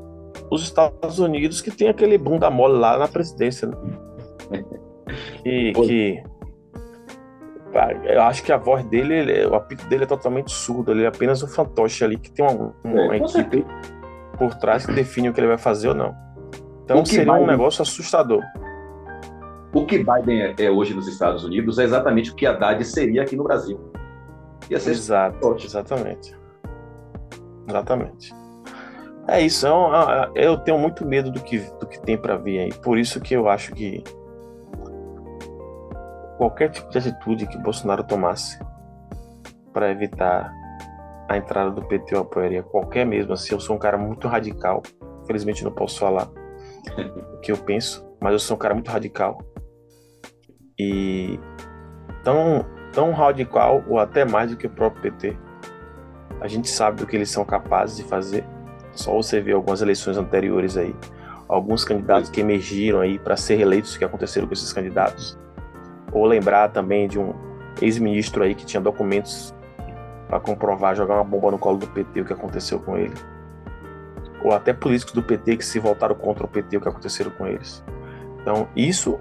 os 0.50 0.62
Estados 0.62 1.18
Unidos, 1.18 1.60
que 1.60 1.70
tem 1.70 1.88
aquele 1.88 2.16
bunda 2.18 2.50
mole 2.50 2.78
lá 2.78 2.98
na 2.98 3.08
presidência. 3.08 3.68
Né? 3.68 3.76
Que, 5.42 5.72
que, 5.72 6.22
eu 8.04 8.22
acho 8.22 8.42
que 8.42 8.52
a 8.52 8.56
voz 8.56 8.84
dele, 8.86 9.46
o 9.46 9.54
apito 9.54 9.86
dele 9.86 10.04
é 10.04 10.06
totalmente 10.06 10.50
surdo. 10.52 10.90
Ele 10.90 11.04
é 11.04 11.06
apenas 11.06 11.42
um 11.42 11.46
fantoche 11.46 12.04
ali 12.04 12.18
que 12.18 12.30
tem 12.30 12.44
uma, 12.44 12.74
uma 12.82 13.14
é, 13.14 13.18
equipe 13.18 13.64
por 14.38 14.54
trás 14.54 14.86
que 14.86 14.92
define 14.92 15.28
o 15.28 15.32
que 15.32 15.40
ele 15.40 15.48
vai 15.48 15.58
fazer 15.58 15.88
ou 15.88 15.94
não. 15.94 16.14
Então 16.84 17.04
seria 17.04 17.32
Biden, 17.32 17.44
um 17.44 17.46
negócio 17.46 17.82
assustador. 17.82 18.42
O 19.72 19.84
que 19.84 19.98
Biden 19.98 20.42
é, 20.42 20.54
é 20.58 20.70
hoje 20.70 20.94
nos 20.94 21.06
Estados 21.08 21.44
Unidos 21.44 21.78
é 21.78 21.84
exatamente 21.84 22.30
o 22.30 22.34
que 22.34 22.46
Haddad 22.46 22.82
seria 22.84 23.22
aqui 23.22 23.36
no 23.36 23.44
Brasil. 23.44 23.78
Ia 24.70 24.80
ser 24.80 24.90
Exato, 24.90 25.56
exatamente. 25.64 26.36
Exatamente. 27.68 28.34
É 29.28 29.40
isso. 29.40 29.66
É 29.66 30.30
eu 30.34 30.56
tenho 30.58 30.78
muito 30.78 31.04
medo 31.04 31.30
do 31.30 31.40
que, 31.40 31.58
do 31.80 31.86
que 31.86 32.00
tem 32.00 32.16
para 32.16 32.36
vir 32.36 32.60
aí. 32.60 32.72
Por 32.74 32.98
isso 32.98 33.20
que 33.20 33.34
eu 33.34 33.48
acho 33.48 33.72
que 33.74 34.02
qualquer 36.38 36.70
tipo 36.70 36.88
de 36.90 36.98
atitude 36.98 37.46
que 37.46 37.58
Bolsonaro 37.58 38.04
tomasse 38.04 38.58
para 39.72 39.90
evitar 39.90 40.52
a 41.28 41.36
entrada 41.36 41.70
do 41.70 41.82
PT 41.82 42.14
eu 42.14 42.20
apoiaria. 42.20 42.62
Qualquer 42.62 43.04
mesmo. 43.04 43.32
Assim, 43.32 43.52
eu 43.52 43.60
sou 43.60 43.76
um 43.76 43.78
cara 43.78 43.98
muito 43.98 44.28
radical. 44.28 44.82
Infelizmente 45.24 45.64
não 45.64 45.72
posso 45.72 45.98
falar 45.98 46.28
o 47.34 47.40
que 47.40 47.50
eu 47.50 47.58
penso, 47.58 48.06
mas 48.20 48.32
eu 48.32 48.38
sou 48.38 48.56
um 48.56 48.58
cara 48.58 48.74
muito 48.74 48.90
radical. 48.90 49.38
E 50.78 51.40
tão, 52.22 52.64
tão 52.97 53.12
radical, 53.12 53.84
ou 53.86 53.99
até 53.99 54.24
mais 54.24 54.51
do 54.51 54.57
que 54.57 54.66
o 54.66 54.70
próprio 54.70 55.03
PT. 55.03 55.36
A 56.40 56.49
gente 56.49 56.70
sabe 56.70 56.99
do 56.99 57.07
que 57.07 57.14
eles 57.14 57.30
são 57.30 57.44
capazes 57.44 57.99
de 57.99 58.05
fazer 58.05 58.42
só 58.92 59.12
você 59.12 59.38
ver 59.38 59.53
algumas 59.53 59.82
eleições 59.82 60.16
anteriores 60.16 60.78
aí, 60.78 60.97
alguns 61.47 61.84
candidatos 61.84 62.30
que 62.30 62.40
emergiram 62.40 63.01
aí 63.01 63.18
para 63.18 63.36
ser 63.36 63.57
reeleitos, 63.57 63.94
o 63.94 63.99
que 63.99 64.05
aconteceram 64.07 64.47
com 64.47 64.55
esses 64.55 64.72
candidatos. 64.72 65.38
Ou 66.11 66.24
lembrar 66.24 66.70
também 66.70 67.07
de 67.07 67.18
um 67.18 67.34
ex-ministro 67.82 68.42
aí 68.42 68.55
que 68.55 68.64
tinha 68.64 68.80
documentos 68.80 69.55
para 70.26 70.40
comprovar, 70.40 70.97
jogar 70.97 71.16
uma 71.16 71.24
bomba 71.24 71.51
no 71.51 71.59
colo 71.59 71.76
do 71.76 71.86
PT, 71.88 72.22
o 72.22 72.24
que 72.24 72.32
aconteceu 72.32 72.80
com 72.80 72.97
ele. 72.97 73.14
Ou 74.42 74.53
até 74.55 74.72
políticos 74.72 75.12
do 75.12 75.22
PT 75.22 75.59
que 75.59 75.64
se 75.66 75.78
voltaram 75.78 76.14
contra 76.14 76.47
o 76.47 76.49
PT, 76.49 76.78
o 76.78 76.80
que 76.80 76.88
aconteceu 76.88 77.30
com 77.32 77.47
eles. 77.47 77.84
Então, 78.40 78.66
isso 78.74 79.20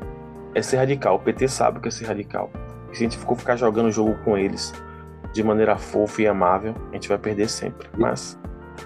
é 0.53 0.61
ser 0.61 0.77
radical. 0.77 1.15
O 1.15 1.19
PT 1.19 1.49
sabe 1.49 1.79
o 1.79 1.81
que 1.81 1.89
é 1.89 1.91
ser 1.91 2.05
radical. 2.05 2.49
Se 2.95 3.03
a 3.03 3.09
gente 3.09 3.17
for 3.17 3.35
ficar 3.35 3.55
jogando 3.55 3.87
o 3.87 3.91
jogo 3.91 4.15
com 4.23 4.37
eles 4.37 4.73
de 5.33 5.43
maneira 5.43 5.75
fofa 5.77 6.21
e 6.21 6.27
amável, 6.27 6.73
a 6.91 6.93
gente 6.93 7.09
vai 7.09 7.17
perder 7.17 7.49
sempre. 7.49 7.89
Mas 7.97 8.39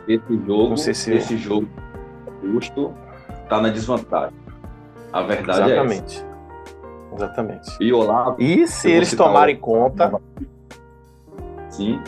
esse 0.07 0.45
jogo, 0.45 0.78
se... 0.78 0.91
esse 0.91 1.38
jogo 1.38 1.68
justo 2.43 2.93
está 3.43 3.62
na 3.62 3.70
desvantagem. 3.70 4.38
A 5.12 5.22
verdade 5.22 5.72
Exatamente. 5.72 6.18
é 6.18 6.22
essa. 6.22 6.30
Exatamente. 7.16 7.78
E 7.80 7.93
Olavo. 7.93 8.41
E 8.41 8.68
se 8.68 8.89
eles 8.89 9.14
tomarem 9.16 9.55
o... 9.55 9.60
conta. 9.60 10.12
Sim, 11.70 12.01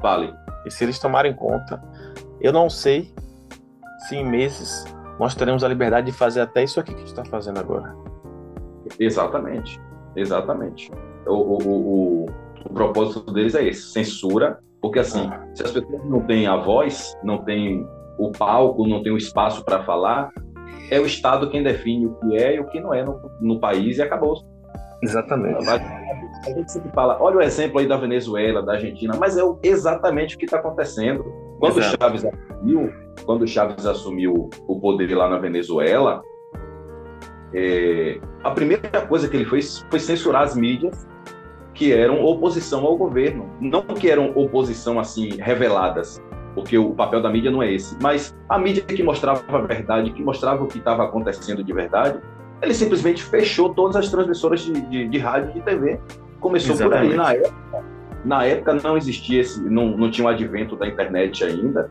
vale. 0.00 0.32
E 0.66 0.70
se 0.70 0.84
eles 0.84 0.98
tomarem 0.98 1.34
conta, 1.34 1.82
eu 2.40 2.52
não 2.52 2.68
sei 2.68 3.12
se 4.08 4.16
em 4.16 4.24
meses 4.24 4.84
nós 5.18 5.34
teremos 5.34 5.62
a 5.62 5.68
liberdade 5.68 6.06
de 6.06 6.12
fazer 6.12 6.40
até 6.40 6.64
isso 6.64 6.80
aqui 6.80 6.92
que 6.92 6.96
a 6.96 7.00
gente 7.00 7.08
está 7.08 7.24
fazendo 7.24 7.58
agora. 7.58 7.94
Exatamente. 8.98 9.80
Exatamente. 10.16 10.90
O, 11.26 11.32
o, 11.32 12.24
o, 12.24 12.26
o 12.64 12.72
propósito 12.72 13.32
deles 13.32 13.54
é 13.54 13.66
esse: 13.66 13.92
censura 13.92 14.58
porque 14.80 14.98
assim, 14.98 15.26
ah. 15.26 15.46
se 15.54 15.62
as 15.62 15.72
pessoas 15.72 16.04
não 16.04 16.20
têm 16.22 16.46
a 16.46 16.56
voz, 16.56 17.16
não 17.22 17.44
têm 17.44 17.86
o 18.18 18.32
palco, 18.32 18.86
não 18.86 19.02
têm 19.02 19.12
o 19.12 19.16
espaço 19.16 19.64
para 19.64 19.82
falar, 19.82 20.30
é 20.90 20.98
o 20.98 21.06
Estado 21.06 21.50
quem 21.50 21.62
define 21.62 22.06
o 22.06 22.14
que 22.14 22.36
é 22.36 22.56
e 22.56 22.60
o 22.60 22.66
que 22.66 22.80
não 22.80 22.92
é 22.94 23.04
no, 23.04 23.20
no 23.40 23.60
país 23.60 23.98
e 23.98 24.02
acabou. 24.02 24.34
Exatamente. 25.02 25.68
A 25.68 26.50
gente 26.50 26.72
sempre 26.72 26.90
fala, 26.92 27.18
olha 27.20 27.38
o 27.38 27.42
exemplo 27.42 27.78
aí 27.78 27.86
da 27.86 27.96
Venezuela, 27.96 28.62
da 28.62 28.72
Argentina, 28.72 29.14
mas 29.18 29.36
é 29.36 29.42
exatamente 29.62 30.36
o 30.36 30.38
que 30.38 30.44
está 30.44 30.58
acontecendo. 30.58 31.24
Quando 31.58 31.76
o 31.78 31.82
Chaves 31.82 32.24
assumiu, 32.24 32.92
quando 33.24 33.46
Chaves 33.46 33.86
assumiu 33.86 34.50
o 34.66 34.80
poder 34.80 35.14
lá 35.14 35.28
na 35.28 35.38
Venezuela, 35.38 36.22
é, 37.54 38.20
a 38.42 38.50
primeira 38.50 39.06
coisa 39.06 39.28
que 39.28 39.36
ele 39.36 39.44
fez 39.44 39.84
foi 39.90 39.98
censurar 39.98 40.42
as 40.42 40.54
mídias 40.54 41.06
que 41.80 41.94
eram 41.94 42.22
oposição 42.22 42.84
ao 42.84 42.94
governo. 42.94 43.48
Não 43.58 43.80
que 43.80 44.10
eram 44.10 44.32
oposição 44.34 45.00
assim 45.00 45.30
reveladas, 45.38 46.22
porque 46.54 46.76
o 46.76 46.90
papel 46.90 47.22
da 47.22 47.30
mídia 47.30 47.50
não 47.50 47.62
é 47.62 47.72
esse, 47.72 47.96
mas 48.02 48.36
a 48.50 48.58
mídia 48.58 48.82
que 48.82 49.02
mostrava 49.02 49.42
a 49.48 49.60
verdade, 49.62 50.10
que 50.10 50.22
mostrava 50.22 50.62
o 50.62 50.66
que 50.66 50.76
estava 50.76 51.04
acontecendo 51.04 51.64
de 51.64 51.72
verdade, 51.72 52.20
ele 52.60 52.74
simplesmente 52.74 53.22
fechou 53.22 53.72
todas 53.72 53.96
as 53.96 54.10
transmissoras 54.10 54.60
de, 54.60 54.78
de, 54.78 55.08
de 55.08 55.18
rádio 55.18 55.52
e 55.52 55.54
de 55.54 55.60
TV. 55.62 55.98
Começou 56.38 56.74
Exatamente. 56.74 57.14
por 57.14 57.20
aí. 57.22 57.26
Na 57.26 57.32
época, 57.32 57.84
na 58.26 58.44
época 58.44 58.74
não 58.74 58.98
existia 58.98 59.40
esse, 59.40 59.62
não, 59.62 59.96
não 59.96 60.10
tinha 60.10 60.26
o 60.26 60.28
advento 60.28 60.76
da 60.76 60.86
internet 60.86 61.42
ainda. 61.42 61.90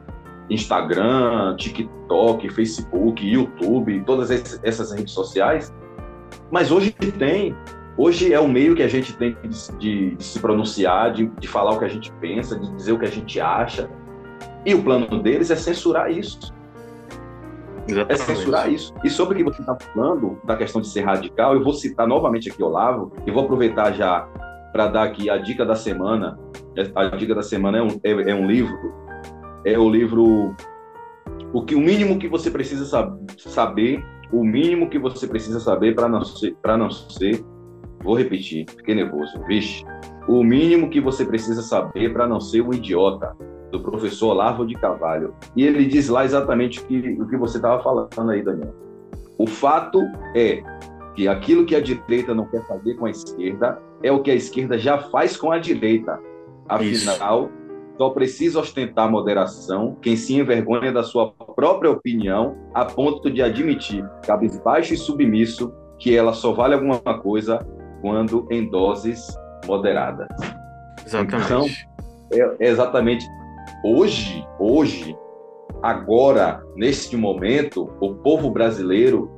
Instagram, 0.52 1.56
TikTok, 1.56 2.48
Facebook, 2.50 3.28
YouTube, 3.28 4.04
todas 4.06 4.30
essas 4.62 4.92
redes 4.92 5.14
sociais. 5.14 5.74
Mas 6.52 6.72
hoje 6.72 6.92
tem, 6.92 7.56
Hoje 8.02 8.34
é 8.34 8.40
o 8.40 8.48
meio 8.48 8.78
que 8.78 8.82
a 8.82 8.88
gente 8.88 9.12
tem 9.18 9.36
de, 9.44 9.78
de, 9.78 10.16
de 10.16 10.24
se 10.24 10.40
pronunciar, 10.40 11.12
de, 11.12 11.26
de, 11.26 11.48
falar 11.50 11.74
o 11.74 11.80
que 11.80 11.84
a 11.84 11.90
gente 11.90 12.10
pensa, 12.14 12.58
de 12.58 12.74
dizer 12.78 12.94
o 12.94 12.98
que 12.98 13.04
a 13.04 13.12
gente 13.12 13.42
acha. 13.42 13.90
E 14.66 14.74
o 14.74 14.82
plano 14.82 15.22
deles 15.22 15.52
é 15.52 15.56
censurar 15.58 16.10
isso. 16.10 16.54
Exatamente. 17.86 18.14
É 18.14 18.16
censurar 18.16 18.72
isso. 18.72 18.94
E 19.04 19.10
sobre 19.10 19.34
o 19.34 19.38
que 19.38 19.44
você 19.44 19.60
está 19.60 19.78
falando, 19.78 20.40
da 20.46 20.56
questão 20.56 20.80
de 20.80 20.88
ser 20.88 21.02
radical, 21.02 21.54
eu 21.54 21.62
vou 21.62 21.74
citar 21.74 22.08
novamente 22.08 22.50
aqui 22.50 22.64
Olavo, 22.64 23.12
e 23.28 23.32
vou 23.32 23.44
aproveitar 23.44 23.92
já 23.92 24.22
para 24.72 24.88
dar 24.88 25.04
aqui 25.04 25.30
a 25.30 25.38
dica 25.38 25.66
da 25.66 25.76
semana. 25.76 26.40
A 26.96 27.06
dica 27.18 27.36
da 27.36 27.44
semana 27.44 27.80
é 27.80 27.82
um, 27.82 28.00
é, 28.02 28.32
é 28.32 28.34
um 28.34 28.48
livro, 28.48 28.94
é 29.66 29.78
o 29.78 29.90
livro 29.90 30.56
o 31.52 31.66
que 31.66 31.76
o 31.76 31.82
mínimo 31.82 32.18
que 32.18 32.30
você 32.30 32.50
precisa 32.50 32.86
sab 32.86 33.20
saber, 33.38 34.02
o 34.32 34.42
mínimo 34.42 34.90
que 34.90 34.98
você 34.98 35.28
precisa 35.28 35.60
saber 35.60 35.96
para 35.96 36.08
não 36.08 36.24
ser 36.24 36.56
para 36.62 36.78
não 36.78 36.90
ser 36.90 37.44
Vou 38.04 38.16
repetir, 38.16 38.66
fiquei 38.70 38.96
nervoso. 38.96 39.40
Vixe, 39.48 39.86
o 40.28 40.44
mínimo 40.44 40.90
que 40.90 41.02
você 41.02 41.26
precisa 41.26 41.62
saber 41.62 42.14
para 42.14 42.28
não 42.28 42.40
ser 42.40 42.62
um 42.62 42.74
idiota, 42.74 43.36
do 43.72 43.80
professor 43.80 44.30
Olavo 44.30 44.66
de 44.66 44.76
Carvalho. 44.76 45.34
E 45.56 45.66
ele 45.66 45.86
diz 45.86 46.10
lá 46.10 46.26
exatamente 46.26 46.80
o 46.80 46.86
que, 46.86 47.18
o 47.22 47.28
que 47.28 47.38
você 47.38 47.58
estava 47.58 47.82
falando 47.82 48.32
aí, 48.32 48.42
Daniel. 48.42 48.74
O 49.38 49.48
fato 49.48 50.02
é 50.36 50.62
que 51.16 51.28
aquilo 51.28 51.66
que 51.66 51.76
a 51.76 51.82
direita 51.82 52.34
não 52.34 52.46
quer 52.46 52.66
fazer 52.68 52.96
com 52.96 53.06
a 53.06 53.10
esquerda 53.10 53.82
é 54.04 54.12
o 54.12 54.22
que 54.22 54.32
a 54.32 54.36
esquerda 54.36 54.78
já 54.78 54.98
faz 54.98 55.38
com 55.38 55.52
a 55.52 55.60
direita. 55.60 56.20
Afinal, 56.68 57.44
Isso. 57.46 57.52
só 57.98 58.10
precisa 58.10 58.60
ostentar 58.60 59.10
moderação 59.10 59.98
quem 60.02 60.16
se 60.16 60.36
envergonha 60.36 60.92
da 60.92 61.04
sua 61.04 61.32
própria 61.32 61.92
opinião 61.92 62.56
a 62.74 62.86
ponto 62.86 63.30
de 63.30 63.42
admitir, 63.42 64.08
cabisbaixo 64.26 64.94
e 64.94 64.98
submisso, 64.98 65.74
que 65.98 66.16
ela 66.16 66.34
só 66.34 66.54
vale 66.54 66.76
alguma 66.76 67.00
coisa 67.20 67.60
quando 68.02 68.48
em 68.50 68.70
doses 68.70 69.28
moderadas. 69.66 70.28
Exatamente. 71.06 71.46
Então, 71.46 71.66
é, 72.60 72.68
exatamente 72.68 73.26
hoje, 73.84 74.46
hoje, 74.60 75.16
agora, 75.82 76.64
neste 76.76 77.16
momento, 77.16 77.90
o 78.00 78.16
povo 78.16 78.52
brasileiro 78.52 79.32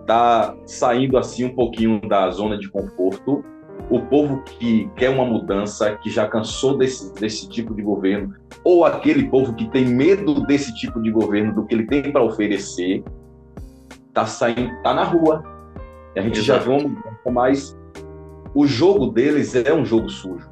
está 0.00 0.54
saindo 0.66 1.16
assim 1.16 1.44
um 1.44 1.54
pouquinho 1.54 2.00
da 2.00 2.30
zona 2.30 2.58
de 2.58 2.68
conforto. 2.70 3.44
O 3.88 4.00
povo 4.02 4.42
que 4.42 4.88
quer 4.96 5.10
uma 5.10 5.24
mudança, 5.24 5.96
que 5.96 6.10
já 6.10 6.28
cansou 6.28 6.76
desse, 6.76 7.12
desse 7.14 7.48
tipo 7.48 7.74
de 7.74 7.82
governo, 7.82 8.34
ou 8.62 8.84
aquele 8.84 9.28
povo 9.28 9.54
que 9.54 9.68
tem 9.70 9.86
medo 9.86 10.46
desse 10.46 10.74
tipo 10.74 11.00
de 11.02 11.10
governo, 11.10 11.54
do 11.54 11.64
que 11.64 11.74
ele 11.74 11.86
tem 11.86 12.12
para 12.12 12.22
oferecer, 12.22 13.02
está 14.08 14.26
saindo, 14.26 14.70
tá 14.82 14.92
na 14.94 15.02
rua. 15.02 15.42
E 16.14 16.20
a 16.20 16.22
gente 16.22 16.38
Exato. 16.38 16.60
já 16.60 16.64
vê 16.64 16.70
uma 16.70 16.88
mudança, 16.88 17.30
mas 17.32 17.79
o 18.54 18.66
jogo 18.66 19.06
deles 19.08 19.54
é 19.54 19.72
um 19.72 19.84
jogo 19.84 20.08
sujo. 20.08 20.48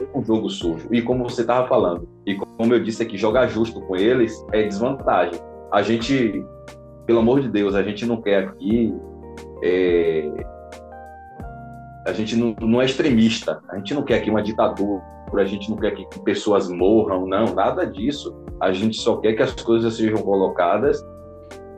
É 0.00 0.18
um 0.18 0.24
jogo 0.24 0.48
sujo. 0.50 0.88
E 0.90 1.00
como 1.00 1.24
você 1.24 1.42
estava 1.42 1.68
falando, 1.68 2.08
e 2.26 2.34
como 2.34 2.74
eu 2.74 2.82
disse 2.82 3.02
aqui, 3.02 3.16
jogar 3.16 3.46
justo 3.46 3.80
com 3.82 3.96
eles 3.96 4.44
é 4.52 4.62
desvantagem. 4.64 5.40
A 5.72 5.82
gente 5.82 6.44
pelo 7.06 7.18
amor 7.18 7.40
de 7.40 7.48
Deus, 7.48 7.74
a 7.74 7.82
gente 7.82 8.06
não 8.06 8.20
quer 8.20 8.44
aqui. 8.44 8.94
É... 9.62 10.30
A 12.06 12.12
gente 12.12 12.36
não, 12.36 12.54
não 12.60 12.82
é 12.82 12.84
extremista, 12.84 13.62
a 13.68 13.76
gente 13.76 13.94
não 13.94 14.02
quer 14.02 14.16
aqui 14.16 14.28
uma 14.28 14.42
ditadura, 14.42 15.02
a 15.32 15.44
gente 15.44 15.70
não 15.70 15.76
quer 15.78 15.92
que 15.92 16.06
pessoas 16.20 16.68
morram, 16.68 17.26
não, 17.26 17.54
nada 17.54 17.86
disso. 17.86 18.34
A 18.60 18.72
gente 18.72 18.96
só 18.96 19.16
quer 19.16 19.32
que 19.32 19.42
as 19.42 19.54
coisas 19.54 19.94
sejam 19.94 20.18
colocadas 20.18 21.02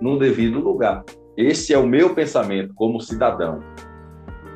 no 0.00 0.18
devido 0.18 0.58
lugar. 0.58 1.04
Esse 1.36 1.72
é 1.72 1.78
o 1.78 1.86
meu 1.86 2.14
pensamento 2.14 2.74
como 2.74 3.00
cidadão. 3.00 3.60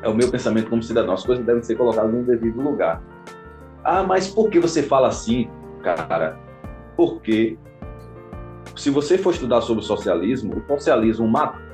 É 0.01 0.09
o 0.09 0.15
meu 0.15 0.29
pensamento 0.29 0.69
como 0.69 0.81
cidadão. 0.81 1.13
As 1.13 1.25
coisas 1.25 1.45
devem 1.45 1.61
ser 1.61 1.75
colocadas 1.75 2.11
no 2.11 2.23
devido 2.23 2.61
lugar. 2.61 3.01
Ah, 3.83 4.03
mas 4.03 4.27
por 4.27 4.49
que 4.49 4.59
você 4.59 4.83
fala 4.83 5.07
assim, 5.07 5.49
cara? 5.83 6.37
Porque 6.95 7.57
se 8.75 8.89
você 8.89 9.17
for 9.17 9.31
estudar 9.33 9.61
sobre 9.61 9.83
o 9.83 9.85
socialismo, 9.85 10.55
o 10.55 10.67
socialismo 10.67 11.27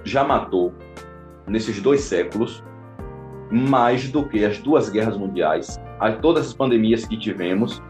já 0.04 0.24
matou, 0.24 0.74
nesses 1.48 1.82
dois 1.82 2.02
séculos, 2.02 2.64
mais 3.50 4.10
do 4.10 4.28
que 4.28 4.44
as 4.44 4.60
duas 4.60 4.90
guerras 4.90 5.18
mundiais, 5.18 5.80
todas 6.22 6.48
as 6.48 6.54
pandemias 6.54 7.06
que 7.06 7.18
tivemos 7.18 7.82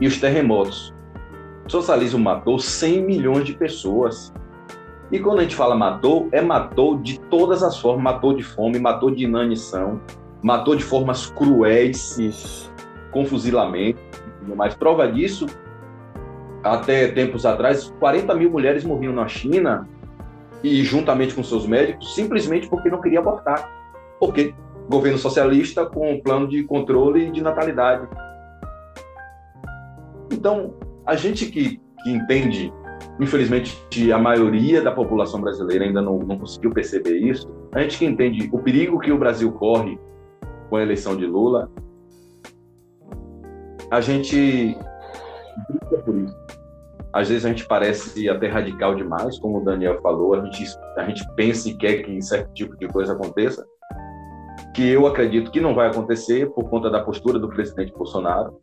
e 0.00 0.06
os 0.06 0.18
terremotos. 0.18 0.94
O 1.66 1.70
socialismo 1.70 2.18
matou 2.18 2.58
100 2.58 3.04
milhões 3.04 3.44
de 3.44 3.54
pessoas. 3.54 4.32
E 5.10 5.18
quando 5.18 5.38
a 5.38 5.42
gente 5.42 5.54
fala 5.54 5.74
matou, 5.74 6.28
é 6.32 6.40
matou 6.40 6.98
de 6.98 7.20
todas 7.20 7.62
as 7.62 7.78
formas, 7.78 8.02
matou 8.02 8.34
de 8.34 8.42
fome, 8.42 8.78
matou 8.78 9.10
de 9.10 9.24
inanição, 9.24 10.00
matou 10.42 10.74
de 10.74 10.82
formas 10.82 11.26
cruéis, 11.26 12.18
Isso. 12.18 12.72
com 13.12 13.24
fuzilamento. 13.24 14.00
Mas 14.56 14.74
prova 14.74 15.10
disso 15.10 15.46
até 16.62 17.08
tempos 17.08 17.46
atrás, 17.46 17.92
40 18.00 18.34
mil 18.34 18.50
mulheres 18.50 18.84
morriam 18.84 19.12
na 19.12 19.28
China 19.28 19.88
e 20.62 20.82
juntamente 20.82 21.34
com 21.34 21.42
seus 21.42 21.66
médicos, 21.66 22.14
simplesmente 22.14 22.68
porque 22.68 22.88
não 22.88 23.00
queria 23.00 23.20
abortar. 23.20 23.70
Porque 24.18 24.54
governo 24.88 25.18
socialista 25.18 25.86
com 25.86 26.12
um 26.12 26.20
plano 26.20 26.48
de 26.48 26.64
controle 26.64 27.30
de 27.30 27.40
natalidade. 27.40 28.08
Então, 30.30 30.74
a 31.04 31.14
gente 31.16 31.46
que, 31.46 31.80
que 32.02 32.10
entende, 32.10 32.72
infelizmente 33.20 34.12
a 34.12 34.18
maioria 34.18 34.82
da 34.82 34.92
população 34.92 35.40
brasileira 35.40 35.84
ainda 35.84 36.02
não, 36.02 36.18
não 36.18 36.38
conseguiu 36.38 36.70
perceber 36.70 37.16
isso, 37.18 37.48
a 37.72 37.80
gente 37.82 37.98
que 37.98 38.04
entende 38.04 38.48
o 38.52 38.58
perigo 38.58 38.98
que 38.98 39.12
o 39.12 39.18
Brasil 39.18 39.50
corre 39.52 39.98
com 40.68 40.76
a 40.76 40.82
eleição 40.82 41.16
de 41.16 41.26
Lula, 41.26 41.70
a 43.90 44.00
gente 44.00 44.76
briga 45.68 46.02
por 46.04 46.16
isso. 46.16 46.36
Às 47.12 47.28
vezes 47.28 47.46
a 47.46 47.48
gente 47.48 47.66
parece 47.66 48.28
até 48.28 48.46
radical 48.46 48.94
demais, 48.94 49.38
como 49.38 49.58
o 49.58 49.64
Daniel 49.64 50.00
falou, 50.02 50.34
a 50.34 50.44
gente, 50.44 50.64
a 50.98 51.04
gente 51.04 51.26
pensa 51.34 51.68
e 51.68 51.74
quer 51.74 52.02
que 52.02 52.20
certo 52.20 52.52
tipo 52.52 52.76
de 52.76 52.86
coisa 52.88 53.14
aconteça, 53.14 53.64
que 54.74 54.86
eu 54.90 55.06
acredito 55.06 55.50
que 55.50 55.60
não 55.60 55.74
vai 55.74 55.88
acontecer 55.88 56.50
por 56.50 56.68
conta 56.68 56.90
da 56.90 57.02
postura 57.02 57.38
do 57.38 57.48
presidente 57.48 57.92
Bolsonaro. 57.92 58.58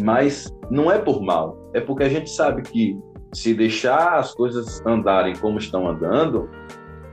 Mas 0.00 0.52
não 0.70 0.90
é 0.90 0.98
por 0.98 1.22
mal, 1.22 1.56
é 1.72 1.80
porque 1.80 2.02
a 2.02 2.08
gente 2.08 2.30
sabe 2.30 2.62
que 2.62 2.98
se 3.32 3.52
deixar 3.54 4.18
as 4.18 4.32
coisas 4.32 4.84
andarem 4.86 5.34
como 5.36 5.58
estão 5.58 5.88
andando, 5.88 6.48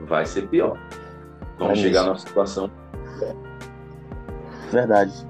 vai 0.01 0.25
ser 0.25 0.47
pior. 0.47 0.77
Vamos 1.57 1.79
é 1.79 1.81
chegar 1.81 2.03
numa 2.03 2.17
situação. 2.17 2.71
Verdade. 4.71 5.27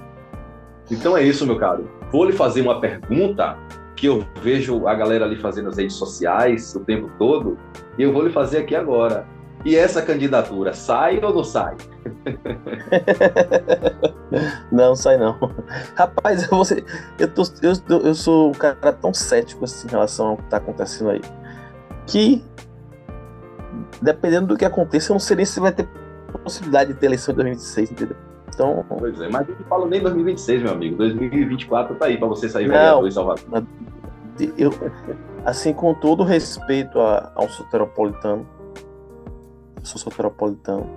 Então 0.89 1.17
é 1.17 1.23
isso, 1.23 1.45
meu 1.45 1.57
caro. 1.57 1.89
Vou 2.11 2.25
lhe 2.25 2.33
fazer 2.33 2.61
uma 2.61 2.79
pergunta 2.79 3.57
que 3.95 4.07
eu 4.07 4.25
vejo 4.41 4.87
a 4.87 4.95
galera 4.95 5.25
ali 5.25 5.37
fazendo 5.37 5.65
nas 5.65 5.77
redes 5.77 5.95
sociais 5.95 6.75
o 6.75 6.79
tempo 6.81 7.09
todo, 7.17 7.57
e 7.97 8.03
eu 8.03 8.11
vou 8.11 8.23
lhe 8.23 8.31
fazer 8.31 8.59
aqui 8.59 8.75
agora. 8.75 9.27
E 9.63 9.75
essa 9.75 10.01
candidatura 10.01 10.73
sai 10.73 11.23
ou 11.23 11.33
não 11.33 11.43
sai? 11.43 11.75
não, 14.71 14.95
sai 14.95 15.17
não. 15.17 15.37
Rapaz, 15.95 16.47
você, 16.47 16.83
eu, 17.19 17.27
tô, 17.27 17.43
eu, 17.61 17.73
eu 18.03 18.15
sou 18.15 18.49
um 18.49 18.53
cara 18.53 18.93
tão 18.93 19.13
cético 19.13 19.65
assim, 19.65 19.87
em 19.87 19.91
relação 19.91 20.29
ao 20.29 20.37
que 20.37 20.43
está 20.43 20.57
acontecendo 20.57 21.11
aí, 21.11 21.21
que 22.07 22.43
dependendo 24.01 24.47
do 24.47 24.57
que 24.57 24.65
aconteça, 24.65 25.11
eu 25.11 25.15
não 25.15 25.19
sei 25.19 25.37
nem 25.37 25.45
se 25.45 25.59
vai 25.59 25.71
ter 25.71 25.87
possibilidade 26.43 26.93
de 26.93 26.99
ter 26.99 27.05
eleição 27.05 27.33
em 27.33 27.35
2026, 27.35 27.91
entendeu? 27.91 28.17
Então... 28.47 28.85
Pois 28.89 29.21
é, 29.21 29.29
mas 29.29 29.47
eu 29.47 29.55
não 29.57 29.65
falo 29.65 29.87
nem 29.87 30.01
2026, 30.01 30.63
meu 30.63 30.71
amigo. 30.71 30.97
2024 30.97 31.95
tá 31.95 32.05
aí 32.05 32.17
para 32.17 32.27
você 32.27 32.49
sair 32.49 32.67
vereador 32.67 33.07
em 33.07 33.11
Salvador. 33.11 33.63
Eu, 34.57 34.71
assim, 35.45 35.73
com 35.73 35.93
todo 35.93 36.23
respeito 36.23 36.99
a, 36.99 37.31
ao 37.35 37.47
soteropolitano, 37.47 38.45
eu 39.81 39.85
sou 39.85 39.99
soteropolitano, 39.99 40.89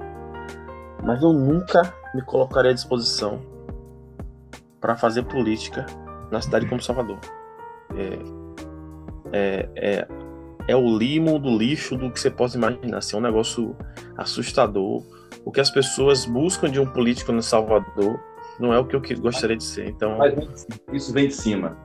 mas 1.02 1.20
eu 1.20 1.32
nunca 1.32 1.92
me 2.14 2.22
colocaria 2.22 2.70
à 2.70 2.74
disposição 2.74 3.40
para 4.80 4.96
fazer 4.96 5.24
política 5.24 5.84
na 6.30 6.40
cidade 6.40 6.66
como 6.66 6.80
Salvador. 6.80 7.18
É, 7.96 8.18
é, 9.32 9.68
é, 9.74 10.08
é 10.68 10.76
o 10.76 10.96
limo 10.96 11.38
do 11.38 11.58
lixo 11.58 11.96
do 11.96 12.10
que 12.10 12.20
você 12.20 12.30
pode 12.30 12.56
imaginar. 12.56 12.98
Assim, 12.98 13.16
é 13.16 13.18
um 13.18 13.22
negócio 13.22 13.76
assustador 14.16 15.02
o 15.44 15.52
que 15.52 15.60
as 15.60 15.70
pessoas 15.70 16.24
buscam 16.24 16.70
de 16.70 16.80
um 16.80 16.86
político 16.86 17.30
no 17.30 17.42
Salvador 17.42 18.18
não 18.58 18.72
é 18.72 18.78
o 18.78 18.84
que 18.84 18.96
eu 18.96 19.20
gostaria 19.20 19.56
de 19.56 19.64
ser. 19.64 19.88
Então, 19.88 20.16
Mas 20.18 20.66
isso 20.92 21.12
vem 21.12 21.28
de 21.28 21.34
cima. 21.34 21.76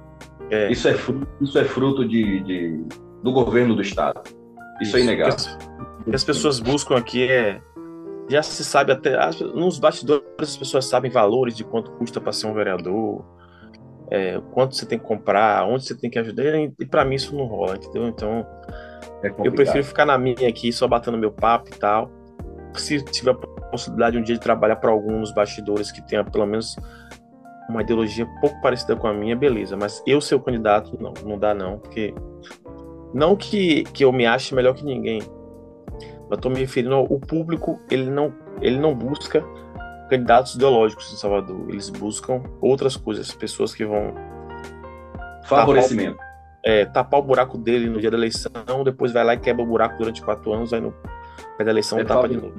É. 0.50 0.72
Isso 0.72 0.88
é 0.88 0.94
fruto, 0.94 1.28
isso 1.42 1.60
é 1.60 1.66
fruto 1.66 2.08
de, 2.08 2.40
de 2.42 2.86
do 3.24 3.32
governo 3.32 3.76
do 3.76 3.82
estado. 3.82 4.22
Isso, 4.26 4.36
é 4.80 4.84
isso 4.84 4.98
é 4.98 5.02
inegável. 5.02 5.36
O 6.10 6.12
que 6.12 6.16
as, 6.16 6.24
pessoas 6.24 6.60
buscam 6.60 6.98
aqui 6.98 7.30
é 7.30 7.62
já 8.30 8.44
se 8.44 8.64
sabe 8.64 8.92
até 8.92 9.18
nos 9.56 9.80
bastidores 9.80 10.24
as 10.40 10.56
pessoas 10.56 10.86
sabem 10.86 11.10
valores 11.10 11.56
de 11.56 11.64
quanto 11.64 11.92
custa 11.92 12.22
para 12.22 12.32
ser 12.32 12.48
um 12.48 12.54
vereador, 12.54 13.26
é, 14.12 14.40
quanto 14.52 14.76
você 14.76 14.86
tem 14.86 15.00
que 15.00 15.06
comprar, 15.06 15.68
onde 15.68 15.86
você 15.86 15.96
tem 15.96 16.10
que 16.10 16.20
ajudar 16.20 16.44
e, 16.44 16.72
e 16.80 16.86
para 16.86 17.04
mim 17.04 17.16
isso 17.16 17.36
não 17.36 17.46
rola, 17.46 17.76
entendeu? 17.76 18.08
Então 18.08 18.46
é 19.24 19.34
eu 19.44 19.52
prefiro 19.52 19.84
ficar 19.84 20.06
na 20.06 20.18
minha 20.18 20.48
aqui 20.48 20.72
só 20.72 20.88
batendo 20.88 21.18
meu 21.18 21.32
papo 21.32 21.70
e 21.70 21.78
tal 21.78 22.12
se 22.78 23.04
tiver 23.04 23.32
a 23.32 23.36
possibilidade 23.72 24.18
um 24.18 24.22
dia 24.22 24.36
de 24.36 24.42
trabalhar 24.42 24.76
para 24.78 24.92
alguns 24.92 25.32
bastidores 25.32 25.92
que 25.92 26.02
tenha 26.02 26.24
pelo 26.24 26.46
menos 26.46 26.76
uma 27.70 27.82
ideologia 27.82 28.28
pouco 28.42 28.60
parecida 28.62 28.96
com 28.96 29.08
a 29.08 29.14
minha, 29.14 29.36
beleza. 29.36 29.78
Mas 29.78 30.02
eu 30.06 30.20
ser 30.20 30.36
o 30.36 30.40
candidato, 30.40 30.98
não, 31.00 31.14
não 31.24 31.38
dá 31.38 31.54
não, 31.54 31.78
porque 31.78 32.14
não 33.14 33.36
que, 33.36 33.84
que 33.86 34.04
eu 34.04 34.12
me 34.12 34.26
ache 34.26 34.56
melhor 34.56 34.74
que 34.74 34.84
ninguém. 34.84 35.22
Eu 36.30 36.36
estou 36.36 36.52
me 36.52 36.60
referindo 36.60 36.94
ao 36.94 37.20
público, 37.20 37.80
ele 37.90 38.10
não, 38.10 38.34
ele 38.62 38.78
não 38.78 38.94
busca 38.94 39.44
candidatos 40.10 40.56
ideológicos 40.56 41.12
em 41.12 41.16
Salvador. 41.16 41.66
Eles 41.70 41.90
buscam 41.90 42.44
outras 42.62 42.96
coisas, 42.96 43.32
pessoas 43.32 43.74
que 43.74 43.86
vão 43.86 44.14
favorecimento. 45.46 46.18
Tapar, 46.18 46.30
é, 46.64 46.86
tapar 46.86 47.20
o 47.20 47.24
buraco 47.24 47.58
dele 47.58 47.90
no 47.90 48.00
dia 48.00 48.12
da 48.12 48.18
eleição, 48.18 48.52
depois 48.84 49.12
vai 49.12 49.24
lá 49.24 49.34
e 49.34 49.40
quebra 49.40 49.64
o 49.64 49.68
buraco 49.68 49.98
durante 49.98 50.22
quatro 50.22 50.54
anos, 50.54 50.74
aí 50.74 50.82
no 50.82 50.94
Pede 51.60 51.70
a 51.70 51.74
eleição, 51.74 52.00
é 52.00 52.06
tapa 52.06 52.30
de 52.30 52.38
novo. 52.38 52.54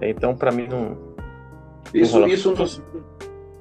É, 0.00 0.10
então, 0.10 0.34
para 0.34 0.50
mim, 0.50 0.66
não. 0.66 0.98
Isso 1.94 2.18
não, 2.18 2.26
isso, 2.26 2.52
não, 2.52 2.66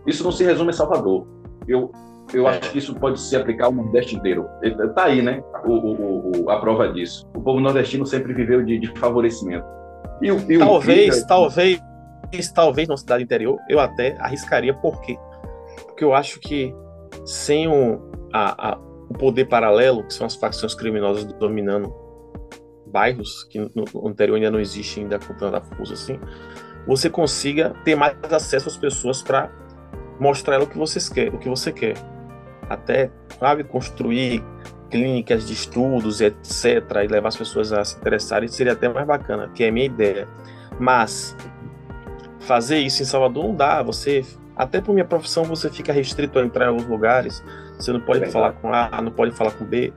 isso 0.07 0.23
não 0.23 0.31
se 0.31 0.43
resume 0.43 0.71
a 0.71 0.73
Salvador. 0.73 1.27
Eu, 1.67 1.91
eu 2.33 2.47
é. 2.47 2.57
acho 2.57 2.71
que 2.71 2.77
isso 2.77 2.95
pode 2.95 3.19
se 3.19 3.35
aplicar 3.35 3.65
ao 3.65 3.71
Nordeste 3.71 4.15
inteiro. 4.15 4.47
Está 4.61 5.05
aí, 5.05 5.21
né? 5.21 5.43
O, 5.65 5.71
o, 5.71 6.31
o, 6.43 6.49
a 6.49 6.59
prova 6.59 6.91
disso. 6.91 7.27
O 7.35 7.41
povo 7.41 7.59
nordestino 7.59 8.05
sempre 8.05 8.33
viveu 8.33 8.63
de, 8.63 8.79
de 8.79 8.87
favorecimento. 8.99 9.65
E 10.21 10.27
e 10.27 10.57
talvez, 10.57 11.23
talvez, 11.23 11.81
talvez 12.53 12.87
na 12.87 12.97
cidade 12.97 13.23
interior, 13.23 13.57
eu 13.67 13.79
até 13.79 14.15
arriscaria, 14.19 14.73
por 14.73 15.01
quê? 15.01 15.17
Porque 15.87 16.03
eu 16.03 16.13
acho 16.13 16.39
que 16.39 16.73
sem 17.25 17.67
o, 17.67 17.99
a, 18.31 18.71
a, 18.71 18.77
o 18.77 19.13
poder 19.13 19.45
paralelo, 19.45 20.03
que 20.03 20.13
são 20.13 20.25
as 20.25 20.35
facções 20.35 20.75
criminosas 20.75 21.25
dominando 21.33 21.93
bairros 22.91 23.45
que 23.45 23.57
no, 23.57 24.07
anterior 24.07 24.35
ainda 24.35 24.51
não 24.51 24.59
existe 24.59 24.99
ainda 24.99 25.17
com 25.17 25.33
tanta 25.33 25.61
força 25.61 25.93
assim, 25.93 26.19
você 26.85 27.09
consiga 27.09 27.73
ter 27.85 27.95
mais 27.95 28.15
acesso 28.31 28.67
às 28.67 28.77
pessoas 28.77 29.21
para 29.21 29.49
mostrar 30.19 30.61
o 30.61 30.67
que 30.67 30.77
vocês 30.77 31.07
quer, 31.09 31.33
o 31.33 31.39
que 31.39 31.49
você 31.49 31.71
quer. 31.71 31.95
Até, 32.73 33.09
sabe, 33.39 33.63
construir 33.63 34.43
clínicas 34.89 35.47
de 35.47 35.53
estudos, 35.53 36.19
etc, 36.21 36.83
e 37.03 37.07
levar 37.07 37.29
as 37.29 37.37
pessoas 37.37 37.71
a 37.71 37.83
se 37.83 37.97
interessarem 37.97 38.47
seria 38.47 38.73
até 38.73 38.89
mais 38.89 39.07
bacana, 39.07 39.49
que 39.55 39.63
é 39.63 39.69
a 39.69 39.71
minha 39.71 39.85
ideia. 39.85 40.27
Mas 40.79 41.35
fazer 42.41 42.79
isso 42.79 43.01
em 43.01 43.05
Salvador 43.05 43.45
não 43.45 43.55
dá, 43.55 43.81
você 43.81 44.23
até 44.55 44.81
por 44.81 44.93
minha 44.93 45.05
profissão 45.05 45.43
você 45.43 45.69
fica 45.69 45.93
restrito 45.93 46.37
a 46.37 46.43
entrar 46.43 46.65
em 46.65 46.67
alguns 46.69 46.85
lugares, 46.85 47.43
você 47.77 47.91
não 47.91 48.01
pode 48.01 48.23
é 48.23 48.27
falar 48.27 48.51
com 48.53 48.73
A, 48.73 49.01
não 49.01 49.11
pode 49.11 49.31
falar 49.31 49.51
com 49.51 49.65
B. 49.65 49.93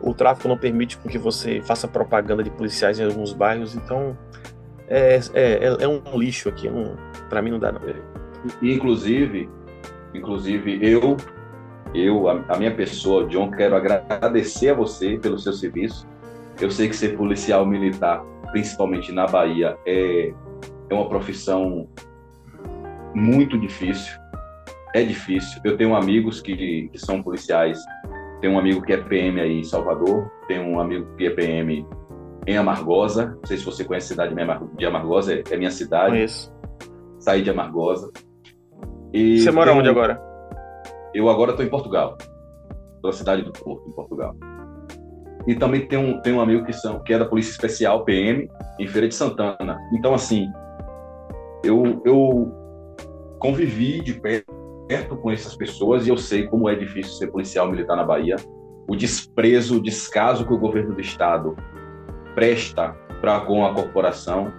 O 0.00 0.14
tráfico 0.14 0.48
não 0.48 0.56
permite 0.56 0.96
com 0.96 1.08
que 1.08 1.18
você 1.18 1.60
faça 1.60 1.86
propaganda 1.86 2.42
de 2.42 2.50
policiais 2.50 2.98
em 2.98 3.04
alguns 3.04 3.32
bairros, 3.32 3.74
então 3.74 4.16
é, 4.88 5.20
é, 5.34 5.42
é, 5.64 5.76
é 5.80 5.88
um 5.88 6.00
lixo 6.16 6.48
aqui, 6.48 6.68
para 7.28 7.42
mim 7.42 7.50
não 7.50 7.58
dá 7.58 7.72
não. 7.72 7.80
Inclusive, 8.62 9.48
inclusive 10.14 10.78
eu, 10.80 11.16
eu 11.94 12.28
a, 12.28 12.44
a 12.48 12.58
minha 12.58 12.74
pessoa, 12.74 13.26
John, 13.26 13.50
quero 13.50 13.76
agradecer 13.76 14.70
a 14.70 14.74
você 14.74 15.18
pelo 15.18 15.38
seu 15.38 15.52
serviço. 15.52 16.06
Eu 16.60 16.70
sei 16.70 16.88
que 16.88 16.96
ser 16.96 17.16
policial 17.16 17.64
militar, 17.64 18.22
principalmente 18.50 19.12
na 19.12 19.26
Bahia, 19.26 19.76
é, 19.86 20.32
é 20.90 20.94
uma 20.94 21.08
profissão 21.08 21.88
muito 23.14 23.58
difícil. 23.58 24.18
É 24.94 25.02
difícil. 25.02 25.60
Eu 25.64 25.76
tenho 25.76 25.94
amigos 25.94 26.40
que, 26.40 26.88
que 26.88 26.98
são 26.98 27.22
policiais. 27.22 27.78
Tem 28.40 28.50
um 28.50 28.58
amigo 28.58 28.82
que 28.82 28.92
é 28.92 28.96
PM 28.96 29.40
aí 29.40 29.60
em 29.60 29.64
Salvador, 29.64 30.30
tem 30.46 30.60
um 30.60 30.78
amigo 30.78 31.06
que 31.16 31.26
é 31.26 31.30
PM 31.30 31.86
em 32.46 32.56
Amargosa. 32.56 33.36
Não 33.36 33.46
sei 33.46 33.56
se 33.56 33.64
você 33.64 33.84
conhece 33.84 34.06
a 34.06 34.08
cidade 34.10 34.34
de 34.76 34.86
Amargosa, 34.86 35.34
é, 35.34 35.42
é 35.50 35.56
minha 35.56 35.70
cidade. 35.70 36.10
Conheço. 36.10 36.52
Saí 37.18 37.42
de 37.42 37.50
Amargosa. 37.50 38.10
E 39.12 39.40
você 39.40 39.50
mora 39.50 39.72
onde 39.72 39.88
agora? 39.88 40.27
Eu 41.14 41.28
agora 41.28 41.52
estou 41.52 41.64
em 41.64 41.68
Portugal. 41.68 42.16
Na 43.02 43.12
cidade 43.12 43.42
do 43.42 43.52
Porto, 43.52 43.88
em 43.88 43.92
Portugal. 43.92 44.34
E 45.46 45.54
também 45.54 45.86
tem 45.86 45.98
um, 45.98 46.20
tem 46.20 46.32
um 46.32 46.40
amigo 46.40 46.64
que, 46.64 46.72
são, 46.72 47.02
que 47.02 47.12
é 47.12 47.18
da 47.18 47.24
Polícia 47.24 47.52
Especial, 47.52 48.04
PM, 48.04 48.48
em 48.78 48.86
Feira 48.86 49.08
de 49.08 49.14
Santana. 49.14 49.78
Então, 49.92 50.12
assim, 50.12 50.46
eu, 51.64 52.02
eu 52.04 52.52
convivi 53.38 54.00
de 54.02 54.20
perto 54.20 55.16
com 55.16 55.30
essas 55.30 55.56
pessoas 55.56 56.06
e 56.06 56.10
eu 56.10 56.16
sei 56.16 56.46
como 56.46 56.68
é 56.68 56.74
difícil 56.74 57.14
ser 57.14 57.28
policial 57.28 57.70
militar 57.70 57.96
na 57.96 58.04
Bahia. 58.04 58.36
O 58.86 58.96
desprezo, 58.96 59.76
o 59.76 59.82
descaso 59.82 60.46
que 60.46 60.52
o 60.52 60.58
governo 60.58 60.94
do 60.94 61.00
estado 61.00 61.56
presta 62.34 62.94
para 63.20 63.40
com 63.40 63.64
a 63.64 63.74
corporação, 63.74 64.52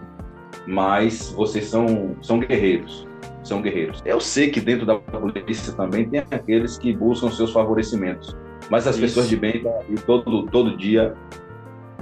mas 0.68 1.32
vocês 1.32 1.66
são, 1.66 2.16
são 2.22 2.40
guerreiros, 2.40 3.08
são 3.50 3.62
guerreiros. 3.62 4.02
Eu 4.06 4.22
sei 4.22 4.50
que 4.50 4.62
dentro 4.62 4.86
da 4.86 4.96
polícia 4.96 5.74
também 5.74 6.08
tem 6.08 6.20
aqueles 6.20 6.78
que 6.78 6.96
buscam 6.96 7.30
seus 7.32 7.52
favorecimentos, 7.52 8.36
mas 8.70 8.88
as 8.88 8.96
Isso. 8.96 9.02
pessoas 9.02 9.28
de 9.28 9.36
bem 9.36 9.64
todo 10.06 10.46
todo 10.46 10.78
dia 10.78 11.16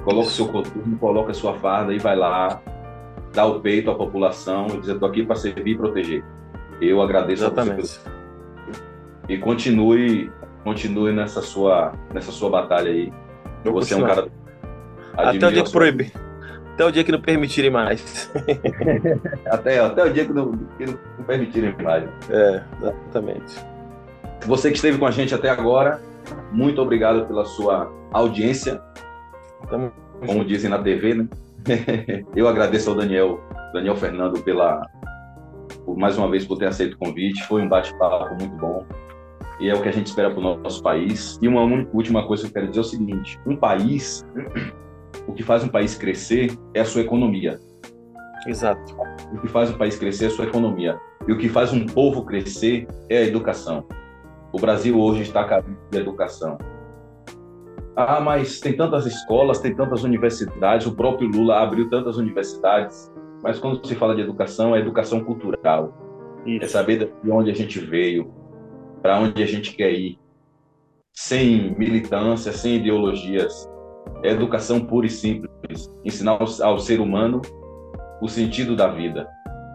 coloca 0.04 0.30
seu 0.30 0.48
coturno, 0.48 0.98
coloca 0.98 1.34
sua 1.34 1.56
farda 1.56 1.94
e 1.94 1.98
vai 1.98 2.16
lá 2.16 2.62
dar 3.34 3.46
o 3.46 3.60
peito 3.60 3.90
à 3.90 3.96
população 3.96 4.68
e 4.68 4.80
dizer 4.80 4.94
estou 4.94 5.10
aqui 5.10 5.24
para 5.24 5.36
servir 5.36 5.72
e 5.72 5.78
proteger. 5.78 6.24
Eu 6.80 7.02
agradeço 7.02 7.44
Exatamente. 7.44 7.80
a 7.80 7.86
você 7.86 8.18
e 9.30 9.38
continue 9.38 10.32
continue 10.64 11.12
nessa 11.12 11.42
sua 11.42 11.94
nessa 12.14 12.32
sua 12.32 12.50
batalha 12.50 12.92
aí. 12.92 13.12
Eu 13.64 13.74
você 13.74 13.94
é 13.94 13.98
um 13.98 14.06
cara 14.06 14.28
até 15.16 15.48
o 15.48 15.52
dia 15.52 15.64
que 15.64 15.72
proibir. 15.72 16.12
Até 16.78 16.86
o 16.86 16.92
dia 16.92 17.04
que 17.04 17.12
não 17.12 17.20
permitirem 17.20 17.72
mais. 17.72 18.32
até, 19.50 19.80
até 19.80 20.04
o 20.04 20.14
dia 20.14 20.26
que 20.26 20.32
não, 20.32 20.52
que 20.78 20.86
não 20.86 21.26
permitirem 21.26 21.76
mais. 21.82 22.08
É, 22.30 22.64
exatamente. 22.80 23.56
Você 24.46 24.70
que 24.70 24.76
esteve 24.76 25.00
com 25.00 25.08
a 25.08 25.10
gente 25.10 25.34
até 25.34 25.50
agora, 25.50 26.00
muito 26.52 26.80
obrigado 26.80 27.26
pela 27.26 27.46
sua 27.46 27.92
audiência. 28.14 28.80
Tamo 29.68 29.92
como 30.24 30.46
dizem 30.46 30.70
na 30.70 30.78
TV, 30.78 31.16
né? 31.16 31.28
Eu 32.36 32.48
agradeço 32.48 32.92
ao 32.92 32.96
Daniel, 32.96 33.42
Daniel 33.74 33.96
Fernando 33.96 34.40
pela 34.44 34.88
por, 35.84 35.98
mais 35.98 36.16
uma 36.16 36.30
vez 36.30 36.46
por 36.46 36.60
ter 36.60 36.68
aceito 36.68 36.94
o 36.94 36.98
convite. 37.00 37.42
Foi 37.48 37.64
um 37.64 37.68
bate-papo 37.68 38.36
muito 38.36 38.56
bom. 38.56 38.86
E 39.60 39.68
é 39.68 39.74
o 39.74 39.82
que 39.82 39.90
a 39.90 39.92
gente 39.92 40.06
espera 40.06 40.30
para 40.30 40.40
o 40.40 40.60
nosso 40.60 40.84
país. 40.84 41.40
E 41.42 41.48
uma 41.48 41.64
última 41.92 42.28
coisa 42.28 42.44
que 42.44 42.50
eu 42.50 42.54
quero 42.54 42.68
dizer 42.68 42.82
é 42.82 42.84
o 42.84 42.86
seguinte: 42.86 43.40
um 43.48 43.56
país, 43.56 44.24
o 45.28 45.34
que 45.34 45.44
faz 45.44 45.64
um 45.64 45.68
país 45.68 45.96
crescer 45.96 46.52
é 46.74 46.82
a 46.82 46.86
sua 46.86 47.02
economia. 47.02 47.60
Exato. 48.46 48.96
O 49.34 49.40
que 49.40 49.48
faz 49.48 49.70
um 49.70 49.78
país 49.78 49.98
crescer 49.98 50.26
é 50.26 50.28
a 50.28 50.32
sua 50.32 50.46
economia. 50.46 51.00
E 51.28 51.32
o 51.32 51.38
que 51.38 51.50
faz 51.50 51.74
um 51.74 51.86
povo 51.86 52.24
crescer 52.24 52.88
é 53.10 53.18
a 53.18 53.24
educação. 53.24 53.86
O 54.54 54.60
Brasil 54.60 55.00
hoje 55.00 55.24
está 55.24 55.44
carente 55.44 55.78
de 55.92 55.98
educação. 55.98 56.58
Ah, 57.96 58.20
mas 58.20 58.60
tem 58.60 58.74
tantas 58.74 59.06
escolas, 59.06 59.60
tem 59.60 59.76
tantas 59.76 60.04
universidades, 60.04 60.86
o 60.86 60.96
próprio 60.96 61.28
Lula 61.28 61.62
abriu 61.62 61.90
tantas 61.90 62.18
universidades. 62.18 63.12
Mas 63.44 63.60
quando 63.60 63.86
se 63.86 63.96
fala 63.96 64.16
de 64.16 64.22
educação, 64.22 64.76
é 64.76 64.80
educação 64.80 65.24
cultural. 65.24 65.94
Isso. 66.46 66.64
É 66.64 66.68
saber 66.68 67.12
de 67.24 67.32
onde 67.32 67.52
a 67.52 67.54
gente 67.54 67.80
veio, 67.80 68.32
para 69.02 69.20
onde 69.20 69.42
a 69.44 69.46
gente 69.46 69.76
quer 69.76 69.92
ir, 69.92 70.18
sem 71.14 71.76
militância, 71.78 72.52
sem 72.54 72.76
ideologias. 72.76 73.68
É 74.24 74.32
educação 74.32 74.80
pura 74.80 75.08
e 75.08 75.10
simples. 75.10 75.92
Ensinar 76.04 76.40
ao 76.62 76.80
ser 76.80 77.00
humano 77.00 77.42
o 78.22 78.28
sentido 78.28 78.76
da 78.76 78.88
vida. 78.88 79.28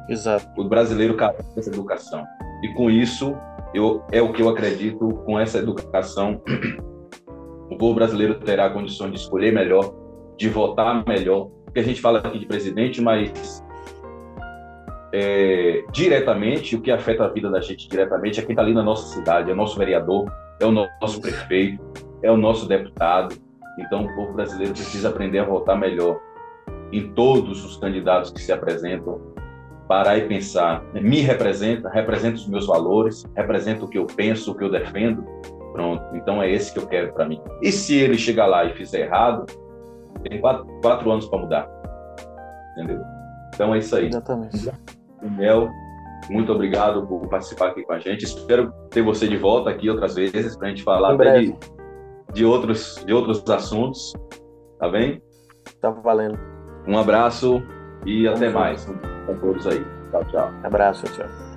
Exato. 0.08 0.46
O 0.60 0.68
brasileiro 0.68 1.16
carece 1.16 1.54
dessa 1.54 1.70
educação. 1.70 2.24
E 2.62 2.68
com 2.74 2.90
isso, 2.90 3.36
eu, 3.74 4.02
é 4.10 4.20
o 4.20 4.32
que 4.32 4.42
eu 4.42 4.48
acredito, 4.48 5.08
com 5.24 5.38
essa 5.38 5.58
educação, 5.58 6.40
o 7.70 7.76
povo 7.76 7.94
brasileiro 7.94 8.38
terá 8.40 8.68
condições 8.70 9.12
de 9.12 9.18
escolher 9.18 9.52
melhor, 9.52 9.94
de 10.36 10.48
votar 10.48 11.06
melhor, 11.06 11.48
porque 11.64 11.80
a 11.80 11.84
gente 11.84 12.00
fala 12.00 12.18
aqui 12.18 12.38
de 12.38 12.46
presidente, 12.46 13.00
mas 13.00 13.62
é, 15.12 15.84
diretamente, 15.92 16.74
o 16.76 16.80
que 16.80 16.90
afeta 16.90 17.24
a 17.24 17.28
vida 17.28 17.50
da 17.50 17.60
gente 17.60 17.88
diretamente 17.88 18.40
é 18.40 18.42
quem 18.42 18.52
está 18.52 18.62
ali 18.62 18.74
na 18.74 18.82
nossa 18.82 19.14
cidade, 19.14 19.50
é 19.50 19.52
o 19.52 19.56
nosso 19.56 19.78
vereador, 19.78 20.30
é 20.60 20.66
o 20.66 20.70
nosso 20.70 21.20
prefeito, 21.20 21.82
é 22.22 22.30
o 22.30 22.36
nosso 22.36 22.66
deputado. 22.66 23.34
Então, 23.78 24.04
o 24.04 24.14
povo 24.14 24.32
brasileiro 24.34 24.72
precisa 24.72 25.08
aprender 25.08 25.40
a 25.40 25.44
votar 25.44 25.78
melhor 25.78 26.20
em 26.92 27.12
todos 27.12 27.64
os 27.64 27.76
candidatos 27.78 28.30
que 28.30 28.40
se 28.40 28.52
apresentam, 28.52 29.20
parar 29.88 30.18
e 30.18 30.28
pensar, 30.28 30.84
me 30.92 31.20
representa, 31.20 31.88
representa 31.88 32.36
os 32.36 32.48
meus 32.48 32.66
valores, 32.66 33.24
representa 33.34 33.84
o 33.84 33.88
que 33.88 33.98
eu 33.98 34.06
penso, 34.06 34.52
o 34.52 34.54
que 34.54 34.64
eu 34.64 34.70
defendo. 34.70 35.24
Pronto, 35.72 36.04
então 36.14 36.42
é 36.42 36.50
esse 36.50 36.72
que 36.72 36.78
eu 36.78 36.86
quero 36.86 37.12
para 37.14 37.26
mim. 37.26 37.40
E 37.62 37.72
se 37.72 37.96
ele 37.96 38.18
chegar 38.18 38.46
lá 38.46 38.64
e 38.64 38.74
fizer 38.74 39.06
errado, 39.06 39.46
tem 40.28 40.38
quatro, 40.40 40.66
quatro 40.82 41.10
anos 41.10 41.26
para 41.26 41.38
mudar. 41.38 41.68
Entendeu? 42.72 43.00
Então 43.54 43.74
é 43.74 43.78
isso 43.78 43.96
aí. 43.96 44.08
Exatamente. 44.08 44.70
Daniel, 45.22 45.70
muito 46.30 46.52
obrigado 46.52 47.06
por 47.06 47.26
participar 47.28 47.68
aqui 47.68 47.82
com 47.84 47.92
a 47.92 47.98
gente. 47.98 48.24
Espero 48.24 48.72
ter 48.90 49.02
você 49.02 49.26
de 49.26 49.36
volta 49.36 49.70
aqui 49.70 49.88
outras 49.88 50.14
vezes 50.14 50.56
para 50.56 50.68
a 50.68 50.70
gente 50.70 50.82
falar 50.82 51.14
até 51.14 51.40
de, 51.40 51.56
de, 52.32 52.44
outros, 52.44 53.02
de 53.06 53.12
outros 53.12 53.48
assuntos. 53.48 54.12
Tá 54.78 54.88
bem? 54.88 55.22
Tá 55.80 55.90
valendo. 55.90 56.38
Um 56.86 56.98
abraço 56.98 57.62
e 58.04 58.26
até 58.26 58.50
mais. 58.50 58.84
Com 59.26 59.38
todos 59.38 59.66
aí. 59.66 59.84
Tchau, 60.10 60.24
tchau. 60.24 60.50
Abraço, 60.64 61.04
tchau. 61.14 61.51